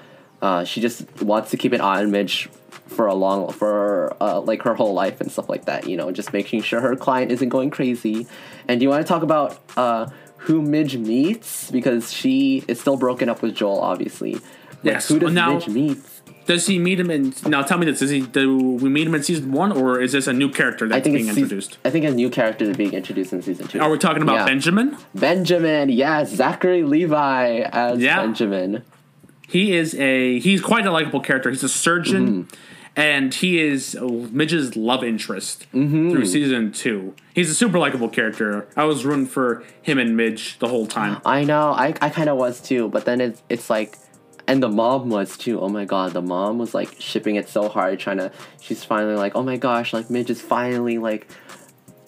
uh 0.42 0.64
she 0.64 0.80
just 0.80 1.04
wants 1.22 1.50
to 1.50 1.56
keep 1.56 1.72
an 1.72 1.80
eye 1.80 2.00
on 2.02 2.10
Midge 2.10 2.48
for 2.86 3.06
a 3.06 3.14
long 3.14 3.52
for 3.52 4.16
uh, 4.20 4.40
like 4.40 4.62
her 4.62 4.74
whole 4.74 4.92
life 4.94 5.20
and 5.20 5.30
stuff 5.30 5.48
like 5.48 5.66
that, 5.66 5.88
you 5.88 5.96
know, 5.96 6.10
just 6.10 6.32
making 6.32 6.60
sure 6.62 6.80
her 6.80 6.96
client 6.96 7.30
isn't 7.30 7.48
going 7.48 7.70
crazy. 7.70 8.26
And 8.68 8.80
do 8.80 8.84
you 8.84 8.90
want 8.90 9.06
to 9.06 9.08
talk 9.08 9.22
about 9.22 9.58
uh 9.76 10.08
who 10.38 10.62
Midge 10.62 10.96
meets 10.96 11.70
because 11.70 12.12
she 12.12 12.64
is 12.66 12.80
still 12.80 12.96
broken 12.96 13.28
up 13.28 13.42
with 13.42 13.54
Joel 13.54 13.80
obviously. 13.80 14.34
But 14.34 14.92
Yes. 14.92 15.08
Who 15.08 15.18
does 15.18 15.32
Now- 15.32 15.54
Midge 15.54 15.68
meet? 15.68 15.98
Does 16.46 16.66
he 16.66 16.78
meet 16.78 16.98
him 16.98 17.10
in? 17.10 17.32
Now 17.46 17.62
tell 17.62 17.78
me 17.78 17.86
this: 17.86 18.00
Does 18.00 18.10
he? 18.10 18.22
Do 18.22 18.56
we 18.56 18.88
meet 18.88 19.06
him 19.06 19.14
in 19.14 19.22
season 19.22 19.52
one, 19.52 19.70
or 19.72 20.00
is 20.00 20.12
this 20.12 20.26
a 20.26 20.32
new 20.32 20.50
character 20.50 20.88
that's 20.88 21.04
being 21.06 21.18
season- 21.18 21.36
introduced? 21.42 21.78
I 21.84 21.90
think 21.90 22.04
a 22.04 22.10
new 22.10 22.28
character 22.30 22.64
is 22.64 22.76
being 22.76 22.92
introduced 22.92 23.32
in 23.32 23.42
season 23.42 23.68
two. 23.68 23.80
Are 23.80 23.90
we 23.90 23.98
talking 23.98 24.22
about 24.22 24.34
Yeah. 24.36 24.44
Benjamin? 24.46 24.96
Benjamin, 25.14 25.88
yes, 25.90 26.30
Zachary 26.34 26.82
Levi 26.82 27.60
as 27.72 28.00
Yeah. 28.00 28.20
Benjamin. 28.22 28.82
He 29.48 29.76
is 29.76 29.94
a 29.94 30.38
he's 30.40 30.60
quite 30.60 30.86
a 30.86 30.90
likable 30.90 31.20
character. 31.20 31.50
He's 31.50 31.62
a 31.62 31.68
surgeon, 31.68 32.26
Mm-hmm. 32.44 32.54
and 32.96 33.34
he 33.34 33.60
is 33.60 33.96
Midge's 34.00 34.76
love 34.76 35.04
interest 35.04 35.66
Mm-hmm. 35.74 36.10
through 36.10 36.26
season 36.26 36.72
two. 36.72 37.14
He's 37.34 37.50
a 37.50 37.54
super 37.54 37.78
likable 37.78 38.08
character. 38.08 38.66
I 38.76 38.84
was 38.84 39.04
rooting 39.04 39.26
for 39.26 39.62
him 39.82 39.98
and 39.98 40.16
Midge 40.16 40.58
the 40.58 40.68
whole 40.68 40.86
time. 40.86 41.18
I 41.24 41.44
know, 41.44 41.70
I, 41.70 41.94
I 42.00 42.08
kind 42.10 42.28
of 42.28 42.36
was 42.38 42.60
too, 42.60 42.88
but 42.88 43.04
then 43.04 43.20
it's 43.20 43.42
it's 43.48 43.70
like, 43.70 43.96
and 44.50 44.62
the 44.62 44.68
mom 44.68 45.08
was 45.10 45.36
too. 45.38 45.60
Oh 45.60 45.68
my 45.68 45.84
god, 45.84 46.12
the 46.12 46.22
mom 46.22 46.58
was 46.58 46.74
like 46.74 46.90
shipping 47.00 47.36
it 47.36 47.48
so 47.48 47.68
hard, 47.68 47.98
trying 47.98 48.18
to. 48.18 48.30
She's 48.60 48.82
finally 48.84 49.14
like, 49.16 49.34
oh 49.36 49.42
my 49.42 49.56
gosh, 49.56 49.92
like 49.92 50.10
Midge 50.10 50.30
is 50.30 50.40
finally 50.42 50.98
like 50.98 51.26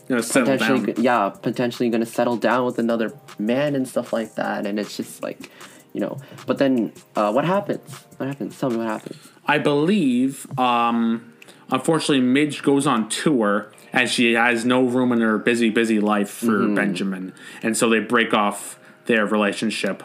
You 0.09 0.17
know, 0.17 0.21
settle 0.23 0.53
potentially, 0.59 0.93
down. 0.95 1.05
yeah, 1.05 1.29
potentially 1.31 1.89
gonna 1.89 2.07
settle 2.19 2.37
down 2.37 2.67
with 2.67 2.79
another 2.79 3.09
man 3.39 3.75
and 3.75 3.87
stuff 3.89 4.13
like 4.13 4.35
that, 4.35 4.67
and 4.67 4.79
it's 4.81 4.97
just 4.97 5.23
like, 5.23 5.51
you 5.95 6.01
know. 6.01 6.19
But 6.47 6.59
then, 6.59 6.93
uh, 7.17 7.31
what 7.33 7.45
happens? 7.45 7.89
What 8.19 8.27
happens? 8.29 8.59
Tell 8.59 8.71
me 8.71 8.77
what 8.79 8.89
happens. 8.89 9.17
I 9.47 9.59
believe, 9.59 10.47
um, 10.59 11.33
unfortunately, 11.71 12.21
Midge 12.21 12.63
goes 12.63 12.87
on 12.87 13.09
tour 13.09 13.73
and 13.93 14.09
she 14.09 14.33
has 14.35 14.65
no 14.65 14.85
room 14.85 15.13
in 15.13 15.21
her 15.21 15.37
busy, 15.39 15.69
busy 15.71 16.01
life 16.01 16.31
for 16.31 16.47
Mm-hmm. 16.63 16.75
Benjamin, 16.75 17.33
and 17.63 17.77
so 17.77 17.89
they 17.91 18.01
break 18.01 18.33
off 18.35 18.79
their 19.07 19.27
relationship. 19.27 20.03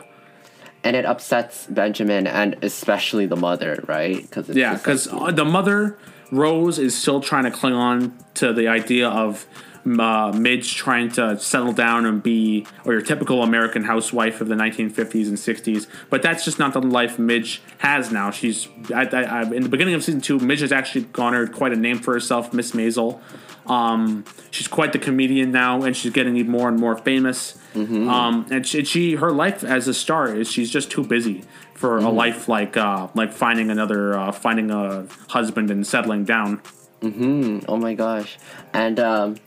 And 0.88 0.96
it 0.96 1.06
upsets 1.06 1.68
Benjamin 1.68 2.28
and 2.28 2.56
especially 2.64 3.26
the 3.26 3.36
mother, 3.36 3.84
right? 3.88 4.22
Because 4.22 4.48
Yeah, 4.50 4.76
because 4.76 5.06
the 5.06 5.44
mother 5.44 5.98
Rose 6.32 6.80
is 6.80 6.98
still 6.98 7.20
trying 7.20 7.44
to 7.44 7.52
cling 7.52 7.74
on 7.74 8.18
to 8.36 8.54
the 8.54 8.70
idea 8.70 9.10
of 9.10 9.46
uh, 9.86 10.32
Midge 10.34 10.76
trying 10.76 11.10
to 11.12 11.40
settle 11.40 11.72
down 11.72 12.06
and 12.06 12.22
be 12.22 12.66
or 12.86 12.94
your 12.94 13.02
typical 13.02 13.44
American 13.44 13.84
housewife 13.84 14.42
of 14.42 14.48
the 14.48 14.56
1950s 14.56 15.28
and 15.28 15.38
60s. 15.38 15.88
But 16.10 16.22
that's 16.22 16.44
just 16.44 16.60
not 16.60 16.74
the 16.74 16.82
life 16.82 17.18
Midge 17.18 17.62
has 17.80 18.12
now. 18.12 18.32
She's 18.32 18.68
I, 18.94 19.04
I, 19.04 19.22
I, 19.24 19.44
in 19.44 19.64
the 19.64 19.70
beginning 19.70 19.94
of 19.94 20.04
season 20.04 20.22
two. 20.22 20.40
Midge 20.40 20.62
has 20.62 20.72
actually 20.72 21.06
garnered 21.06 21.54
quite 21.54 21.72
a 21.72 21.78
name 21.78 22.00
for 22.00 22.14
herself, 22.14 22.54
Miss 22.54 22.72
Maisel. 22.72 23.20
Um, 23.70 24.26
she's 24.52 24.68
quite 24.68 24.94
the 24.94 25.00
comedian 25.00 25.52
now, 25.52 25.84
and 25.84 25.96
she's 25.96 26.12
getting 26.12 26.38
even 26.38 26.52
more 26.52 26.70
and 26.70 26.80
more 26.80 26.96
famous. 26.98 27.58
Um, 28.10 28.46
and 28.50 28.66
she, 28.66 28.84
she, 28.86 29.16
her 29.16 29.32
life 29.32 29.64
as 29.64 29.88
a 29.88 29.94
star 29.94 30.34
is 30.34 30.52
she's 30.52 30.72
just 30.72 30.90
too 30.90 31.04
busy 31.04 31.44
for 31.76 31.98
a 31.98 32.10
life 32.10 32.48
like 32.48 32.76
uh, 32.76 33.08
like 33.14 33.32
finding 33.32 33.70
another, 33.70 34.18
uh, 34.18 34.32
finding 34.32 34.72
a 34.72 35.06
husband 35.30 35.70
and 35.70 35.86
settling 35.86 36.24
down. 36.26 36.62
Mm-hmm. 37.02 37.60
Oh 37.68 37.78
my 37.78 37.94
gosh. 37.94 38.40
And 38.74 39.00
um 39.00 39.38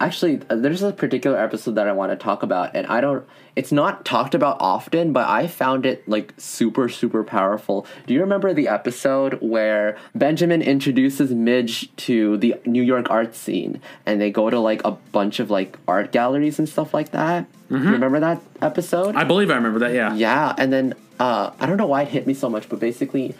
actually 0.00 0.40
uh, 0.48 0.56
there's 0.56 0.82
a 0.82 0.92
particular 0.92 1.38
episode 1.38 1.74
that 1.76 1.86
I 1.86 1.92
want 1.92 2.10
to 2.12 2.16
talk 2.16 2.42
about 2.42 2.74
and 2.74 2.86
I 2.86 3.00
don't 3.00 3.26
it's 3.56 3.72
not 3.72 4.04
talked 4.04 4.34
about 4.34 4.56
often, 4.60 5.12
but 5.12 5.28
I 5.28 5.46
found 5.46 5.84
it 5.84 6.08
like 6.08 6.32
super 6.38 6.88
super 6.88 7.22
powerful. 7.22 7.86
Do 8.06 8.14
you 8.14 8.20
remember 8.20 8.54
the 8.54 8.68
episode 8.68 9.34
where 9.40 9.96
Benjamin 10.14 10.62
introduces 10.62 11.32
Midge 11.32 11.94
to 11.96 12.36
the 12.38 12.56
New 12.64 12.82
York 12.82 13.10
art 13.10 13.34
scene 13.34 13.80
and 14.06 14.20
they 14.20 14.30
go 14.30 14.50
to 14.50 14.58
like 14.58 14.82
a 14.84 14.92
bunch 14.92 15.40
of 15.40 15.50
like 15.50 15.78
art 15.86 16.12
galleries 16.12 16.58
and 16.58 16.68
stuff 16.68 16.94
like 16.94 17.10
that? 17.10 17.46
Do 17.68 17.76
you 17.76 17.92
remember 17.92 18.18
that 18.18 18.42
episode? 18.60 19.14
I 19.14 19.22
believe 19.22 19.48
I 19.48 19.54
remember 19.54 19.78
that. 19.80 19.94
Yeah. 19.94 20.12
Yeah, 20.14 20.54
and 20.58 20.72
then 20.72 20.94
uh, 21.20 21.52
I 21.60 21.66
don't 21.66 21.76
know 21.76 21.86
why 21.86 22.02
it 22.02 22.08
hit 22.08 22.26
me 22.26 22.34
so 22.34 22.50
much, 22.50 22.68
but 22.68 22.80
basically, 22.80 23.34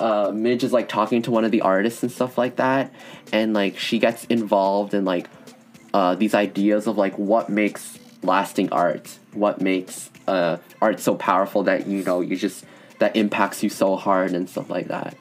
uh, 0.00 0.32
Midge 0.34 0.64
is 0.64 0.72
like 0.72 0.88
talking 0.88 1.22
to 1.22 1.30
one 1.30 1.44
of 1.44 1.50
the 1.50 1.62
artists 1.62 2.02
and 2.02 2.12
stuff 2.12 2.36
like 2.36 2.56
that, 2.56 2.92
and 3.32 3.54
like 3.54 3.78
she 3.78 3.98
gets 3.98 4.24
involved 4.24 4.92
in 4.92 5.04
like 5.06 5.28
uh, 5.92 6.14
these 6.14 6.34
ideas 6.34 6.86
of 6.86 6.96
like 6.96 7.18
what 7.18 7.48
makes 7.48 7.98
lasting 8.22 8.70
art, 8.72 9.18
what 9.32 9.60
makes 9.60 10.10
uh, 10.28 10.58
art 10.80 11.00
so 11.00 11.14
powerful 11.14 11.64
that 11.64 11.86
you 11.86 12.04
know 12.04 12.20
you 12.20 12.36
just 12.36 12.64
that 12.98 13.16
impacts 13.16 13.62
you 13.62 13.68
so 13.70 13.96
hard 13.96 14.32
and 14.32 14.48
stuff 14.48 14.70
like 14.70 14.88
that. 14.88 15.16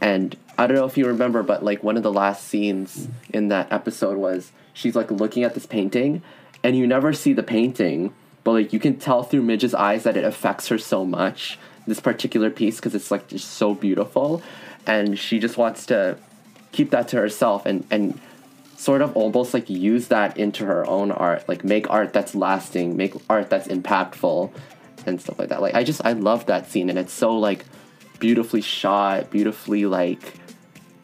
And 0.00 0.36
I 0.56 0.66
don't 0.66 0.76
know 0.76 0.86
if 0.86 0.96
you 0.96 1.06
remember, 1.06 1.42
but 1.42 1.64
like 1.64 1.84
one 1.84 1.96
of 1.96 2.02
the 2.02 2.12
last 2.12 2.48
scenes 2.48 3.08
in 3.32 3.48
that 3.48 3.70
episode 3.70 4.16
was 4.16 4.50
she's 4.72 4.96
like 4.96 5.10
looking 5.10 5.44
at 5.44 5.54
this 5.54 5.66
painting, 5.66 6.22
and 6.64 6.76
you 6.76 6.86
never 6.86 7.12
see 7.12 7.32
the 7.32 7.42
painting, 7.42 8.12
but 8.44 8.52
like 8.52 8.72
you 8.72 8.80
can 8.80 8.98
tell 8.98 9.22
through 9.22 9.42
Midge's 9.42 9.74
eyes 9.74 10.02
that 10.02 10.16
it 10.16 10.24
affects 10.24 10.68
her 10.68 10.78
so 10.78 11.04
much. 11.04 11.58
This 11.86 12.00
particular 12.00 12.50
piece 12.50 12.76
because 12.76 12.94
it's 12.94 13.10
like 13.10 13.28
just 13.28 13.50
so 13.52 13.74
beautiful, 13.74 14.42
and 14.86 15.18
she 15.18 15.38
just 15.38 15.56
wants 15.56 15.86
to 15.86 16.18
keep 16.72 16.90
that 16.90 17.08
to 17.08 17.16
herself 17.16 17.64
and 17.64 17.86
and 17.90 18.20
sort 18.78 19.02
of 19.02 19.16
almost 19.16 19.52
like 19.52 19.68
use 19.68 20.06
that 20.06 20.36
into 20.36 20.64
her 20.64 20.88
own 20.88 21.10
art 21.10 21.46
like 21.48 21.64
make 21.64 21.90
art 21.90 22.12
that's 22.12 22.32
lasting 22.32 22.96
make 22.96 23.12
art 23.28 23.50
that's 23.50 23.66
impactful 23.66 24.52
and 25.04 25.20
stuff 25.20 25.36
like 25.36 25.48
that. 25.48 25.60
Like 25.60 25.74
i 25.74 25.82
just 25.82 26.00
i 26.04 26.12
love 26.12 26.46
that 26.46 26.70
scene 26.70 26.88
and 26.88 26.96
it's 26.96 27.12
so 27.12 27.36
like 27.36 27.64
beautifully 28.20 28.60
shot 28.60 29.30
beautifully 29.30 29.84
like 29.84 30.34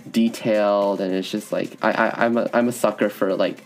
detailed 0.09 1.01
and 1.01 1.13
it's 1.13 1.29
just 1.29 1.51
like 1.51 1.77
i, 1.83 1.91
I 1.91 2.25
i'm 2.25 2.37
a 2.37 2.49
i'm 2.53 2.69
a 2.69 2.73
sucker 2.73 3.09
for 3.09 3.35
like 3.35 3.65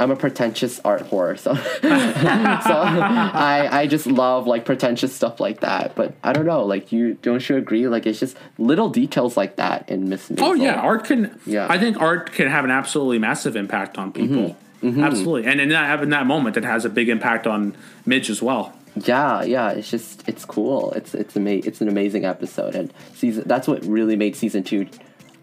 i'm 0.00 0.10
a 0.10 0.16
pretentious 0.16 0.80
art 0.84 1.02
whore 1.10 1.38
so 1.38 1.54
so 1.54 2.74
i 2.74 3.68
i 3.70 3.86
just 3.86 4.06
love 4.06 4.46
like 4.46 4.64
pretentious 4.64 5.14
stuff 5.14 5.38
like 5.40 5.60
that 5.60 5.94
but 5.94 6.14
i 6.24 6.32
don't 6.32 6.46
know 6.46 6.64
like 6.64 6.90
you 6.90 7.14
don't 7.22 7.48
you 7.48 7.56
agree 7.56 7.86
like 7.88 8.06
it's 8.06 8.18
just 8.18 8.36
little 8.58 8.88
details 8.88 9.36
like 9.36 9.56
that 9.56 9.88
in 9.88 10.08
miss 10.08 10.30
Oh 10.38 10.54
yeah, 10.54 10.74
art 10.80 11.04
can. 11.04 11.38
Yeah. 11.46 11.66
I 11.68 11.78
think 11.78 12.00
art 12.00 12.32
can 12.32 12.48
have 12.48 12.64
an 12.64 12.70
absolutely 12.70 13.18
massive 13.18 13.56
impact 13.56 13.98
on 13.98 14.12
people. 14.12 14.56
Mm-hmm. 14.82 15.02
Absolutely, 15.02 15.50
and 15.50 15.60
in 15.60 15.68
that 15.70 16.02
in 16.02 16.10
that 16.10 16.26
moment, 16.26 16.56
it 16.56 16.64
has 16.64 16.84
a 16.84 16.88
big 16.88 17.08
impact 17.08 17.46
on 17.46 17.76
Midge 18.06 18.30
as 18.30 18.40
well. 18.40 18.74
Yeah, 18.96 19.42
yeah, 19.42 19.70
it's 19.70 19.90
just 19.90 20.26
it's 20.28 20.44
cool. 20.44 20.92
It's 20.92 21.14
it's 21.14 21.36
ama- 21.36 21.50
it's 21.68 21.80
an 21.80 21.88
amazing 21.88 22.24
episode, 22.24 22.74
and 22.74 22.92
season 23.14 23.44
that's 23.46 23.68
what 23.68 23.84
really 23.84 24.16
made 24.16 24.36
season 24.36 24.62
two 24.62 24.86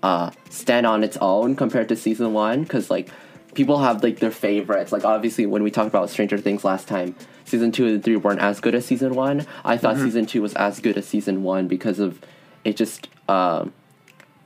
uh, 0.03 0.31
stand 0.49 0.85
on 0.85 1.03
its 1.03 1.17
own 1.17 1.55
compared 1.55 1.89
to 1.89 1.95
season 1.95 2.33
one. 2.33 2.63
Because 2.63 2.89
like 2.89 3.09
people 3.57 3.79
have 3.79 4.03
like 4.03 4.19
their 4.19 4.29
favorites. 4.29 4.91
Like 4.91 5.03
obviously 5.03 5.47
when 5.47 5.63
we 5.63 5.71
talked 5.71 5.87
about 5.87 6.11
Stranger 6.11 6.37
Things 6.37 6.63
last 6.63 6.87
time, 6.87 7.15
season 7.43 7.71
two 7.71 7.87
and 7.87 8.03
three 8.03 8.15
weren't 8.15 8.39
as 8.39 8.59
good 8.59 8.75
as 8.75 8.85
season 8.85 9.15
one. 9.15 9.47
I 9.65 9.77
thought 9.77 9.97
season 9.97 10.27
two 10.27 10.43
was 10.43 10.53
as 10.53 10.79
good 10.79 10.95
as 10.95 11.07
season 11.07 11.41
one 11.41 11.67
because 11.67 11.97
of 11.97 12.21
it 12.63 12.77
just 12.77 13.09
um, 13.27 13.73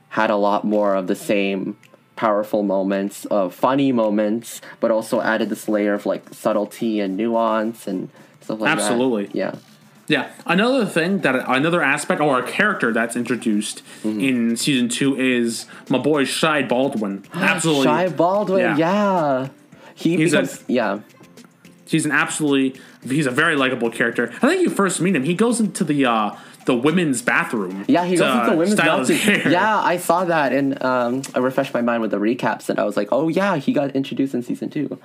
had 0.08 0.30
a 0.30 0.36
lot 0.36 0.64
more 0.64 0.94
of 0.94 1.08
the 1.08 1.14
same 1.14 1.76
powerful 2.16 2.62
moments, 2.62 3.26
of 3.26 3.54
funny 3.54 3.92
moments, 3.92 4.62
but 4.80 4.90
also 4.90 5.20
added 5.20 5.50
this 5.50 5.68
layer 5.68 5.92
of 5.92 6.06
like 6.06 6.32
subtlety 6.32 6.98
and 6.98 7.14
nuance 7.14 7.86
and 7.86 8.08
stuff 8.40 8.60
like 8.60 8.70
Absolutely. 8.70 9.26
that. 9.26 9.32
Absolutely. 9.34 9.38
Yeah. 9.38 9.71
Yeah, 10.08 10.30
another 10.46 10.84
thing 10.84 11.20
that 11.20 11.34
another 11.48 11.82
aspect 11.82 12.20
or 12.20 12.38
a 12.38 12.46
character 12.46 12.92
that's 12.92 13.16
introduced 13.16 13.82
Mm-hmm. 14.02 14.20
in 14.20 14.56
season 14.56 14.88
two 14.88 15.18
is 15.18 15.66
my 15.88 15.98
boy 15.98 16.24
Shy 16.24 16.62
Baldwin. 16.62 17.24
Absolutely, 17.34 17.84
Shy 17.84 18.08
Baldwin, 18.08 18.60
Yeah. 18.60 18.76
yeah. 18.76 19.48
He 19.94 20.16
He's 20.16 20.34
a- 20.34 20.48
yeah. 20.66 21.00
He's 21.86 22.06
an 22.06 22.10
absolutely 22.12 22.80
he's 23.04 23.26
a 23.26 23.30
very 23.30 23.54
likable 23.54 23.90
character. 23.90 24.32
I 24.42 24.48
think 24.48 24.62
you 24.62 24.70
first 24.70 25.00
meet 25.00 25.14
him. 25.14 25.24
He 25.24 25.34
goes 25.34 25.60
into 25.60 25.84
the 25.84 26.06
uh, 26.06 26.34
the 26.64 26.74
women's 26.74 27.20
bathroom. 27.20 27.84
Yeah, 27.86 28.04
he 28.06 28.16
goes 28.16 28.34
into 28.34 28.50
the 28.50 28.56
women's 28.56 28.76
bathroom. 28.76 29.52
Yeah, 29.52 29.78
I 29.78 29.98
saw 29.98 30.24
that, 30.24 30.52
and 30.54 30.82
um, 30.82 31.22
I 31.34 31.38
refreshed 31.40 31.74
my 31.74 31.82
mind 31.82 32.00
with 32.00 32.10
the 32.10 32.16
recaps, 32.16 32.70
and 32.70 32.78
I 32.78 32.84
was 32.84 32.96
like, 32.96 33.08
oh 33.12 33.28
yeah, 33.28 33.56
he 33.56 33.72
got 33.74 33.94
introduced 33.94 34.32
in 34.32 34.42
season 34.42 34.70
two. 34.70 34.98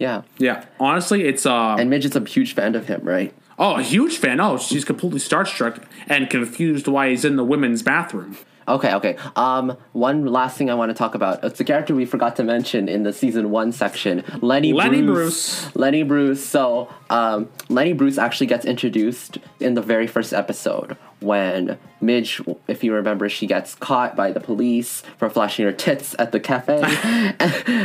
Yeah, 0.00 0.22
yeah. 0.38 0.64
Honestly, 0.80 1.24
it's 1.28 1.46
uh, 1.46 1.76
and 1.78 1.88
Midge 1.88 2.06
is 2.06 2.16
a 2.16 2.20
huge 2.24 2.54
fan 2.54 2.74
of 2.74 2.88
him, 2.88 3.02
right? 3.04 3.32
Oh, 3.58 3.76
a 3.76 3.82
huge 3.82 4.18
fan. 4.18 4.40
Oh, 4.40 4.58
she's 4.58 4.84
completely 4.84 5.20
starstruck 5.20 5.84
and 6.08 6.28
confused 6.30 6.88
why 6.88 7.10
he's 7.10 7.24
in 7.24 7.36
the 7.36 7.44
women's 7.44 7.82
bathroom. 7.82 8.36
Okay, 8.68 8.94
okay. 8.94 9.16
Um, 9.34 9.76
one 9.92 10.26
last 10.26 10.56
thing 10.56 10.70
I 10.70 10.74
want 10.74 10.90
to 10.90 10.94
talk 10.94 11.14
about. 11.14 11.42
It's 11.42 11.58
a 11.60 11.64
character 11.64 11.94
we 11.94 12.04
forgot 12.04 12.36
to 12.36 12.44
mention 12.44 12.88
in 12.88 13.02
the 13.02 13.12
season 13.12 13.50
one 13.50 13.72
section. 13.72 14.24
Lenny, 14.40 14.72
Lenny 14.72 15.02
Bruce. 15.02 15.62
Bruce. 15.62 15.76
Lenny 15.76 16.02
Bruce. 16.02 16.44
So, 16.44 16.88
um, 17.10 17.48
Lenny 17.68 17.92
Bruce 17.92 18.18
actually 18.18 18.46
gets 18.46 18.64
introduced 18.64 19.38
in 19.58 19.74
the 19.74 19.82
very 19.82 20.06
first 20.06 20.32
episode 20.32 20.96
when 21.20 21.78
Midge, 22.00 22.40
if 22.68 22.84
you 22.84 22.92
remember, 22.92 23.28
she 23.28 23.46
gets 23.46 23.74
caught 23.74 24.16
by 24.16 24.32
the 24.32 24.40
police 24.40 25.02
for 25.18 25.30
flashing 25.30 25.64
her 25.64 25.72
tits 25.72 26.14
at 26.18 26.32
the 26.32 26.40
cafe, 26.40 26.82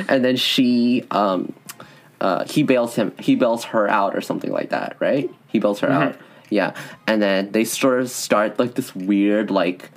and 0.10 0.26
then 0.26 0.36
she, 0.36 1.06
um, 1.12 1.54
uh, 2.22 2.46
he 2.46 2.64
bails 2.64 2.96
him. 2.96 3.14
He 3.20 3.36
bails 3.36 3.66
her 3.66 3.88
out 3.88 4.16
or 4.16 4.22
something 4.22 4.52
like 4.52 4.70
that, 4.70 4.96
right? 5.00 5.30
He 5.48 5.60
bails 5.60 5.80
her 5.80 5.90
out. 5.90 6.18
Yeah, 6.50 6.74
and 7.06 7.22
then 7.22 7.52
they 7.52 7.66
sort 7.66 8.00
of 8.00 8.10
start 8.10 8.58
like 8.58 8.76
this 8.76 8.96
weird 8.96 9.52
like 9.52 9.92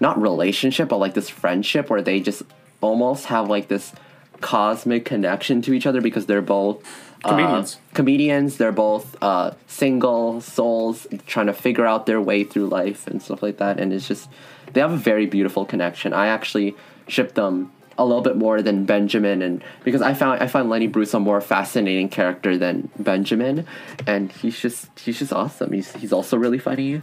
not 0.00 0.20
relationship, 0.20 0.88
but 0.88 0.98
like 0.98 1.14
this 1.14 1.28
friendship 1.28 1.90
where 1.90 2.02
they 2.02 2.20
just 2.20 2.42
almost 2.80 3.26
have 3.26 3.48
like 3.48 3.68
this 3.68 3.92
cosmic 4.40 5.04
connection 5.04 5.62
to 5.62 5.72
each 5.72 5.86
other 5.86 6.00
because 6.00 6.26
they're 6.26 6.42
both 6.42 6.84
uh, 7.24 7.28
Comedians. 7.30 7.78
comedians. 7.94 8.56
They're 8.56 8.72
both 8.72 9.16
uh, 9.22 9.52
single 9.66 10.40
souls 10.40 11.06
trying 11.26 11.46
to 11.46 11.52
figure 11.52 11.86
out 11.86 12.06
their 12.06 12.20
way 12.20 12.42
through 12.44 12.66
life 12.66 13.06
and 13.06 13.22
stuff 13.22 13.42
like 13.42 13.58
that. 13.58 13.78
And 13.78 13.92
it's 13.92 14.08
just 14.08 14.28
they 14.72 14.80
have 14.80 14.92
a 14.92 14.96
very 14.96 15.26
beautiful 15.26 15.64
connection. 15.64 16.12
I 16.12 16.26
actually 16.26 16.74
ship 17.06 17.34
them 17.34 17.70
a 17.98 18.04
little 18.04 18.22
bit 18.22 18.36
more 18.36 18.62
than 18.62 18.84
Benjamin, 18.84 19.42
and 19.42 19.62
because 19.84 20.02
I 20.02 20.14
found 20.14 20.42
I 20.42 20.46
find 20.46 20.68
Lenny 20.68 20.86
Bruce 20.86 21.14
a 21.14 21.20
more 21.20 21.40
fascinating 21.40 22.08
character 22.08 22.56
than 22.56 22.90
Benjamin, 22.98 23.66
and 24.06 24.32
he's 24.32 24.58
just 24.58 24.98
he's 24.98 25.18
just 25.18 25.32
awesome. 25.32 25.72
He's 25.72 25.92
he's 25.96 26.12
also 26.12 26.36
really 26.36 26.58
funny. 26.58 27.02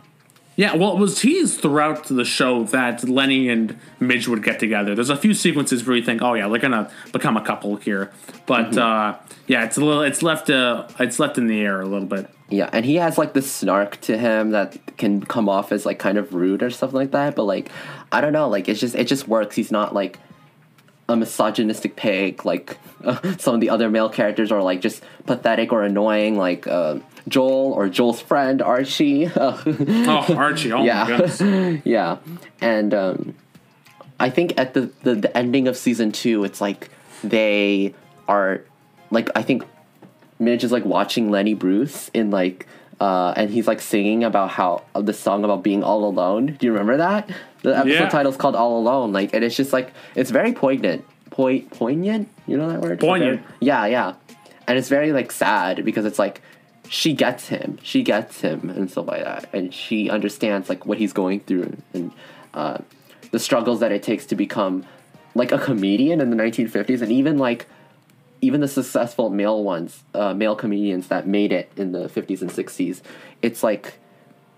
Yeah, 0.55 0.75
well, 0.75 0.91
it 0.91 0.99
was 0.99 1.17
teased 1.17 1.61
throughout 1.61 2.07
the 2.07 2.25
show 2.25 2.65
that 2.65 3.07
Lenny 3.07 3.47
and 3.47 3.79
Midge 4.01 4.27
would 4.27 4.43
get 4.43 4.59
together. 4.59 4.93
There's 4.93 5.09
a 5.09 5.15
few 5.15 5.33
sequences 5.33 5.87
where 5.87 5.95
you 5.95 6.03
think, 6.03 6.21
"Oh 6.21 6.33
yeah, 6.33 6.49
they're 6.49 6.59
gonna 6.59 6.91
become 7.13 7.37
a 7.37 7.41
couple 7.41 7.77
here," 7.77 8.11
but 8.45 8.77
uh, 8.77 9.15
yeah, 9.47 9.63
it's 9.63 9.77
a 9.77 9.85
little, 9.85 10.01
it's 10.01 10.21
left, 10.21 10.49
uh, 10.49 10.87
it's 10.99 11.17
left 11.17 11.37
in 11.37 11.47
the 11.47 11.61
air 11.61 11.79
a 11.79 11.85
little 11.85 12.07
bit. 12.07 12.29
Yeah, 12.49 12.69
and 12.73 12.83
he 12.83 12.95
has 12.95 13.17
like 13.17 13.33
the 13.33 13.41
snark 13.41 14.01
to 14.01 14.17
him 14.17 14.51
that 14.51 14.97
can 14.97 15.21
come 15.21 15.47
off 15.47 15.71
as 15.71 15.85
like 15.85 15.97
kind 15.97 16.17
of 16.17 16.33
rude 16.33 16.61
or 16.61 16.69
stuff 16.71 16.91
like 16.91 17.11
that. 17.11 17.35
But 17.35 17.43
like, 17.43 17.71
I 18.11 18.19
don't 18.19 18.33
know, 18.33 18.49
like 18.49 18.67
it's 18.67 18.81
just 18.81 18.95
it 18.95 19.05
just 19.05 19.29
works. 19.29 19.55
He's 19.55 19.71
not 19.71 19.93
like 19.93 20.19
a 21.09 21.15
misogynistic 21.15 21.95
pig 21.95 22.45
like 22.45 22.77
uh, 23.03 23.35
some 23.37 23.55
of 23.55 23.61
the 23.61 23.69
other 23.69 23.89
male 23.89 24.09
characters 24.09 24.51
are 24.51 24.61
like 24.61 24.81
just 24.81 25.03
pathetic 25.25 25.71
or 25.71 25.83
annoying, 25.83 26.37
like 26.37 26.67
uh, 26.67 26.99
Joel 27.27 27.73
or 27.73 27.89
Joel's 27.89 28.21
friend 28.21 28.61
Archie. 28.61 29.29
Oh, 29.35 30.35
Archie! 30.35 30.71
Oh 30.71 30.83
Yeah. 30.83 31.79
yeah, 31.83 32.17
and 32.61 32.93
um, 32.93 33.35
I 34.19 34.29
think 34.29 34.59
at 34.59 34.73
the, 34.73 34.91
the 35.03 35.15
the 35.15 35.37
ending 35.37 35.67
of 35.67 35.77
season 35.77 36.11
two, 36.11 36.43
it's 36.43 36.61
like 36.61 36.89
they 37.23 37.93
are 38.27 38.61
like 39.11 39.29
I 39.35 39.41
think 39.41 39.63
Midge 40.39 40.63
is 40.63 40.71
like 40.71 40.85
watching 40.85 41.31
Lenny 41.31 41.53
Bruce 41.53 42.09
in 42.13 42.31
like 42.31 42.67
uh, 42.99 43.33
and 43.37 43.49
he's 43.49 43.67
like 43.67 43.81
singing 43.81 44.23
about 44.23 44.49
how 44.51 44.83
of 44.95 45.05
the 45.05 45.13
song 45.13 45.43
about 45.43 45.63
being 45.63 45.83
all 45.83 46.05
alone. 46.05 46.55
Do 46.59 46.65
you 46.65 46.71
remember 46.73 46.97
that? 46.97 47.29
The 47.63 47.77
episode 47.77 47.93
Yeah. 47.93 48.09
title's 48.09 48.37
called 48.37 48.55
All 48.55 48.77
Alone. 48.79 49.11
Like, 49.13 49.33
and 49.33 49.43
it's 49.43 49.55
just 49.55 49.73
like 49.73 49.91
it's 50.15 50.31
very 50.31 50.53
poignant. 50.53 51.05
Poi- 51.29 51.61
poignant? 51.71 52.27
You 52.47 52.57
know 52.57 52.69
that 52.69 52.81
word? 52.81 52.99
Poignant. 52.99 53.41
Yeah, 53.61 53.85
yeah. 53.85 54.13
And 54.67 54.77
it's 54.77 54.89
very 54.89 55.11
like 55.11 55.31
sad 55.31 55.83
because 55.85 56.05
it's 56.05 56.19
like 56.19 56.41
she 56.89 57.13
gets 57.13 57.47
him, 57.49 57.77
she 57.83 58.01
gets 58.03 58.41
him, 58.41 58.69
and 58.69 58.89
stuff 58.89 59.07
like 59.07 59.23
that, 59.23 59.47
and 59.53 59.73
she 59.73 60.09
understands 60.09 60.69
like 60.69 60.85
what 60.85 60.97
he's 60.97 61.13
going 61.13 61.39
through 61.41 61.77
and 61.93 62.11
uh, 62.53 62.77
the 63.31 63.39
struggles 63.39 63.79
that 63.79 63.91
it 63.91 64.01
takes 64.03 64.25
to 64.27 64.35
become 64.35 64.85
like 65.35 65.51
a 65.51 65.59
comedian 65.59 66.19
in 66.19 66.29
the 66.31 66.35
1950s, 66.35 67.01
and 67.01 67.11
even 67.11 67.37
like 67.37 67.67
even 68.41 68.61
the 68.61 68.67
successful 68.67 69.29
male 69.29 69.63
ones, 69.63 70.03
uh, 70.13 70.33
male 70.33 70.55
comedians 70.55 71.07
that 71.09 71.27
made 71.27 71.51
it 71.51 71.71
in 71.75 71.91
the 71.91 72.07
50s 72.09 72.41
and 72.41 72.49
60s. 72.49 73.01
It's 73.41 73.63
like 73.63 73.95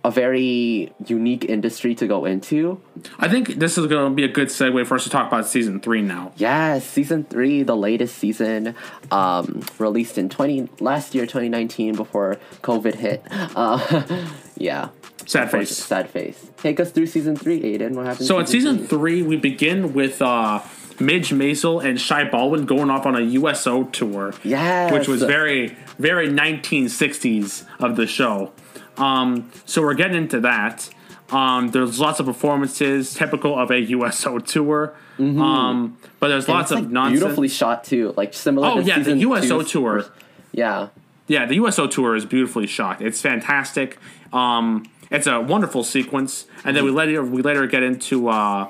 a 0.04 0.10
very 0.10 0.92
unique 1.06 1.46
industry 1.46 1.94
to 1.94 2.08
go 2.08 2.26
into. 2.26 2.82
I 3.20 3.28
think 3.28 3.56
this 3.60 3.78
is 3.78 3.86
going 3.86 4.10
to 4.12 4.16
be 4.16 4.24
a 4.24 4.28
good 4.28 4.48
segue 4.48 4.86
for 4.88 4.96
us 4.96 5.04
to 5.04 5.12
talk 5.12 5.28
about 5.28 5.46
season 5.46 5.80
three 5.80 6.02
now. 6.02 6.32
Yes, 6.38 6.86
season 6.88 7.24
three, 7.24 7.62
the 7.62 7.76
latest 7.78 8.18
season, 8.18 8.74
um, 9.12 9.64
released 9.78 10.18
in 10.18 10.28
twenty 10.28 10.68
last 10.80 11.14
year, 11.14 11.28
twenty 11.28 11.50
nineteen, 11.50 11.96
before 11.96 12.38
COVID 12.64 12.96
hit. 12.96 13.24
Uh, 13.56 14.28
yeah, 14.58 14.90
Sad 15.28 15.52
face. 15.52 15.76
sad 15.78 16.10
face. 16.10 16.50
Take 16.58 16.80
us 16.80 16.92
through 16.92 17.06
season 17.08 17.36
three, 17.36 17.62
Aiden. 17.62 17.92
What 17.92 18.06
happened? 18.08 18.26
So 18.28 18.40
in 18.40 18.48
season 18.48 18.88
three, 18.88 19.22
we 19.22 19.38
begin 19.38 19.94
with 19.94 20.20
uh, 20.22 20.62
Midge 21.00 21.30
Maisel 21.30 21.84
and 21.84 22.00
Shy 22.00 22.24
Baldwin 22.24 22.66
going 22.66 22.90
off 22.90 23.06
on 23.06 23.16
a 23.16 23.22
USO 23.22 23.86
tour. 23.86 24.34
Yes. 24.44 24.92
Which 24.92 25.08
was 25.08 25.22
very, 25.24 25.76
very 25.98 26.28
1960s 26.30 27.66
of 27.80 27.96
the 27.96 28.08
show. 28.08 28.52
Um, 28.98 29.50
so 29.66 29.82
we're 29.82 29.94
getting 29.94 30.18
into 30.18 30.40
that. 30.42 30.90
Um, 31.32 31.70
there's 31.70 32.00
lots 32.00 32.20
of 32.20 32.26
performances 32.26 33.14
typical 33.14 33.58
of 33.58 33.72
a 33.72 33.80
USO 33.80 34.40
tour. 34.40 34.94
Um, 35.18 35.98
but 36.20 36.30
there's 36.30 36.46
And 36.48 36.56
lots 36.56 36.72
of 36.72 36.92
nonsense. 36.92 37.20
beautifully 37.20 37.48
shot 37.48 37.84
too, 37.84 38.14
like 38.18 38.34
similar. 38.34 38.68
Oh, 38.68 38.76
to 38.78 38.84
yeah, 38.84 39.00
the 39.00 39.16
USO 39.18 39.62
tour. 39.62 40.00
first- 40.02 40.12
Yeah, 40.52 40.88
Yeah, 41.28 41.46
the 41.46 41.56
USO 41.56 41.86
tour 41.88 42.16
is 42.16 42.26
beautifully 42.26 42.66
shot. 42.68 43.02
It's 43.02 43.22
fantastic. 43.22 43.98
Um, 44.34 44.84
it's 45.12 45.28
a 45.28 45.40
wonderful 45.40 45.84
sequence, 45.84 46.46
and 46.66 46.76
then 46.76 46.84
we 46.86 46.90
later 46.92 47.24
we 47.24 47.42
later 47.44 47.68
get 47.68 47.84
into 47.84 48.28
uh, 48.30 48.70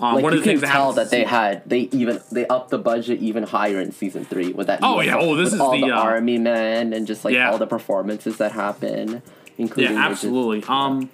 uh, 0.00 0.14
like 0.14 0.22
one 0.24 0.32
you 0.32 0.38
of 0.38 0.44
the 0.44 0.50
things 0.50 0.60
can 0.60 0.68
that 0.68 0.72
tell 0.72 0.92
that 0.94 1.10
they 1.10 1.24
had 1.24 1.62
they 1.68 1.80
even 1.92 2.20
they 2.32 2.46
upped 2.46 2.70
the 2.70 2.78
budget 2.78 3.20
even 3.20 3.42
higher 3.42 3.80
in 3.80 3.92
season 3.92 4.24
three 4.24 4.52
with 4.52 4.66
that. 4.68 4.80
Oh, 4.82 5.00
yeah. 5.00 5.18
Oh, 5.18 5.36
this 5.36 5.52
is 5.52 5.60
all 5.60 5.72
the, 5.72 5.82
the, 5.86 5.92
uh, 5.92 6.00
army 6.00 6.38
men 6.38 6.92
and 6.92 7.06
just 7.06 7.24
like 7.24 7.34
Yeah. 7.34 7.50
all 7.50 7.58
the 7.58 7.66
performances 7.66 8.38
that 8.38 8.52
happen, 8.52 9.22
including 9.58 9.94
Yeah, 9.94 10.06
absolutely. 10.06 10.64
Um, 10.68 11.10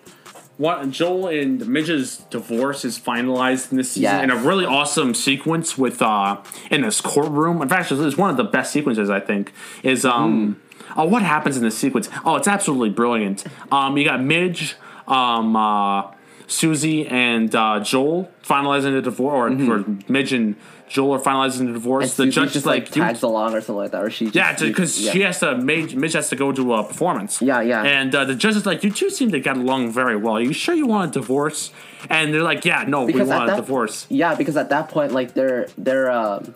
what 0.59 0.89
Joel 0.91 1.27
and 1.29 1.67
Midge's 1.69 2.19
divorce 2.31 2.85
is 2.85 2.99
finalized 2.99 3.71
in 3.73 3.77
this 3.77 3.91
season 3.91 4.03
Yes. 4.05 4.25
in 4.25 4.31
a 4.31 4.37
really 4.37 4.65
awesome 4.65 5.13
sequence 5.15 5.77
with 5.77 6.01
uh 6.01 6.39
in 6.71 6.83
this 6.83 7.01
courtroom. 7.01 7.61
In 7.61 7.69
fact, 7.69 7.91
it's 7.93 8.17
one 8.17 8.31
of 8.31 8.37
the 8.37 8.45
best 8.45 8.73
sequences 8.73 9.11
I 9.11 9.21
think. 9.21 9.53
Is 9.83 10.05
um 10.05 10.61
oh 10.97 11.05
what 11.05 11.23
happens 11.23 11.57
in 11.57 11.63
this 11.63 11.77
sequence? 11.77 12.09
Oh, 12.25 12.37
it's 12.37 12.49
absolutely 12.49 12.91
brilliant. 12.91 13.45
Um, 13.71 13.99
you 13.99 14.05
got 14.05 14.23
Midge, 14.23 14.77
um, 15.09 15.57
uh, 15.57 16.13
Susie, 16.47 17.07
and 17.07 17.55
uh, 17.55 17.81
Joel 17.81 18.31
finalizing 18.43 18.93
the 18.93 19.03
divorce, 19.03 19.61
or, 19.61 19.81
or 19.81 19.85
Midge 20.09 20.33
and 20.33 20.57
Joel 20.89 21.15
are 21.15 21.19
finalizing 21.19 21.67
the 21.67 21.73
divorce. 21.73 22.13
Mm-hmm. 22.13 22.23
And 22.23 22.29
the 22.29 22.33
Susie 22.33 22.47
judge 22.47 22.53
just 22.53 22.67
like, 22.67 22.85
like 22.85 22.97
you- 22.97 23.03
tags 23.03 23.23
along 23.23 23.55
or 23.55 23.61
something 23.61 23.77
like 23.77 23.91
that, 23.91 24.03
or 24.03 24.11
she 24.11 24.27
just, 24.27 24.37
yeah, 24.37 24.57
because 24.57 25.01
yeah. 25.01 25.13
she 25.13 25.21
has 25.23 25.41
to. 25.41 25.57
Midge, 25.57 25.95
Midge 25.95 26.13
has 26.13 26.29
to 26.29 26.37
go 26.37 26.53
to 26.53 26.75
a 26.75 26.85
performance. 26.85 27.43
Yeah, 27.43 27.61
yeah. 27.61 27.83
And 27.83 28.15
uh, 28.15 28.25
the 28.25 28.35
judge 28.35 28.57
is 28.57 28.67
like, 28.67 28.85
"You 28.85 28.91
two 28.91 29.11
seem 29.11 29.31
to 29.33 29.41
get 29.41 29.57
along 29.57 29.91
very 29.93 30.17
well. 30.17 30.37
Are 30.37 30.41
you 30.41 30.53
sure 30.53 30.75
you 30.75 30.87
want 30.87 31.11
a 31.11 31.21
divorce?" 31.21 31.73
And 32.09 32.33
they're 32.33 32.43
like, 32.43 32.65
"Yeah, 32.65 32.85
no, 32.87 33.07
Because 33.07 33.29
we 33.29 33.35
want 33.35 33.51
a 33.51 33.57
divorce." 33.57 34.07
Yeah, 34.09 34.35
because 34.35 34.57
at 34.57 34.69
that 34.71 34.89
point, 34.89 35.13
like 35.13 35.35
they're 35.35 35.69
they're 35.77 36.11
um, 36.11 36.55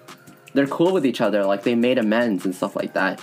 they're 0.54 0.66
cool 0.66 0.92
with 0.92 1.04
each 1.04 1.20
other. 1.20 1.44
Like 1.44 1.64
they 1.64 1.74
made 1.74 1.98
amends 1.98 2.44
and 2.44 2.54
stuff 2.54 2.76
like 2.76 2.92
that. 2.94 3.20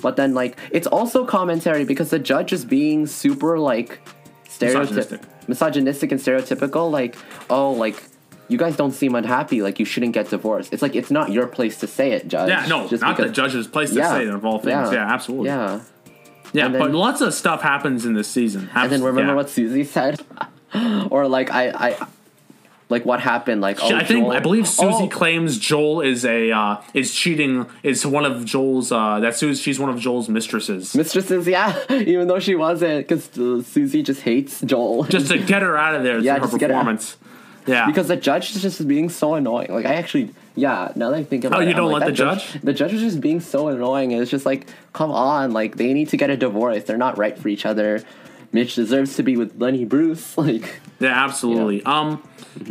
But 0.00 0.16
then, 0.16 0.34
like, 0.34 0.58
it's 0.70 0.86
also 0.86 1.24
commentary 1.24 1.86
because 1.86 2.10
the 2.10 2.18
judge 2.18 2.52
is 2.52 2.64
being 2.64 3.06
super 3.06 3.58
like 3.58 4.00
stereotypical, 4.46 5.24
misogynistic 5.48 6.12
and 6.12 6.20
stereotypical. 6.20 6.90
Like, 6.90 7.16
oh, 7.50 7.72
like 7.72 8.02
you 8.48 8.58
guys 8.58 8.76
don't 8.76 8.92
seem 8.92 9.14
unhappy. 9.14 9.62
Like 9.62 9.78
you 9.78 9.84
shouldn't 9.84 10.12
get 10.12 10.30
divorced. 10.30 10.72
It's 10.72 10.82
like 10.82 10.94
it's 10.94 11.10
not 11.10 11.30
your 11.30 11.46
place 11.46 11.78
to 11.80 11.86
say 11.86 12.12
it, 12.12 12.28
judge. 12.28 12.48
Yeah, 12.48 12.66
no, 12.66 12.88
Just 12.88 13.02
not 13.02 13.16
the 13.16 13.28
judge's 13.28 13.66
place 13.66 13.90
to 13.90 13.96
Yeah, 13.96 14.10
say 14.10 14.26
it 14.26 14.34
of 14.34 14.44
all 14.44 14.58
things. 14.58 14.92
Yeah, 14.92 15.12
absolutely. 15.12 15.48
Yeah. 15.48 15.80
Yeah, 16.52 16.66
and 16.66 16.74
then- 16.74 16.80
but 16.82 16.92
lots 16.92 17.20
of 17.20 17.34
stuff 17.34 17.62
happens 17.62 18.06
in 18.06 18.14
this 18.14 18.28
season. 18.28 18.70
And 18.74 18.90
then 18.90 19.02
remember 19.02 19.32
yeah. 19.32 19.36
what 19.36 19.50
Susie 19.50 19.84
said, 19.84 20.20
or 21.10 21.26
like 21.28 21.50
I 21.50 21.70
I. 21.70 22.06
Like 22.90 23.04
what 23.06 23.20
happened? 23.20 23.60
Like 23.62 23.78
oh, 23.82 23.94
I 23.94 24.04
think 24.04 24.24
Joel- 24.24 24.32
I 24.32 24.40
believe 24.40 24.68
Susie 24.68 25.04
Oh, 25.04 25.08
claims 25.08 25.58
Joel 25.58 26.02
is 26.02 26.24
a 26.24 26.50
uh, 26.50 26.82
is 26.92 27.14
cheating 27.14 27.66
is 27.82 28.06
one 28.06 28.24
of 28.26 28.44
Joel's 28.44 28.92
uh, 28.92 29.20
that 29.20 29.34
Susie 29.34 29.60
she's 29.62 29.78
one 29.80 29.88
of 29.90 29.98
Joel's 29.98 30.28
mistresses 30.28 30.94
mistresses, 30.94 31.46
yeah. 31.48 31.78
Even 31.90 32.28
though 32.28 32.38
she 32.40 32.54
wasn't, 32.54 33.08
because 33.08 33.26
uh, 33.38 33.62
Susie 33.62 34.02
just 34.02 34.20
hates 34.20 34.60
Joel. 34.60 35.04
just 35.04 35.28
to 35.30 35.38
get 35.38 35.62
her 35.62 35.76
out 35.78 35.94
of 35.94 36.02
there 36.02 36.18
Yeah, 36.18 36.34
her 36.34 36.40
just 36.40 36.58
get 36.58 36.68
her 36.70 36.76
out. 36.76 36.80
performance. 36.80 37.16
Yeah, 37.66 37.86
because 37.86 38.08
the 38.08 38.16
judge 38.16 38.54
is 38.54 38.60
just 38.60 38.86
being 38.86 39.08
so 39.08 39.32
annoying. 39.34 39.72
Like 39.72 39.86
I 39.86 39.94
actually 39.94 40.34
Yeah, 40.54 40.92
now 40.94 41.08
that 41.10 41.16
I 41.20 41.24
think 41.24 41.44
about 41.44 41.60
Oh, 41.60 41.62
it, 41.62 41.64
oh, 41.64 41.68
you 41.68 41.74
don't 41.74 41.90
like, 41.90 42.02
like 42.02 42.14
the 42.14 42.22
that 42.24 42.38
judge? 42.38 42.60
The 42.62 42.74
judge 42.74 42.92
is 42.92 43.00
just 43.00 43.20
being 43.22 43.40
so 43.40 43.68
annoying, 43.68 44.12
and 44.12 44.20
it's 44.20 44.30
just 44.30 44.44
like, 44.44 44.66
come 44.92 45.10
on, 45.10 45.52
like 45.52 45.76
they 45.76 45.94
need 45.94 46.10
to 46.10 46.18
get 46.18 46.28
a 46.28 46.36
divorce. 46.36 46.84
They're 46.84 46.98
not 46.98 47.16
right 47.16 47.36
for 47.38 47.48
each 47.48 47.64
other. 47.64 48.02
Midge 48.54 48.74
deserves 48.76 49.16
to 49.16 49.22
be 49.22 49.36
with 49.36 49.60
Lenny 49.60 49.84
Bruce. 49.84 50.36
Like, 50.44 50.80
Yeah, 51.00 51.08
absolutely. 51.24 51.82
Um, 51.84 52.22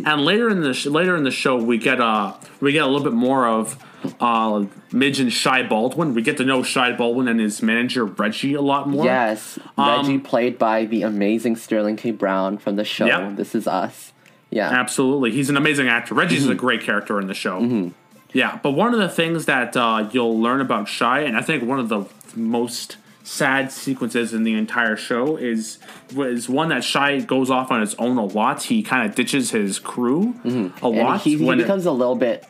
and 0.06 0.24
later 0.24 0.50
in 0.50 0.62
the 0.62 0.74
sh- 0.74 0.86
later 0.88 1.16
in 1.16 1.24
the 1.24 1.32
show, 1.32 1.58
we 1.62 1.78
get 1.78 2.00
uh 2.00 2.34
we 2.62 2.72
get 2.72 2.84
a 2.84 2.88
little 2.88 3.04
bit 3.04 3.14
more 3.14 3.46
of 3.48 3.78
uh 4.20 4.66
Midge 4.92 5.20
and 5.20 5.32
Shy 5.32 5.62
Baldwin. 5.64 6.14
We 6.14 6.22
get 6.22 6.38
to 6.38 6.46
know 6.46 6.64
Shy 6.64 6.94
Baldwin 6.94 7.28
and 7.28 7.40
his 7.40 7.62
manager 7.62 8.06
Reggie 8.06 8.54
a 8.54 8.62
lot 8.62 8.88
more. 8.90 9.04
yes, 9.06 9.60
Um, 9.78 10.06
Reggie 10.08 10.20
played 10.20 10.58
by 10.58 10.86
the 10.86 11.02
amazing 11.04 11.56
Sterling 11.58 11.98
K. 11.98 12.12
Brown 12.12 12.58
from 12.58 12.76
the 12.78 12.86
show 12.86 13.06
Yeah. 13.06 13.32
This 13.36 13.54
Is 13.56 13.68
Us. 13.68 14.12
Yeah, 14.50 14.70
Absolutely, 14.70 15.32
he's 15.32 15.50
an 15.50 15.58
amazing 15.58 15.88
actor. 15.88 16.14
Reggie's 16.16 16.44
Mm-hmm. 16.44 16.52
a 16.52 16.56
great 16.56 16.82
character 16.82 17.20
in 17.20 17.28
the 17.28 17.34
show. 17.34 17.92
Yeah, 18.34 18.60
but 18.64 18.72
one 18.72 18.94
of 18.94 19.00
the 19.00 19.10
things 19.10 19.46
that 19.46 19.76
uh, 19.78 20.10
you'll 20.12 20.40
learn 20.40 20.62
about 20.62 20.88
Shy, 20.88 21.22
and 21.22 21.36
I 21.38 21.42
think 21.42 21.64
one 21.64 21.80
of 21.80 21.90
the 21.90 22.06
most 22.36 22.98
sad 23.34 23.72
sequences 23.72 24.34
in 24.34 24.44
the 24.44 24.54
entire 24.54 24.96
show 24.96 25.38
is 25.38 25.80
was 26.14 26.48
one 26.48 26.70
that 26.70 26.84
Shy 26.84 27.20
goes 27.20 27.50
off 27.50 27.72
on 27.72 27.82
his 27.82 27.96
own 27.96 28.18
a 28.18 28.26
lot. 28.26 28.64
He 28.64 28.84
kind 28.84 29.10
of 29.10 29.16
ditches 29.16 29.52
his 29.52 29.80
crew 29.80 30.36
a 30.44 30.48
Mm-hmm. 30.48 30.86
and 30.86 30.98
lot. 30.98 31.22
he, 31.22 31.38
he 31.38 31.46
when 31.46 31.60
it- 31.60 31.64
becomes 31.64 31.86
a 31.86 31.92
little 31.92 32.16
bit 32.16 32.46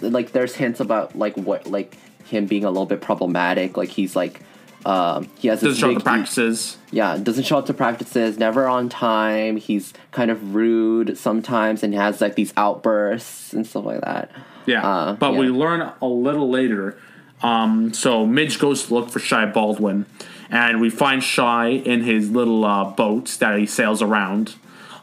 like 0.00 0.32
there's 0.32 0.54
hints 0.54 0.80
about 0.80 1.16
like 1.16 1.36
what 1.36 1.66
like 1.66 1.96
him 2.24 2.46
being 2.46 2.64
a 2.64 2.70
little 2.70 2.86
bit 2.86 3.00
problematic. 3.00 3.76
Like 3.76 3.90
he's 3.90 4.14
like. 4.16 4.40
Um, 4.86 5.28
he 5.36 5.48
has 5.48 5.60
doesn't 5.60 5.76
show 5.80 5.90
up 5.90 5.98
the 5.98 6.04
practices. 6.04 6.78
yeah, 6.92 7.18
doesn't 7.18 7.44
show 7.44 7.58
up 7.58 7.66
to 7.66 7.74
practices, 7.74 8.38
never 8.38 8.68
on 8.68 8.88
time. 8.88 9.56
He's 9.56 9.92
kind 10.12 10.30
of 10.30 10.54
rude 10.54 11.18
sometimes 11.18 11.82
and 11.82 11.92
has 11.94 12.20
like 12.20 12.36
these 12.36 12.54
outbursts 12.56 13.52
and 13.52 13.66
stuff 13.66 13.84
like 13.84 14.00
that. 14.02 14.30
Yeah, 14.66 14.86
Uh, 14.86 15.12
but 15.14 15.32
yeah. 15.32 15.40
we 15.40 15.48
learn 15.48 15.92
a 16.00 16.06
little 16.06 16.48
later. 16.48 16.96
Um, 17.42 17.92
so 17.94 18.26
Midge 18.26 18.58
goes 18.58 18.86
to 18.86 18.94
look 18.94 19.10
for 19.10 19.18
Shy 19.18 19.46
Baldwin, 19.46 20.06
and 20.50 20.80
we 20.80 20.90
find 20.90 21.22
Shy 21.22 21.68
in 21.68 22.02
his 22.02 22.30
little 22.30 22.64
uh, 22.64 22.84
boat 22.84 23.36
that 23.40 23.58
he 23.58 23.66
sails 23.66 24.02
around. 24.02 24.54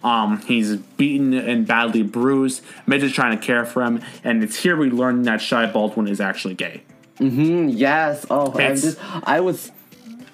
Um, 0.03 0.41
he's 0.41 0.75
beaten 0.75 1.33
and 1.33 1.65
badly 1.65 2.03
bruised. 2.03 2.61
Midge 2.85 3.03
is 3.03 3.11
trying 3.11 3.37
to 3.37 3.43
care 3.43 3.65
for 3.65 3.83
him, 3.83 4.01
and 4.23 4.43
it's 4.43 4.57
here 4.57 4.75
we 4.75 4.89
learn 4.91 5.23
that 5.23 5.41
Shy 5.41 5.65
Baldwin 5.65 6.07
is 6.07 6.21
actually 6.21 6.53
gay. 6.53 6.83
Yes. 7.19 8.25
Oh, 8.29 8.51
just, 8.57 8.99
I 9.23 9.39
was. 9.39 9.71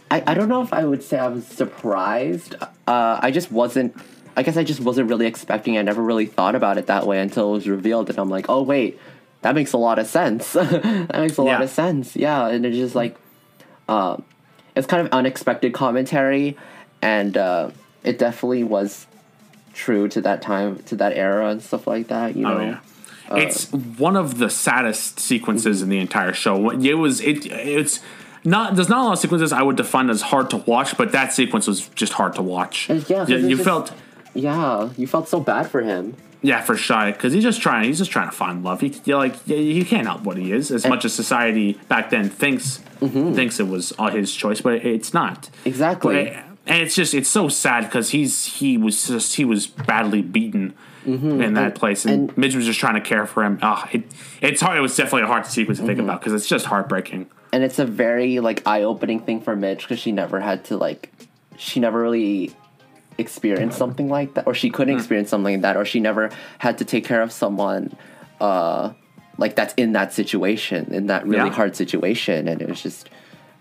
I, 0.10 0.24
I 0.28 0.34
don't 0.34 0.49
know 0.49 0.62
if 0.62 0.74
I 0.74 0.84
would 0.84 1.04
say 1.04 1.18
I 1.18 1.30
was 1.30 1.47
surprised. 1.47 2.56
Uh, 2.86 3.20
I 3.22 3.32
just 3.32 3.52
wasn't. 3.52 3.95
I 4.36 4.43
guess 4.43 4.58
I 4.58 4.64
just 4.64 4.82
wasn't 4.82 5.10
really 5.10 5.26
expecting. 5.28 5.78
I 5.78 5.84
never 5.84 6.02
really 6.02 6.26
thought 6.26 6.56
about 6.56 6.78
it 6.78 6.88
that 6.88 7.06
way 7.06 7.20
until 7.20 7.49
it 7.49 7.54
was 7.54 7.68
revealed, 7.68 8.10
and 8.10 8.18
I'm 8.20 8.30
like, 8.30 8.47
oh 8.49 8.62
wait, 8.62 8.99
that 9.42 9.56
makes 9.56 9.74
a 9.74 9.78
lot 9.78 10.00
of 10.00 10.08
sense. 10.08 10.54
that 10.54 11.10
makes 11.14 11.38
a 11.38 11.42
lot 11.42 11.62
of 11.62 11.70
sense. 11.70 12.16
Yeah, 12.16 12.48
and 12.48 12.66
it's 12.66 12.76
just 12.78 12.96
like, 12.96 13.16
um, 13.89 14.24
it's 14.76 14.88
kind 14.88 15.06
of 15.06 15.12
unexpected 15.14 15.74
commentary, 15.74 16.58
and 17.02 17.36
uh, 17.36 17.72
it 18.04 18.18
definitely 18.20 18.64
was 18.64 19.08
true 19.74 20.08
to 20.10 20.22
that 20.22 20.42
time, 20.42 20.78
to 20.84 20.96
that 20.98 21.14
era, 21.14 21.50
and 21.50 21.62
stuff 21.62 21.88
like 21.88 22.08
that. 22.08 22.36
You 22.36 22.44
know. 22.44 22.58
Oh 22.58 22.62
yeah. 22.62 22.80
It's 23.34 23.72
one 23.72 24.18
of 24.18 24.39
the 24.39 24.50
saddest 24.50 25.20
sequences 25.20 25.82
in 25.82 25.88
the 25.88 26.00
entire 26.00 26.34
show. 26.34 26.70
It 26.72 26.96
was 26.96 27.22
it. 27.22 27.46
It's 27.46 28.02
not. 28.44 28.76
There's 28.76 28.89
not 28.89 29.00
a 29.00 29.04
lot 29.06 29.14
of 29.14 29.20
sequences 29.20 29.54
I 29.54 29.62
would 29.62 29.78
define 29.78 30.10
as 30.10 30.22
hard 30.22 30.50
to 30.50 30.58
watch, 30.58 30.98
but 30.98 31.14
that 31.14 31.32
sequence 31.32 31.66
was 31.66 31.88
just 31.89 32.14
hard 32.14 32.36
to 32.36 32.42
watch. 32.42 32.89
Yeah, 32.89 33.26
you, 33.28 33.38
you 33.38 33.50
just- 33.56 33.64
felt 33.64 33.94
Yeah, 34.34 34.89
you 34.98 35.08
felt 35.08 35.30
so 35.30 35.39
bad 35.39 35.70
for 35.70 35.82
him. 35.82 36.18
Yeah 36.42 36.62
for 36.62 36.76
shy 36.76 37.12
because 37.12 37.34
he's 37.34 37.44
just 37.44 37.62
trying. 37.62 37.86
He's 37.86 37.98
just 37.98 38.12
trying 38.12 38.30
to 38.30 38.36
find 38.36 38.64
love. 38.64 38.82
He 38.82 38.94
you're 39.06 39.18
like 39.18 39.42
he 39.46 39.84
can't 39.84 40.08
help 40.08 40.22
what 40.22 40.38
he 40.38 40.52
is 40.52 40.72
as 40.72 40.86
much 40.88 41.06
as 41.06 41.14
society 41.14 41.74
back 41.88 42.10
then 42.10 42.30
thinks 42.30 42.80
mm-hmm. 43.00 43.34
thinks 43.34 43.60
it 43.60 43.68
was 43.68 43.92
all 43.94 44.10
his 44.10 44.34
choice, 44.34 44.62
but 44.62 44.86
it's 44.86 45.14
not. 45.14 45.50
Exactly. 45.66 46.30
And 46.68 46.84
it's 46.84 46.96
just 46.96 47.14
it's 47.14 47.30
so 47.30 47.50
sad 47.50 47.86
because 47.86 48.12
he's 48.12 48.46
he 48.46 48.78
was 48.78 49.08
just 49.08 49.36
he 49.36 49.46
was 49.46 49.68
badly 49.68 50.22
beaten 50.22 50.74
mm-hmm. 51.06 51.42
in 51.42 51.56
that 51.56 51.76
place, 51.76 52.06
and, 52.06 52.30
and- 52.30 52.38
Midge 52.38 52.56
was 52.56 52.66
just 52.66 52.80
trying 52.80 52.96
to 52.96 53.02
care 53.02 53.26
for 53.26 53.44
him. 53.44 53.60
Oh, 53.62 53.88
it, 53.92 54.04
it's 54.42 54.62
hard. 54.62 54.78
It 54.78 54.82
was 54.82 54.96
definitely 54.96 55.24
a 55.24 55.28
hard 55.28 55.46
sequence 55.46 55.80
to 55.80 55.86
think 55.86 55.98
mm-hmm. 55.98 56.10
about 56.10 56.22
because 56.22 56.34
it's 56.34 56.48
just 56.48 56.66
heartbreaking. 56.66 57.30
and 57.52 57.64
it's 57.64 57.80
a 57.80 57.86
very 57.86 58.39
like 58.39 58.66
eye-opening 58.66 59.22
thing 59.22 59.42
for 59.42 59.56
Midge 59.56 59.82
because 59.82 60.00
she 60.00 60.12
never 60.12 60.39
had 60.39 60.64
to 60.66 60.78
like 60.78 61.12
she 61.58 61.80
never 61.80 62.02
really 62.02 62.52
experienced 63.22 63.78
something 63.78 64.09
like 64.09 64.34
that 64.34 64.45
or 64.47 64.53
she 64.53 64.67
Hmm. 64.67 64.74
couldn't 64.76 64.95
experience 64.97 65.30
something 65.30 65.55
like 65.55 65.61
that 65.61 65.78
or 65.78 65.86
she 65.86 65.99
never 66.01 66.30
had 66.57 66.78
to 66.80 66.86
take 66.86 67.05
care 67.05 67.22
of 67.22 67.32
someone 67.32 67.84
uh 68.41 68.91
like 69.38 69.55
that's 69.55 69.74
in 69.76 69.93
that 69.93 70.11
situation 70.13 70.93
in 70.93 71.07
that 71.07 71.26
really 71.26 71.49
Yeah. 71.49 71.55
hard 71.55 71.76
situation 71.76 72.47
and 72.49 72.61
it 72.61 72.67
was 72.69 72.82
just 72.84 73.09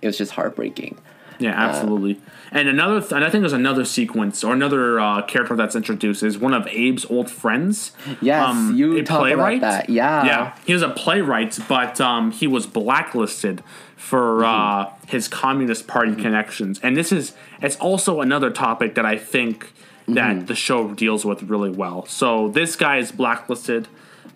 it 0.02 0.06
was 0.06 0.18
just 0.18 0.32
heartbreaking 0.32 0.96
Yeah, 1.38 1.54
absolutely. 1.68 2.20
and 2.52 2.68
another, 2.68 3.00
th- 3.00 3.12
and 3.12 3.24
I 3.24 3.30
think 3.30 3.40
there's 3.42 3.54
another 3.66 3.84
sequence 3.86 4.44
or 4.44 4.52
another 4.52 5.00
uh, 5.00 5.22
character 5.22 5.56
that's 5.56 5.74
introduced 5.82 6.22
is 6.22 6.36
one 6.46 6.52
of 6.52 6.66
Abe's 6.66 7.06
old 7.14 7.30
friends. 7.30 7.92
Yes, 8.20 8.54
you 8.74 8.98
a 8.98 9.02
talk 9.02 9.30
about 9.32 9.61
that. 9.62 9.88
Yeah. 9.88 10.24
yeah. 10.30 10.52
He 10.66 10.74
was 10.74 10.82
a 10.82 10.90
playwright, 10.90 11.58
but 11.66 11.98
um, 11.98 12.30
he 12.40 12.46
was 12.46 12.66
blacklisted 12.66 13.62
for 14.01 14.40
Mm-hmm. 14.40 14.44
uh, 14.44 15.09
his 15.09 15.28
Communist 15.28 15.86
Party 15.86 16.14
connections. 16.16 16.80
And 16.82 16.96
this 16.96 17.12
is 17.12 17.34
it's 17.61 17.76
also 17.76 18.20
another 18.20 18.51
topic 18.51 18.94
that 18.96 19.05
I 19.07 19.16
think 19.18 19.72
Mm-hmm. 20.09 20.14
that 20.14 20.46
the 20.48 20.55
show 20.57 20.92
deals 20.94 21.24
with 21.24 21.42
really 21.44 21.70
well. 21.70 22.05
So 22.07 22.48
this 22.48 22.74
guy 22.74 22.96
is 22.96 23.12
blacklisted. 23.12 23.86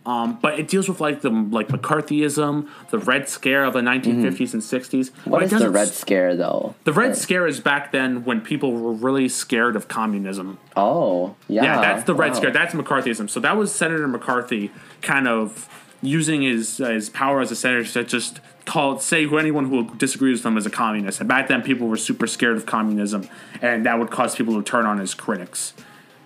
Um, 0.07 0.39
but 0.41 0.61
it 0.61 0.69
deals 0.69 0.87
with 0.91 1.01
like 1.01 1.23
the 1.23 1.31
like 1.31 1.69
McCarthyism, 1.69 2.69
the 2.91 2.99
Red 2.99 3.29
Scare 3.29 3.65
of 3.65 3.73
the 3.73 3.81
1950s 3.81 4.53
and 4.53 4.63
60s. 4.63 5.11
Mm-hmm. 5.11 5.31
what 5.31 5.43
is 5.43 5.51
the 5.51 5.71
red 5.71 5.89
scare 5.89 6.37
though 6.37 6.75
the 6.85 6.93
Red 6.93 7.17
Scare 7.17 7.47
is 7.47 7.59
back 7.61 7.91
then 7.91 8.25
when 8.27 8.41
people 8.43 8.73
were 8.73 8.93
really 8.93 9.29
scared 9.31 9.75
of 9.77 9.89
communism. 9.89 10.59
oh 10.77 11.35
yeah 11.49 11.65
Yeah, 11.65 11.81
that's 11.81 12.05
the 12.05 12.15
Red 12.15 12.33
wow. 12.33 12.37
Scare. 12.39 12.51
That's 12.51 12.75
McCarthyism. 12.75 13.31
So 13.31 13.41
that 13.41 13.57
was 13.57 13.75
Senator 13.75 14.07
McCarthy 14.07 14.71
kind 15.01 15.27
of 15.27 15.69
using 16.03 16.43
his 16.43 16.81
uh, 16.81 16.91
his 16.91 17.11
power 17.11 17.41
as 17.41 17.51
a 17.51 17.57
senator 17.57 17.85
to 17.85 18.05
just 18.05 18.41
call 18.65 18.99
say 18.99 19.25
who 19.25 19.39
anyone 19.39 19.69
who 19.69 19.95
disagrees 19.97 20.39
with 20.39 20.47
him 20.47 20.57
as 20.57 20.67
a 20.67 20.71
communist. 20.71 21.21
And 21.21 21.29
back 21.29 21.49
then, 21.49 21.63
people 21.63 21.87
were 21.89 21.97
super 21.97 22.27
scared 22.27 22.57
of 22.57 22.67
communism, 22.67 23.29
and 23.61 23.87
that 23.87 23.99
would 23.99 24.11
cause 24.11 24.35
people 24.35 24.55
to 24.55 24.63
turn 24.63 24.87
on 24.87 24.99
his 24.99 25.15
critics. 25.15 25.75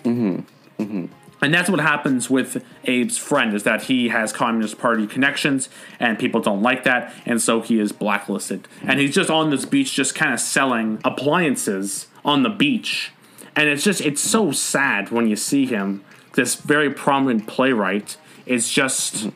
Mm-hmm. 0.05 0.83
Mm-hmm. 0.83 1.07
And 1.41 1.55
that's 1.55 1.71
what 1.71 1.81
happens 1.81 2.29
with 2.29 2.65
Abe's 2.83 3.17
friend 3.17 3.55
is 3.55 3.63
that 3.63 3.85
he 3.85 4.09
has 4.09 4.33
Communist 4.33 4.79
Party 4.79 5.07
connections 5.07 5.69
and 6.01 6.19
people 6.19 6.41
don't 6.41 6.63
like 6.63 6.85
that 6.85 7.15
and 7.27 7.41
so 7.41 7.61
he 7.61 7.79
is 7.79 7.93
blacklisted. 7.93 8.67
And 8.83 8.99
he's 8.99 9.15
just 9.15 9.31
on 9.31 9.51
this 9.51 9.65
beach 9.65 9.95
just 9.95 10.15
kind 10.15 10.35
of 10.35 10.41
selling 10.41 11.01
appliances 11.05 12.09
on 12.25 12.43
the 12.43 12.49
beach. 12.49 13.13
And 13.55 13.69
it's 13.69 13.85
just 13.85 14.01
it's 14.01 14.21
so 14.21 14.51
sad 14.51 15.11
when 15.11 15.29
you 15.29 15.37
see 15.37 15.67
him 15.67 16.05
this 16.35 16.55
very 16.57 16.91
prominent 16.91 17.47
playwright 17.47 18.17
is 18.47 18.69
just 18.69 19.15
mm-hmm. 19.15 19.29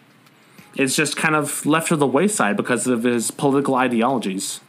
Is 0.76 0.96
just 0.96 1.16
kind 1.16 1.34
of 1.34 1.64
left 1.66 1.88
to 1.88 1.96
the 1.96 2.06
wayside 2.06 2.56
because 2.56 2.86
of 2.86 3.02
his 3.04 3.30
political 3.30 3.74
ideologies. 3.74 4.60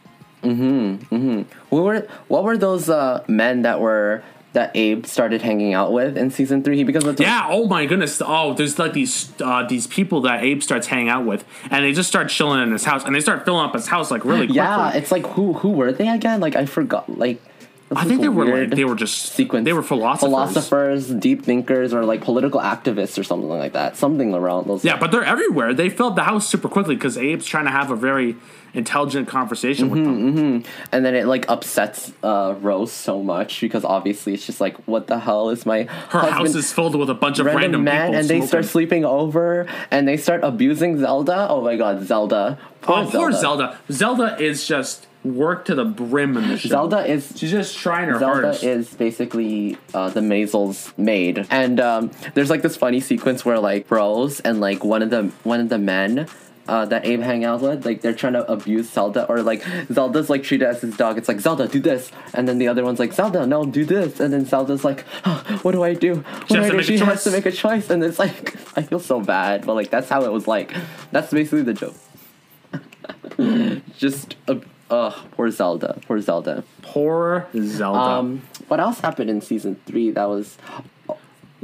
Mhm. 0.42 0.98
Mhm. 1.08 1.44
What 1.70 1.84
were 1.84 2.06
what 2.28 2.44
were 2.44 2.56
those 2.58 2.90
uh, 2.90 3.22
men 3.28 3.62
that 3.62 3.80
were 3.80 4.22
that 4.52 4.70
Abe 4.76 5.04
started 5.06 5.42
hanging 5.42 5.72
out 5.74 5.92
with 5.92 6.16
in 6.18 6.30
season 6.30 6.62
three? 6.62 6.76
He 6.76 6.84
becomes 6.84 7.06
a 7.06 7.14
Yeah. 7.18 7.46
Oh 7.50 7.66
my 7.66 7.86
goodness. 7.86 8.20
Oh, 8.24 8.52
there's 8.52 8.78
like 8.78 8.92
these 8.92 9.32
uh, 9.42 9.66
these 9.66 9.86
people 9.86 10.20
that 10.22 10.44
Abe 10.44 10.62
starts 10.62 10.86
hanging 10.86 11.08
out 11.08 11.24
with, 11.24 11.44
and 11.70 11.82
they 11.84 11.92
just 11.92 12.08
start 12.08 12.28
chilling 12.28 12.62
in 12.62 12.70
his 12.72 12.84
house, 12.84 13.04
and 13.04 13.14
they 13.14 13.20
start 13.20 13.44
filling 13.46 13.64
up 13.64 13.72
his 13.74 13.86
house 13.88 14.10
like 14.10 14.24
really 14.24 14.40
quickly. 14.46 14.56
yeah. 14.56 14.92
It's 14.92 15.10
like 15.10 15.26
who 15.28 15.54
who 15.54 15.70
were 15.70 15.92
they 15.92 16.08
again? 16.08 16.40
Like 16.40 16.56
I 16.56 16.66
forgot. 16.66 17.18
Like 17.18 17.40
I 17.90 18.04
think 18.04 18.20
they 18.20 18.28
were 18.28 18.46
like 18.46 18.70
they 18.70 18.84
were 18.84 18.94
just 18.94 19.32
sequence. 19.32 19.64
They 19.64 19.72
were 19.72 19.82
philosophers. 19.82 20.28
philosophers, 20.30 21.08
deep 21.10 21.44
thinkers, 21.44 21.92
or 21.92 22.04
like 22.04 22.22
political 22.22 22.60
activists 22.60 23.18
or 23.18 23.24
something 23.24 23.48
like 23.48 23.72
that. 23.74 23.96
Something 23.96 24.34
around 24.34 24.66
those. 24.66 24.84
Yeah, 24.84 24.96
but 24.98 25.12
they're 25.12 25.24
everywhere. 25.24 25.74
They 25.74 25.90
filled 25.90 26.16
the 26.16 26.22
house 26.22 26.48
super 26.48 26.68
quickly 26.68 26.94
because 26.94 27.16
Abe's 27.16 27.46
trying 27.46 27.66
to 27.66 27.70
have 27.70 27.90
a 27.90 27.96
very 27.96 28.36
intelligent 28.74 29.28
conversation 29.28 29.88
with 29.90 30.00
Mm-hmm, 30.04 30.68
and 30.92 31.04
then 31.04 31.14
it 31.14 31.26
like 31.26 31.48
upsets 31.48 32.12
uh, 32.22 32.54
Rose 32.60 32.92
so 32.92 33.22
much 33.22 33.60
because 33.60 33.84
obviously 33.84 34.34
it's 34.34 34.44
just 34.46 34.60
like 34.60 34.76
what 34.86 35.06
the 35.06 35.18
hell 35.18 35.50
is 35.50 35.64
my 35.64 35.84
Her 35.84 36.20
house 36.30 36.54
is 36.54 36.72
filled 36.72 36.94
with 36.96 37.08
a 37.10 37.14
bunch 37.14 37.38
of 37.38 37.46
random, 37.46 37.62
random, 37.62 37.84
men 37.84 38.06
people 38.08 38.20
and 38.20 38.28
they 38.28 38.46
start 38.46 38.64
sleeping 38.64 39.04
over 39.04 39.66
and 39.90 40.06
they 40.06 40.16
start 40.16 40.42
abusing 40.44 40.98
Zelda. 40.98 41.46
Oh 41.48 41.62
my 41.62 41.76
god, 41.76 42.04
Zelda. 42.04 42.58
Poor 42.82 42.98
Oh, 42.98 43.10
poor 43.10 43.32
Zelda. 43.32 43.78
Zelda 43.90 44.36
is 44.40 44.66
just 44.66 45.06
worked 45.24 45.68
to 45.68 45.74
the 45.74 45.86
brim 45.86 46.36
in 46.36 46.48
the 46.48 46.58
show. 46.58 46.68
Zelda 46.68 47.06
is 47.10 47.32
She's 47.34 47.50
just 47.50 47.78
trying 47.78 48.10
her 48.10 48.18
Zelda 48.18 48.42
hardest. 48.42 48.62
is 48.62 48.92
basically 48.94 49.78
uh, 49.94 50.10
the 50.10 50.20
Maisel's 50.20 50.92
maid, 50.98 51.46
and 51.50 51.80
um, 51.80 52.10
there's 52.34 52.50
like 52.50 52.60
this 52.60 52.76
funny 52.76 53.00
sequence 53.00 53.42
where 53.42 53.58
like 53.58 53.90
Rose 53.90 54.40
and 54.40 54.60
like 54.60 54.84
one 54.84 55.00
of 55.02 55.08
the 55.08 55.32
one 55.44 55.60
of 55.60 55.70
the 55.70 55.78
men 55.78 56.28
uh, 56.68 56.84
that 56.86 57.04
Abe 57.06 57.20
hang 57.20 57.44
out 57.44 57.60
with, 57.60 57.84
like 57.84 58.00
they're 58.00 58.14
trying 58.14 58.32
to 58.34 58.50
abuse 58.50 58.90
Zelda, 58.90 59.26
or 59.28 59.42
like 59.42 59.62
Zelda's 59.92 60.30
like 60.30 60.42
treated 60.42 60.66
as 60.68 60.80
his 60.80 60.96
dog. 60.96 61.18
It's 61.18 61.28
like 61.28 61.40
Zelda, 61.40 61.68
do 61.68 61.80
this, 61.80 62.10
and 62.32 62.48
then 62.48 62.58
the 62.58 62.68
other 62.68 62.84
one's 62.84 62.98
like 62.98 63.12
Zelda, 63.12 63.46
no, 63.46 63.64
do 63.66 63.84
this, 63.84 64.20
and 64.20 64.32
then 64.32 64.46
Zelda's 64.46 64.84
like, 64.84 65.04
oh, 65.26 65.58
what 65.62 65.72
do 65.72 65.82
I 65.82 65.94
do? 65.94 66.16
What 66.16 66.48
She 66.48 66.54
do 66.54 66.60
has 66.60 66.66
I 66.66 66.70
do? 66.70 66.76
make 66.76 66.80
a 66.80 66.84
She 66.86 66.96
has 66.98 67.06
choice. 67.08 67.24
to 67.24 67.30
make 67.30 67.46
a 67.46 67.52
choice, 67.52 67.90
and 67.90 68.02
it's 68.04 68.18
like 68.18 68.56
I 68.78 68.82
feel 68.82 69.00
so 69.00 69.20
bad, 69.20 69.66
but 69.66 69.74
like 69.74 69.90
that's 69.90 70.08
how 70.08 70.24
it 70.24 70.32
was 70.32 70.46
like. 70.48 70.72
That's 71.12 71.30
basically 71.30 71.62
the 71.62 71.74
joke. 71.74 71.94
Just, 73.98 74.36
uh, 74.48 74.56
uh, 74.90 75.10
poor 75.32 75.50
Zelda, 75.50 75.98
poor 76.06 76.20
Zelda. 76.20 76.64
Poor 76.82 77.46
Zelda. 77.56 77.98
Um, 77.98 78.42
what 78.68 78.80
else 78.80 79.00
happened 79.00 79.30
in 79.30 79.40
season 79.40 79.80
three? 79.86 80.10
That 80.10 80.28
was 80.28 80.56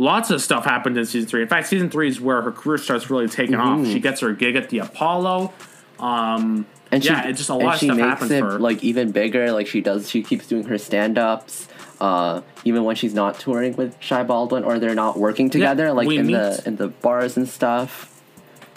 Lots 0.00 0.30
of 0.30 0.40
stuff 0.40 0.64
happened 0.64 0.96
in 0.96 1.04
season 1.04 1.28
three. 1.28 1.42
In 1.42 1.48
fact, 1.48 1.66
season 1.68 1.90
three 1.90 2.08
is 2.08 2.18
where 2.22 2.40
her 2.40 2.50
career 2.52 2.78
starts 2.78 3.10
really 3.10 3.28
taking 3.28 3.56
off. 3.56 3.84
She 3.86 4.00
gets 4.00 4.20
her 4.22 4.32
gig 4.32 4.56
at 4.56 4.70
the 4.70 4.78
Apollo. 4.78 5.52
Um, 5.98 6.64
and 6.90 7.04
yeah, 7.04 7.22
she, 7.24 7.28
it's 7.28 7.38
just 7.38 7.50
a 7.50 7.54
lot 7.54 7.74
of 7.74 7.80
stuff 7.80 7.96
makes 7.98 8.08
happens 8.08 8.30
it 8.30 8.40
for 8.40 8.52
her. 8.52 8.58
like 8.58 8.82
even 8.82 9.12
bigger. 9.12 9.52
Like 9.52 9.66
she 9.66 9.82
does, 9.82 10.08
she 10.08 10.22
keeps 10.22 10.46
doing 10.46 10.64
her 10.64 10.78
stand-ups. 10.78 11.68
Uh, 12.00 12.40
even 12.64 12.84
when 12.84 12.96
she's 12.96 13.12
not 13.12 13.38
touring 13.38 13.76
with 13.76 13.94
Shy 14.00 14.22
Baldwin 14.22 14.64
or 14.64 14.78
they're 14.78 14.94
not 14.94 15.18
working 15.18 15.50
together, 15.50 15.92
like 15.92 16.08
we 16.08 16.16
in 16.16 16.28
meet- 16.28 16.32
the 16.32 16.62
in 16.64 16.76
the 16.76 16.88
bars 16.88 17.36
and 17.36 17.46
stuff. 17.46 18.22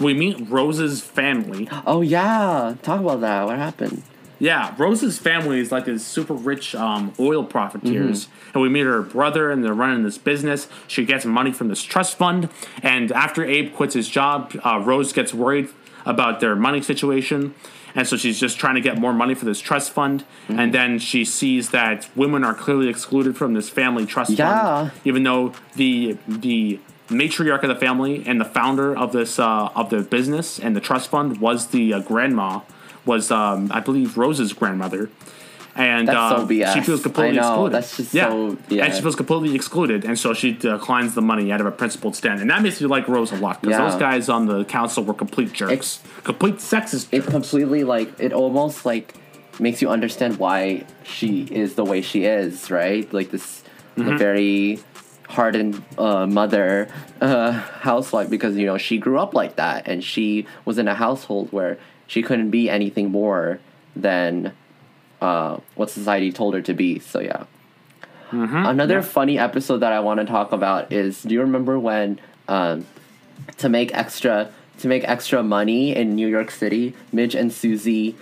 we 0.01 0.13
meet 0.13 0.49
Rose's 0.49 0.99
family. 0.99 1.69
Oh 1.87 2.01
yeah, 2.01 2.75
talk 2.83 2.99
about 2.99 3.21
that. 3.21 3.45
What 3.45 3.57
happened? 3.57 4.03
Yeah, 4.43 4.75
Rose's 4.77 5.17
family 5.17 5.61
is 5.61 5.71
like 5.71 5.85
this 5.85 6.05
super 6.05 6.33
rich 6.33 6.75
um, 6.75 7.13
oil 7.17 7.45
profiteers. 7.45 8.25
Mm-hmm. 8.25 8.49
And 8.55 8.61
we 8.61 8.67
meet 8.67 8.85
her 8.85 9.01
brother, 9.01 9.49
and 9.49 9.63
they're 9.63 9.73
running 9.73 10.03
this 10.03 10.17
business. 10.17 10.67
She 10.85 11.05
gets 11.05 11.23
money 11.23 11.53
from 11.53 11.69
this 11.69 11.81
trust 11.81 12.17
fund. 12.17 12.49
And 12.81 13.09
after 13.13 13.45
Abe 13.45 13.73
quits 13.73 13.93
his 13.93 14.09
job, 14.09 14.53
uh, 14.65 14.81
Rose 14.83 15.13
gets 15.13 15.33
worried 15.33 15.69
about 16.05 16.41
their 16.41 16.57
money 16.57 16.81
situation. 16.81 17.55
And 17.95 18.05
so 18.05 18.17
she's 18.17 18.37
just 18.37 18.59
trying 18.59 18.75
to 18.75 18.81
get 18.81 18.97
more 18.97 19.13
money 19.13 19.33
for 19.33 19.45
this 19.45 19.61
trust 19.61 19.91
fund. 19.93 20.25
Mm-hmm. 20.49 20.59
And 20.59 20.73
then 20.73 20.99
she 20.99 21.23
sees 21.23 21.69
that 21.69 22.09
women 22.13 22.43
are 22.43 22.53
clearly 22.53 22.89
excluded 22.89 23.37
from 23.37 23.53
this 23.53 23.69
family 23.69 24.05
trust 24.05 24.31
Yeah. 24.31 24.89
fund. 24.89 24.91
Even 25.05 25.23
though 25.23 25.53
the 25.75 26.17
the 26.27 26.81
matriarch 27.07 27.63
of 27.63 27.69
the 27.69 27.75
family 27.75 28.23
and 28.25 28.41
the 28.41 28.45
founder 28.45 28.97
of 28.97 29.13
this 29.13 29.39
uh, 29.39 29.69
of 29.73 29.89
the 29.89 30.01
business 30.01 30.59
and 30.59 30.75
the 30.75 30.81
trust 30.81 31.09
fund 31.09 31.39
was 31.39 31.67
the 31.67 31.93
uh, 31.93 31.99
grandma 31.99 32.59
was 33.05 33.31
um, 33.31 33.71
I 33.73 33.79
believe 33.79 34.17
Rose's 34.17 34.53
grandmother, 34.53 35.09
and 35.75 36.07
uh, 36.09 36.47
so 36.47 36.47
she 36.73 36.81
feels 36.81 37.01
completely 37.01 37.39
I 37.39 37.41
know, 37.41 37.49
excluded. 37.65 37.73
that's 37.73 37.97
just 37.97 38.13
yeah. 38.13 38.29
so- 38.29 38.57
yeah. 38.69 38.85
and 38.85 38.93
she 38.93 39.01
feels 39.01 39.15
completely 39.15 39.55
excluded, 39.55 40.05
and 40.05 40.17
so 40.17 40.33
she 40.33 40.53
declines 40.53 41.15
the 41.15 41.21
money 41.21 41.51
out 41.51 41.59
of 41.61 41.67
a 41.67 41.71
principled 41.71 42.15
stand, 42.15 42.41
and 42.41 42.49
that 42.49 42.61
makes 42.61 42.79
me 42.81 42.87
like 42.87 43.07
Rose 43.07 43.31
a 43.31 43.37
lot 43.37 43.61
because 43.61 43.77
Yeah. 43.79 43.89
those 43.89 43.99
guys 43.99 44.29
on 44.29 44.45
the 44.45 44.63
council 44.65 45.03
were 45.03 45.13
complete 45.13 45.51
jerks, 45.53 45.99
complete 46.23 46.55
sexist. 46.55 47.07
It 47.11 47.19
jerks. 47.21 47.31
completely 47.31 47.83
like 47.83 48.19
it 48.19 48.33
almost 48.33 48.85
like 48.85 49.15
makes 49.59 49.81
you 49.81 49.89
understand 49.89 50.37
why 50.37 50.85
she 51.03 51.43
is 51.43 51.75
the 51.75 51.83
way 51.85 52.01
she 52.01 52.25
is, 52.25 52.69
right? 52.71 53.11
Like 53.13 53.31
this 53.31 53.61
Mm-hmm. 53.95 54.17
very 54.17 54.79
hardened 55.29 55.83
uh, 55.99 56.25
mother 56.25 56.87
uh, 57.21 57.51
housewife 57.51 58.27
because 58.27 58.57
you 58.57 58.65
know 58.65 58.79
she 58.79 58.97
grew 58.97 59.19
up 59.19 59.35
like 59.35 59.55
that 59.57 59.87
and 59.87 60.03
she 60.03 60.47
was 60.65 60.79
in 60.79 60.87
a 60.87 60.95
household 60.95 61.51
where 61.51 61.77
she 62.13 62.21
couldn't 62.21 62.51
be 62.51 62.69
anything 62.69 63.09
more 63.09 63.59
than 63.95 64.53
uh, 65.19 65.57
what 65.73 65.89
society 65.89 66.31
told 66.31 66.53
her 66.53 66.61
to 66.61 66.73
be. 66.75 66.99
So 66.99 67.19
yeah. 67.19 67.45
Another 68.31 69.01
funny 69.03 69.37
episode 69.37 69.77
that 69.79 69.93
I 69.93 69.99
want 69.99 70.19
to 70.19 70.25
talk 70.25 70.51
about 70.53 70.91
is 70.91 71.21
do 71.23 71.33
you 71.35 71.41
remember 71.41 71.77
when 71.77 72.19
um, 72.47 72.85
to 73.57 73.69
make 73.69 73.93
extra 73.93 74.51
to 74.79 74.87
make 74.87 75.03
extra 75.07 75.43
money 75.43 75.95
in 75.95 76.15
New 76.15 76.27
York 76.27 76.49
City, 76.51 76.95
Midge 77.11 77.35
and 77.35 77.51
Susie 77.53 78.15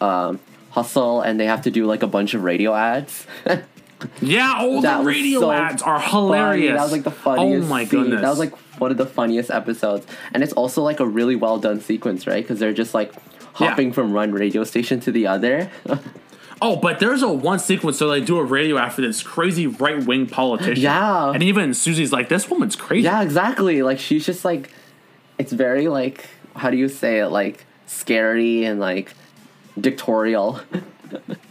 um, 0.00 0.38
hustle 0.70 1.20
and 1.20 1.38
they 1.38 1.46
have 1.46 1.62
to 1.62 1.70
do 1.70 1.84
like 1.86 2.02
a 2.02 2.06
bunch 2.06 2.34
of 2.34 2.42
radio 2.44 2.74
ads. 2.74 3.26
yeah, 4.20 4.54
oh, 4.58 4.80
That 4.82 4.98
the 4.98 5.04
radio 5.04 5.40
so 5.40 5.50
ads 5.52 5.82
are 5.82 5.98
Funny. 6.00 6.10
hilarious. 6.10 6.76
That 6.76 6.82
was 6.82 6.92
like 6.92 7.04
the 7.04 7.10
funniest. 7.10 7.66
Oh 7.66 7.68
my 7.70 7.84
scene. 7.84 7.90
goodness, 8.02 8.20
That 8.22 8.30
was 8.30 8.38
like 8.38 8.54
one 8.80 8.90
of 8.90 8.96
the 8.98 9.06
funniest 9.06 9.50
episodes, 9.50 10.06
and 10.32 10.42
it's 10.42 10.52
also 10.52 10.82
like 10.82 11.00
a 11.00 11.06
really 11.06 11.34
well 11.34 11.58
done 11.58 11.80
sequence, 11.80 12.26
right? 12.26 12.42
Because 12.44 12.58
they're 12.60 12.72
just 12.72 12.94
like 12.94 13.12
Yeah. 13.60 13.68
hopping 13.70 13.92
from 13.92 14.12
one 14.12 14.32
radio 14.32 14.64
station 14.64 15.00
to 15.00 15.12
the 15.12 15.26
other. 15.26 15.70
Oh, 16.62 16.76
but 16.76 17.00
there's 17.00 17.20
a 17.22 17.28
one 17.28 17.58
sequence 17.58 18.00
where 18.00 18.08
they 18.08 18.22
do 18.22 18.38
a 18.38 18.42
radio 18.44 18.78
after 18.78 19.02
this 19.02 19.22
crazy 19.22 19.66
right 19.66 20.02
wing 20.06 20.26
politician. 20.26 20.82
Yeah. 20.82 21.30
and 21.32 21.42
even 21.42 21.74
Susie's 21.74 22.12
like, 22.12 22.30
"This 22.30 22.48
woman's 22.48 22.76
crazy." 22.76 23.04
yeah, 23.04 23.20
exactly. 23.20 23.82
Like 23.82 23.98
she's 23.98 24.24
just 24.24 24.42
like, 24.42 24.70
it's 25.36 25.52
very 25.52 25.88
like 25.88 26.26
how 26.54 26.70
do 26.70 26.78
you 26.78 26.88
say 26.88 27.18
it? 27.20 27.26
Like 27.28 27.66
scary 27.86 28.64
and 28.64 28.80
like 28.80 29.12
dictatorial. 29.78 30.60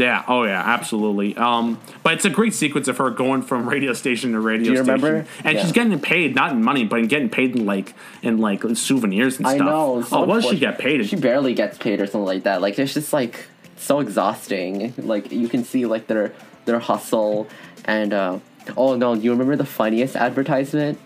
Yeah, 0.00 0.24
oh 0.26 0.44
yeah, 0.44 0.62
absolutely. 0.64 1.36
Um, 1.36 1.78
but 2.02 2.14
it's 2.14 2.24
a 2.24 2.30
great 2.30 2.54
sequence 2.54 2.88
of 2.88 2.96
her 2.98 3.10
going 3.10 3.42
from 3.42 3.68
radio 3.68 3.92
station 3.92 4.32
to 4.32 4.40
radio 4.40 4.64
Do 4.64 4.70
you 4.70 4.76
station, 4.84 4.94
remember? 5.02 5.26
and 5.44 5.56
Yeah. 5.56 5.62
she's 5.62 5.72
getting 5.72 5.98
paid 6.00 6.34
not 6.34 6.52
in 6.52 6.62
money, 6.64 6.84
but 6.84 7.00
in 7.00 7.06
getting 7.06 7.28
paid 7.28 7.54
in 7.54 7.66
like 7.66 7.92
in 8.22 8.38
like 8.38 8.62
souvenirs 8.74 9.36
and 9.38 9.46
I 9.46 9.56
stuff. 9.56 9.66
know. 9.66 10.02
so 10.02 10.18
oh, 10.18 10.24
what 10.24 10.42
does 10.42 10.50
she 10.50 10.58
get 10.58 10.78
paid? 10.78 11.00
in? 11.00 11.06
She 11.06 11.16
barely 11.16 11.52
gets 11.54 11.76
paid 11.78 12.00
or 12.00 12.06
something 12.06 12.24
like 12.24 12.44
that. 12.44 12.62
Like 12.62 12.78
it's 12.78 12.94
just 12.94 13.12
like 13.12 13.46
so 13.76 14.00
exhausting. 14.00 14.94
Like 14.96 15.30
you 15.32 15.48
can 15.48 15.64
see 15.64 15.84
like 15.86 16.06
their 16.06 16.32
their 16.64 16.78
hustle 16.78 17.46
and 17.84 18.12
uh, 18.14 18.38
oh 18.76 18.96
no, 18.96 19.14
you 19.14 19.30
remember 19.32 19.56
the 19.56 19.66
funniest 19.66 20.16
advertisement 20.16 20.98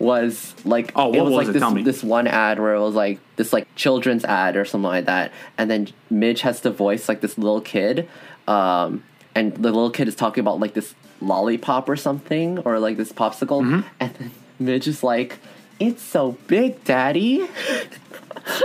was 0.00 0.54
like 0.64 0.92
Oh, 0.96 1.12
it 1.12 1.20
was, 1.20 1.30
was 1.32 1.46
like 1.46 1.48
it? 1.56 1.60
this 1.60 1.84
this 1.84 2.02
one 2.02 2.26
ad 2.26 2.58
where 2.58 2.74
it 2.74 2.80
was 2.80 2.94
like 2.94 3.20
this 3.36 3.52
like 3.52 3.72
children's 3.76 4.24
ad 4.24 4.56
or 4.56 4.64
something 4.64 4.88
like 4.88 5.04
that, 5.06 5.30
and 5.58 5.70
then 5.70 5.88
Midge 6.10 6.40
has 6.40 6.60
to 6.62 6.70
voice 6.70 7.08
like 7.08 7.20
this 7.20 7.36
little 7.38 7.60
kid, 7.60 8.08
um, 8.48 9.04
and 9.34 9.52
the 9.54 9.70
little 9.70 9.90
kid 9.90 10.08
is 10.08 10.14
talking 10.14 10.40
about 10.40 10.58
like 10.58 10.74
this 10.74 10.94
lollipop 11.20 11.88
or 11.88 11.96
something 11.96 12.58
or 12.60 12.78
like 12.78 12.96
this 12.96 13.12
popsicle, 13.12 13.62
Mm-hmm. 13.62 13.80
and 14.00 14.14
then 14.14 14.30
Midge 14.58 14.88
is 14.88 15.02
like, 15.04 15.38
"It's 15.78 16.02
so 16.02 16.32
big, 16.46 16.82
Daddy." 16.84 17.46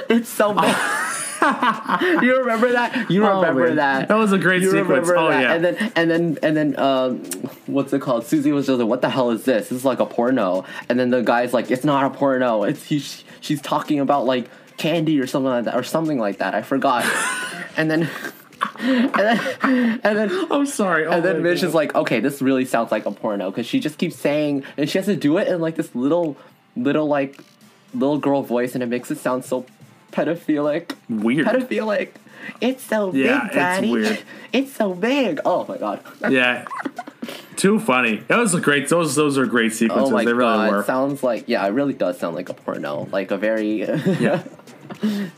It's 0.10 0.30
so 0.30 0.54
big. 0.54 0.74
you 2.24 2.38
remember 2.40 2.72
that? 2.72 3.10
You 3.10 3.26
Oh, 3.26 3.42
remember 3.42 3.68
man. 3.68 3.76
that? 3.78 4.08
That 4.08 4.16
was 4.18 4.32
a 4.32 4.38
great 4.38 4.62
you 4.62 4.72
sequence. 4.72 5.10
Oh, 5.10 5.30
that? 5.30 5.42
yeah. 5.42 5.54
And 5.54 5.64
then 5.66 5.92
and 5.96 6.10
then 6.12 6.38
and 6.44 6.58
then 6.58 6.80
um, 6.80 7.20
what's 7.68 7.94
it 7.94 8.02
called? 8.02 8.26
Susie 8.26 8.52
was 8.52 8.68
just 8.68 8.80
like, 8.80 8.88
"What 8.88 9.02
the 9.02 9.10
hell 9.10 9.32
is 9.32 9.44
this? 9.46 9.70
This 9.70 9.80
is 9.80 9.86
like 9.86 10.00
a 10.00 10.06
porno." 10.06 10.66
And 10.90 11.00
then 11.00 11.10
the 11.10 11.22
guy's 11.22 11.54
like, 11.54 11.72
"It's 11.72 11.84
not 11.84 12.06
a 12.06 12.10
porno. 12.10 12.64
It's 12.64 12.84
he, 12.84 13.00
she's 13.42 13.62
talking 13.62 14.00
about 14.00 14.26
like 14.26 14.50
candy 14.78 15.20
or 15.20 15.28
something 15.28 15.50
like 15.52 15.66
that 15.66 15.76
or 15.76 15.84
something 15.84 16.18
like 16.20 16.38
that. 16.40 16.54
I 16.56 16.62
forgot." 16.62 17.06
and 17.78 17.90
then 17.92 18.10
and 18.80 19.14
then 19.14 20.00
and 20.04 20.18
then 20.18 20.48
I'm 20.52 20.66
sorry. 20.66 21.06
Oh 21.06 21.12
and 21.12 21.24
then 21.26 21.44
Midge 21.44 21.62
God. 21.62 21.68
is 21.68 21.74
like, 21.74 21.94
okay, 21.96 22.20
this 22.20 22.42
really 22.42 22.66
sounds 22.66 22.92
like 22.92 23.06
a 23.06 23.12
porno 23.12 23.52
because 23.52 23.66
she 23.68 23.80
just 23.80 23.98
keeps 23.98 24.16
saying, 24.16 24.64
and 24.78 24.90
she 24.90 24.98
has 24.98 25.06
to 25.06 25.16
do 25.16 25.38
it 25.38 25.48
in 25.48 25.60
like 25.62 25.76
this 25.76 25.94
little, 25.96 26.38
little 26.76 27.08
like, 27.08 27.40
little 27.94 28.18
girl 28.18 28.42
voice, 28.42 28.74
and 28.74 28.84
it 28.84 28.88
makes 28.88 29.12
it 29.12 29.18
sound 29.18 29.46
so 29.46 29.66
pedophilic. 30.16 30.96
weird. 31.10 31.48
Pedophilic. 31.48 32.10
It's 32.62 32.84
so 32.84 33.12
Yeah, 33.14 33.40
big, 33.40 33.46
it's 33.48 33.56
Daddy. 33.56 33.92
weird. 33.92 34.20
It's 34.54 34.72
so 34.74 34.94
big. 34.94 35.40
Oh 35.46 35.66
my 35.68 35.78
god. 35.78 36.02
yeah, 36.30 36.66
too 37.56 37.80
funny. 37.80 38.18
That 38.28 38.38
was 38.38 38.54
a 38.54 38.62
great. 38.62 38.88
Those 38.88 39.16
those 39.16 39.38
are 39.38 39.46
great 39.48 39.74
sequences. 39.74 40.10
Oh 40.10 40.14
my 40.14 40.24
they 40.26 40.34
really 40.34 40.52
god. 40.70 40.72
were. 40.72 40.84
Sounds 40.84 41.24
like 41.24 41.46
yeah, 41.48 41.66
it 41.66 41.72
really 41.72 41.94
does 41.94 42.20
sound 42.20 42.36
like 42.36 42.50
a 42.50 42.54
porno. 42.54 43.08
Like 43.12 43.32
a 43.32 43.38
very 43.38 43.80
yeah, 44.20 44.44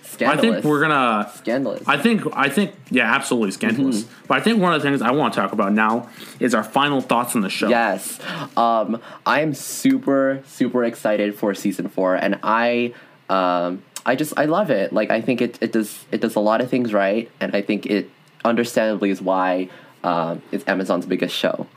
scandalous. 0.04 0.20
I 0.22 0.36
think 0.38 0.64
we're 0.66 0.82
gonna. 0.82 1.32
scandalous. 1.36 1.84
I 1.88 1.98
think 1.98 2.24
I 2.34 2.50
think 2.50 2.74
yeah, 2.92 3.14
absolutely 3.16 3.52
scandalous. 3.52 4.04
Mm-hmm. 4.04 4.26
But 4.28 4.38
I 4.40 4.42
think 4.42 4.62
one 4.62 4.74
of 4.74 4.82
the 4.82 4.90
things 4.90 5.02
I 5.02 5.12
want 5.12 5.34
to 5.34 5.40
talk 5.40 5.54
about 5.54 5.72
now 5.72 6.10
is 6.42 6.54
our 6.54 6.64
final 6.64 7.00
thoughts 7.00 7.36
on 7.36 7.42
the 7.42 7.50
show. 7.50 7.70
Yes. 7.70 8.20
Um, 8.58 9.02
I 9.26 9.40
am 9.42 9.54
super, 9.54 10.44
super 10.46 10.84
excited 10.84 11.36
for 11.36 11.54
season 11.54 11.88
four, 11.88 12.16
and 12.16 12.38
I, 12.44 12.94
um, 13.30 13.82
I 14.08 14.16
just 14.16 14.34
I 14.40 14.46
love 14.46 14.72
it. 14.72 14.92
Like 14.94 15.12
I 15.12 15.22
think 15.22 15.42
it, 15.42 15.58
it 15.62 15.72
does 15.72 16.06
it 16.12 16.22
does 16.22 16.36
a 16.36 16.40
lot 16.40 16.62
of 16.62 16.70
things 16.70 16.94
right, 16.94 17.30
and 17.40 17.56
I 17.56 17.62
think 17.62 17.86
it 17.86 18.10
understandably 18.46 19.10
is 19.12 19.22
why 19.22 19.70
um, 20.04 20.42
it's 20.52 20.64
Amazon's 20.68 21.06
biggest 21.06 21.36
show. 21.36 21.68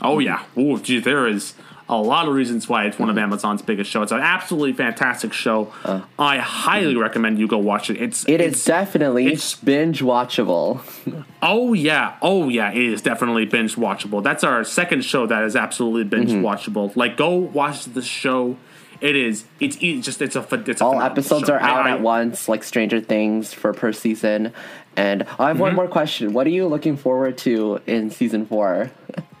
Oh 0.00 0.18
yeah. 0.18 0.44
Oh 0.56 0.78
gee, 0.78 1.00
there 1.00 1.26
is 1.26 1.54
a 1.86 1.96
lot 1.98 2.26
of 2.26 2.34
reasons 2.34 2.66
why 2.66 2.86
it's 2.86 2.98
one 2.98 3.10
of 3.10 3.18
Amazon's 3.18 3.60
biggest 3.60 3.90
shows. 3.90 4.04
It's 4.04 4.12
an 4.12 4.20
absolutely 4.20 4.72
fantastic 4.72 5.34
show. 5.34 5.70
I 6.18 6.38
highly 6.38 6.96
recommend 6.96 7.38
you 7.38 7.46
go 7.46 7.58
watch 7.58 7.90
it. 7.90 8.00
It's 8.00 8.24
It 8.26 8.40
it's, 8.40 8.58
is 8.60 8.64
definitely 8.64 9.26
it's- 9.26 9.54
binge 9.54 10.00
watchable. 10.02 10.80
Oh 11.46 11.74
yeah, 11.74 12.16
oh 12.22 12.48
yeah, 12.48 12.70
it 12.72 12.78
is 12.78 13.02
definitely 13.02 13.44
binge 13.44 13.76
watchable. 13.76 14.22
That's 14.22 14.42
our 14.44 14.64
second 14.64 15.04
show 15.04 15.26
that 15.26 15.44
is 15.44 15.54
absolutely 15.56 16.04
binge 16.04 16.30
Mm-hmm. 16.30 16.42
watchable. 16.42 16.96
Like 16.96 17.18
go 17.18 17.34
watch 17.36 17.84
the 17.84 18.00
show. 18.00 18.56
It 19.04 19.16
is. 19.16 19.44
It's 19.60 19.76
e- 19.82 20.00
just. 20.00 20.22
It's 20.22 20.34
a. 20.34 20.46
It's 20.66 20.80
a 20.80 20.84
All 20.84 21.02
episodes 21.02 21.48
show. 21.48 21.54
are 21.54 21.60
out 21.60 21.86
I- 21.86 21.90
at 21.92 22.00
once, 22.00 22.48
like 22.48 22.64
Stranger 22.64 23.00
Things 23.02 23.52
for 23.52 23.74
per 23.74 23.92
season. 23.92 24.52
And 24.96 25.24
I 25.38 25.48
have 25.48 25.56
Mm-hmm. 25.56 25.58
one 25.60 25.74
more 25.74 25.88
question. 25.88 26.32
What 26.32 26.46
are 26.46 26.50
you 26.50 26.66
looking 26.66 26.96
forward 26.96 27.36
to 27.38 27.80
in 27.86 28.10
season 28.10 28.46
four? 28.46 28.90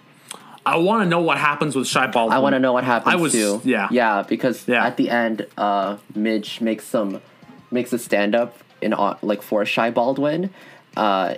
I 0.66 0.76
want 0.76 1.02
to 1.04 1.08
know 1.08 1.20
what 1.22 1.38
happens 1.38 1.74
with 1.76 1.86
Shy 1.86 2.06
Baldwin. 2.08 2.36
I 2.36 2.40
want 2.40 2.54
to 2.54 2.58
know 2.58 2.72
what 2.74 2.84
happens 2.84 3.14
I 3.14 3.16
was- 3.16 3.32
too. 3.32 3.62
yeah. 3.64 3.88
yeah, 3.90 4.22
because 4.22 4.68
Yeah. 4.68 4.84
at 4.84 4.96
the 4.98 5.08
end, 5.10 5.46
uh, 5.56 5.96
Midge 6.14 6.60
makes 6.60 6.84
some 6.84 7.20
makes 7.70 7.92
a 7.94 7.98
stand 7.98 8.34
up 8.34 8.58
in 8.82 8.92
uh, 8.92 9.16
like 9.22 9.40
for 9.42 9.64
Shy 9.64 9.90
Baldwin, 9.90 10.50
uh, 10.96 11.36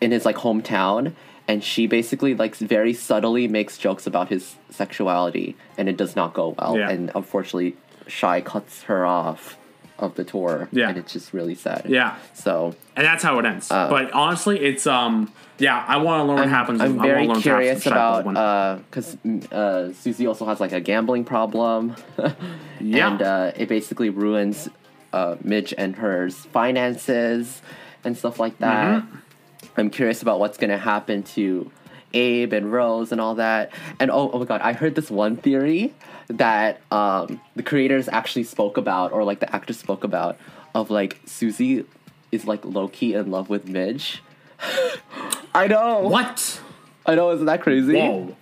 in 0.00 0.10
his 0.10 0.24
like 0.24 0.36
hometown, 0.36 1.12
and 1.50 1.64
she 1.64 1.88
basically 1.88 2.34
like 2.36 2.54
very 2.56 2.92
subtly 2.94 3.48
makes 3.48 3.76
jokes 3.76 4.06
about 4.06 4.28
his 4.28 4.54
sexuality, 4.70 5.56
and 5.76 5.88
it 5.88 5.96
does 5.96 6.14
not 6.14 6.32
go 6.32 6.54
well. 6.56 6.78
Yeah. 6.78 6.90
And 6.90 7.10
unfortunately, 7.14 7.76
Shy 8.06 8.40
cuts 8.40 8.84
her 8.84 9.04
off 9.04 9.58
of 9.98 10.14
the 10.14 10.22
tour. 10.24 10.68
Yeah. 10.70 10.88
and 10.88 10.96
it's 10.96 11.12
just 11.12 11.32
really 11.34 11.56
sad. 11.56 11.82
Yeah. 11.88 12.16
So 12.34 12.76
and 12.94 13.04
that's 13.04 13.24
how 13.24 13.38
it 13.40 13.44
ends. 13.44 13.68
but 13.68 14.12
honestly, 14.12 14.60
it's 14.60 14.86
um, 14.86 15.32
yeah, 15.58 15.84
I 15.88 15.96
want 15.96 16.20
to 16.20 16.24
learn 16.28 16.38
what 16.38 16.48
happens. 16.48 16.80
Uh, 16.80 16.84
I'm 16.84 17.02
very 17.02 17.26
curious 17.40 17.84
about 17.84 18.24
Baldwin. 18.24 18.84
because 18.88 19.16
uh, 19.52 19.92
Susie 19.92 20.26
also 20.28 20.46
has 20.46 20.60
like 20.60 20.72
a 20.72 20.80
gambling 20.80 21.24
problem, 21.24 21.96
Yeah. 22.80 23.10
and 23.10 23.22
uh, 23.22 23.52
it 23.56 23.68
basically 23.68 24.08
ruins 24.10 24.68
uh, 25.12 25.34
Midge 25.42 25.74
and 25.76 25.96
her 25.96 26.30
finances 26.30 27.60
and 28.04 28.16
stuff 28.16 28.38
like 28.38 28.56
that. 28.58 29.02
Mm-hmm. 29.02 29.16
I'm 29.80 29.90
curious 29.90 30.22
about 30.22 30.38
what's 30.38 30.58
gonna 30.58 30.78
happen 30.78 31.22
to 31.34 31.70
Abe 32.14 32.52
and 32.52 32.72
Rose 32.72 33.12
and 33.12 33.20
all 33.20 33.34
that. 33.36 33.72
And 33.98 34.10
oh, 34.10 34.30
oh 34.32 34.38
my 34.38 34.44
god, 34.44 34.60
I 34.60 34.72
heard 34.72 34.94
this 34.94 35.10
one 35.10 35.36
theory 35.36 35.94
that 36.28 36.80
um, 36.92 37.40
the 37.56 37.62
creators 37.62 38.08
actually 38.08 38.44
spoke 38.44 38.76
about, 38.76 39.12
or 39.12 39.24
like 39.24 39.40
the 39.40 39.52
actors 39.54 39.78
spoke 39.78 40.04
about, 40.04 40.36
of 40.74 40.90
like 40.90 41.18
Susie 41.26 41.84
is 42.30 42.46
like 42.46 42.64
low 42.64 42.88
key 42.88 43.14
in 43.14 43.30
love 43.30 43.48
with 43.48 43.66
Midge. 43.68 44.22
I 45.54 45.66
know. 45.66 46.00
what? 46.00 46.60
I 47.06 47.14
know, 47.14 47.30
isn't 47.32 47.46
that 47.46 47.62
crazy? 47.62 47.94
Whoa, 47.96 48.36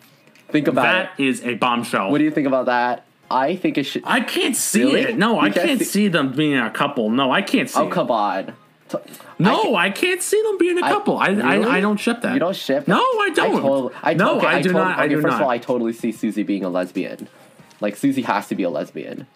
Think 0.51 0.67
about 0.69 0.83
that 0.83 1.13
it. 1.21 1.27
is 1.27 1.45
a 1.45 1.55
bombshell. 1.55 2.11
What 2.11 2.19
do 2.19 2.25
you 2.25 2.31
think 2.31 2.47
about 2.47 2.67
that? 2.67 3.05
I 3.31 3.57
think 3.57 3.77
it 3.79 3.85
should. 3.85 4.03
I 4.07 4.21
can't 4.21 4.57
see 4.57 4.83
Really? 4.85 5.01
it. 5.03 5.19
No, 5.19 5.35
You 5.35 5.41
I 5.41 5.51
can't 5.51 5.67
can't 5.67 5.79
see- 5.81 5.85
see 5.85 6.09
them 6.09 6.33
being 6.33 6.57
a 6.59 6.71
couple. 6.71 7.11
No, 7.11 7.31
I 7.31 7.43
can't 7.43 7.69
see. 7.69 7.79
oh 7.81 7.87
it. 7.89 7.93
come 7.93 8.11
on. 8.11 8.55
T- 8.89 8.99
No, 9.39 9.75
I 9.77 9.91
can't 9.91 10.23
see 10.23 10.41
them 10.43 10.59
being 10.59 10.79
a 10.79 10.83
couple. 10.83 11.19
I, 11.19 11.29
Really? 11.29 11.43
I, 11.67 11.77
I 11.77 11.81
don't 11.81 11.99
ship 11.99 12.23
that. 12.23 12.33
You 12.35 12.41
don't 12.41 12.57
ship? 12.57 12.89
No, 12.89 12.97
I 13.01 13.31
don't. 13.35 13.63
tot- 13.63 13.93
I 14.03 14.15
no, 14.15 14.39
okay, 14.39 14.47
I 14.47 14.63
do 14.63 14.73
not. 14.73 14.99
I 14.99 15.05
okay, 15.05 15.15
do 15.15 15.21
first 15.23 15.33
not. 15.33 15.41
of 15.41 15.43
all, 15.43 15.51
I 15.51 15.59
totally 15.59 15.93
see 15.93 16.13
Susie 16.13 16.43
being 16.43 16.65
a 16.65 16.69
lesbian. 16.71 17.29
Like 17.81 17.97
Susie 17.97 18.23
has 18.23 18.49
to 18.49 18.55
be 18.55 18.63
a 18.63 18.71
lesbian. 18.71 19.27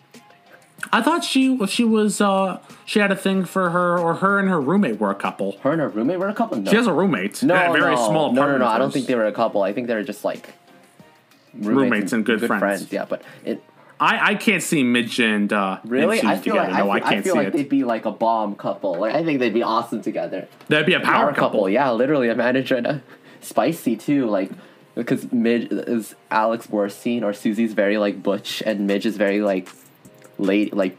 I 0.92 1.00
thought 1.00 1.22
she 1.22 1.64
she 1.68 1.84
was 1.84 2.20
uh 2.20 2.58
she 2.84 2.98
had 2.98 3.12
a 3.12 3.16
thing 3.16 3.44
for 3.44 3.70
her 3.70 3.96
or 3.98 4.14
her 4.16 4.38
and 4.40 4.48
her 4.48 4.60
roommate 4.60 4.98
were 4.98 5.10
a 5.10 5.14
couple. 5.14 5.56
Her 5.60 5.72
and 5.72 5.80
her 5.80 5.88
roommate 5.88 6.18
were 6.18 6.28
a 6.28 6.34
couple. 6.34 6.58
No, 6.58 6.70
She 6.70 6.76
has 6.76 6.88
a 6.88 6.92
roommate. 6.92 7.40
no, 7.42 7.54
a 7.54 7.72
very 7.72 7.94
no, 7.94 8.08
small 8.08 8.32
no, 8.32 8.46
no, 8.48 8.58
no. 8.58 8.66
I 8.66 8.78
don't 8.78 8.92
think 8.92 9.06
they 9.06 9.14
were 9.14 9.26
a 9.26 9.32
couple. 9.32 9.62
I 9.62 9.72
think 9.72 9.86
they 9.86 9.94
were 9.94 10.02
just 10.02 10.24
like 10.24 10.54
Roommates 11.54 12.12
and 12.12 12.24
good 12.24 12.40
friends. 12.46 12.90
Yeah, 12.90 13.04
but 13.04 13.22
it 13.44 13.62
I, 14.02 14.30
I 14.30 14.34
can't 14.34 14.62
see 14.62 14.82
Midge 14.82 15.20
and 15.20 15.52
uh 15.52 15.78
really, 15.84 16.18
and 16.18 16.28
I 16.28 16.36
feel 16.36 16.54
together. 16.54 16.72
like 16.72 16.84
no, 16.84 16.90
I 16.90 16.94
I, 16.96 16.98
feel, 16.98 17.06
I 17.06 17.12
can't 17.12 17.24
feel 17.24 17.32
see 17.34 17.38
like 17.38 17.48
it. 17.48 17.52
they'd 17.52 17.68
be 17.68 17.84
like 17.84 18.04
a 18.04 18.10
bomb 18.10 18.56
couple. 18.56 18.94
Like 18.96 19.14
I 19.14 19.22
think 19.24 19.38
they'd 19.38 19.54
be 19.54 19.62
awesome 19.62 20.02
together. 20.02 20.48
That'd 20.68 20.86
be 20.86 20.94
a 20.94 21.00
power, 21.00 21.26
power 21.26 21.34
couple. 21.34 21.68
Yeah, 21.68 21.90
literally 21.92 22.28
a 22.28 22.34
manager 22.34 22.74
and 22.76 22.86
a 22.86 23.02
spicy 23.40 23.96
too. 23.96 24.26
Like 24.26 24.50
because 24.96 25.30
Midge 25.32 25.68
is 25.70 26.16
Alex 26.32 26.66
Borstein 26.66 27.22
or 27.22 27.32
Susie's 27.32 27.74
very 27.74 27.96
like 27.96 28.22
butch 28.22 28.60
and 28.66 28.88
Midge 28.88 29.06
is 29.06 29.16
very 29.16 29.40
like 29.40 29.68
late 30.36 30.74
like 30.74 30.98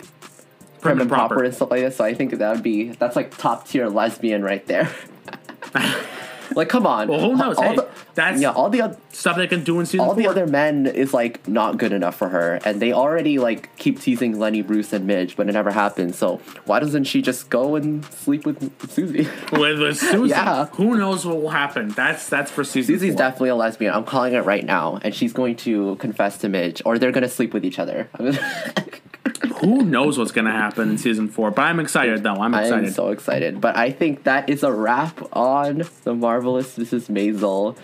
prim 0.80 1.02
and 1.02 1.10
proper. 1.10 1.44
and 1.44 1.54
stuff 1.54 1.72
like 1.72 1.82
that. 1.82 1.94
So 1.94 2.06
I 2.06 2.14
think 2.14 2.32
that 2.38 2.54
would 2.54 2.64
be 2.64 2.92
that's 2.92 3.18
like 3.18 3.38
top 3.38 3.68
tier 3.68 3.90
lesbian 3.90 4.44
right 4.44 4.66
there. 4.66 4.90
like 6.56 6.70
come 6.70 6.86
on. 6.88 7.08
Well, 7.08 7.20
who 7.20 7.36
knows? 7.36 7.58
All 7.58 7.64
Hey, 7.64 7.76
the- 7.76 7.88
that's 8.16 8.40
yeah, 8.42 8.52
all 8.52 8.70
the 8.70 8.82
oth- 8.84 9.00
stuff 9.16 9.38
they 9.38 9.48
can 9.48 9.64
do 9.64 9.80
in 9.80 9.86
season 9.88 10.02
all 10.02 10.14
the 10.14 10.28
other 10.28 10.46
men 10.46 10.86
is 10.86 11.14
like 11.14 11.48
not 11.48 11.78
good 11.78 11.92
enough 11.92 12.16
for 12.16 12.30
her, 12.30 12.60
and 12.66 12.80
they 12.82 12.94
already 12.94 13.40
like 13.40 13.76
keep 13.78 14.00
teasing 14.00 14.38
Lenny, 14.40 14.62
Bruce, 14.62 14.94
and 14.94 15.08
Midge, 15.08 15.36
but 15.36 15.50
it 15.50 15.54
never 15.54 15.72
happens. 15.72 16.18
So 16.18 16.38
why 16.66 16.80
doesn't 16.80 17.06
she 17.06 17.22
just 17.22 17.50
go 17.50 17.76
and 17.76 18.06
sleep 18.06 18.46
with 18.46 18.72
Susie? 18.92 19.28
with, 19.52 19.80
with 19.80 19.98
Susie. 20.12 20.30
Yeah. 20.30 20.66
Who 20.74 20.96
knows 20.98 21.26
what 21.26 21.42
will 21.42 21.50
happen? 21.50 21.90
That's 21.90 22.30
that's 22.30 22.52
for 22.52 22.64
Susie. 22.64 22.94
Susie's 22.94 23.14
four. 23.14 23.18
definitely 23.20 23.50
a 23.50 23.56
lesbian. 23.56 23.94
I'm 23.94 24.04
calling 24.06 24.34
it 24.34 24.46
right 24.46 24.64
now, 24.66 25.00
and 25.04 25.14
she's 25.16 25.34
going 25.34 25.56
to 25.58 25.96
confess 25.98 26.38
to 26.40 26.50
Midge, 26.50 26.82
or 26.86 27.00
they're 27.00 27.12
going 27.12 27.24
to 27.24 27.30
sleep 27.30 27.54
with 27.54 27.66
each 27.66 27.80
other. 27.80 28.10
Who 29.62 29.84
knows 29.84 30.18
what's 30.18 30.32
gonna 30.32 30.52
happen 30.52 30.90
in 30.92 30.98
season 30.98 31.28
four? 31.28 31.52
But 31.52 31.64
I'm 31.64 31.80
excited 31.80 32.24
though. 32.24 32.36
I'm 32.36 32.54
excited. 32.54 32.86
I'm 32.86 32.92
so 32.92 33.10
excited. 33.10 33.60
But 33.62 33.76
I 33.78 33.92
think 33.92 34.24
that 34.24 34.50
is 34.50 34.64
a 34.64 34.72
wrap 34.72 35.22
on 35.36 35.84
the 36.04 36.14
marvelous 36.16 36.78
Mrs. 36.78 37.10
Maisel. 37.10 37.78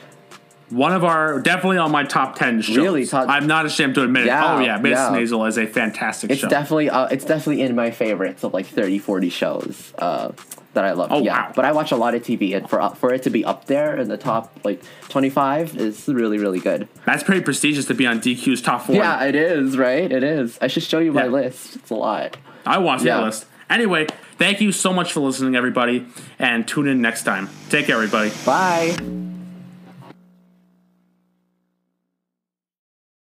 One 0.69 0.93
of 0.93 1.03
our 1.03 1.39
definitely 1.41 1.79
on 1.79 1.91
my 1.91 2.03
top 2.03 2.35
ten 2.35 2.61
shows. 2.61 2.77
Really? 2.77 3.05
Top- 3.05 3.27
I'm 3.27 3.47
not 3.47 3.65
ashamed 3.65 3.95
to 3.95 4.03
admit 4.03 4.25
Yeah, 4.27 4.53
it. 4.53 4.57
Oh 4.57 4.59
yeah, 4.63 4.77
Miss 4.77 4.91
yeah. 4.91 5.09
Maisel 5.09 5.47
is 5.47 5.57
a 5.57 5.65
fantastic 5.65 6.29
It's 6.31 6.41
show. 6.41 6.47
definitely 6.49 6.89
uh, 6.91 7.07
it's 7.07 7.25
definitely 7.25 7.63
in 7.63 7.75
my 7.75 7.89
favorites 7.91 8.43
of 8.43 8.53
like 8.53 8.67
30, 8.67 8.99
40 8.99 9.29
shows 9.29 9.93
uh, 9.97 10.31
that 10.73 10.85
I 10.85 10.91
love. 10.91 11.11
Oh, 11.11 11.21
yeah, 11.23 11.47
wow. 11.47 11.53
but 11.55 11.65
I 11.65 11.71
watch 11.71 11.91
a 11.91 11.95
lot 11.95 12.15
of 12.15 12.21
TV, 12.23 12.55
and 12.55 12.69
for 12.69 12.79
uh, 12.81 12.89
for 12.89 13.13
it 13.13 13.23
to 13.23 13.29
be 13.29 13.43
up 13.45 13.65
there 13.65 13.95
in 13.97 14.07
the 14.07 14.17
top 14.17 14.57
like 14.63 14.81
25 15.09 15.77
is 15.77 16.07
really 16.07 16.37
really 16.37 16.59
good. 16.59 16.87
That's 17.05 17.23
pretty 17.23 17.41
prestigious 17.41 17.85
to 17.85 17.93
be 17.93 18.05
on 18.05 18.19
DQ's 18.19 18.61
top 18.61 18.83
four. 18.83 18.95
Yeah, 18.95 19.23
it 19.23 19.35
is 19.35 19.77
right. 19.77 20.11
It 20.11 20.23
is. 20.23 20.57
I 20.61 20.67
should 20.67 20.83
show 20.83 20.99
you 20.99 21.11
my 21.11 21.23
Yeah. 21.25 21.29
list. 21.31 21.75
It's 21.77 21.89
a 21.91 21.95
lot. 21.95 22.37
I 22.65 22.77
watched 22.77 23.03
Yeah. 23.05 23.17
that 23.17 23.23
list. 23.25 23.45
Anyway, 23.69 24.07
thank 24.37 24.61
you 24.61 24.71
so 24.71 24.91
much 24.91 25.11
for 25.13 25.19
listening, 25.19 25.55
everybody, 25.55 26.05
and 26.39 26.67
tune 26.67 26.87
in 26.87 27.01
next 27.01 27.23
time. 27.23 27.49
Take 27.69 27.85
care, 27.85 27.95
everybody. 27.95 28.31
Bye. 28.45 29.28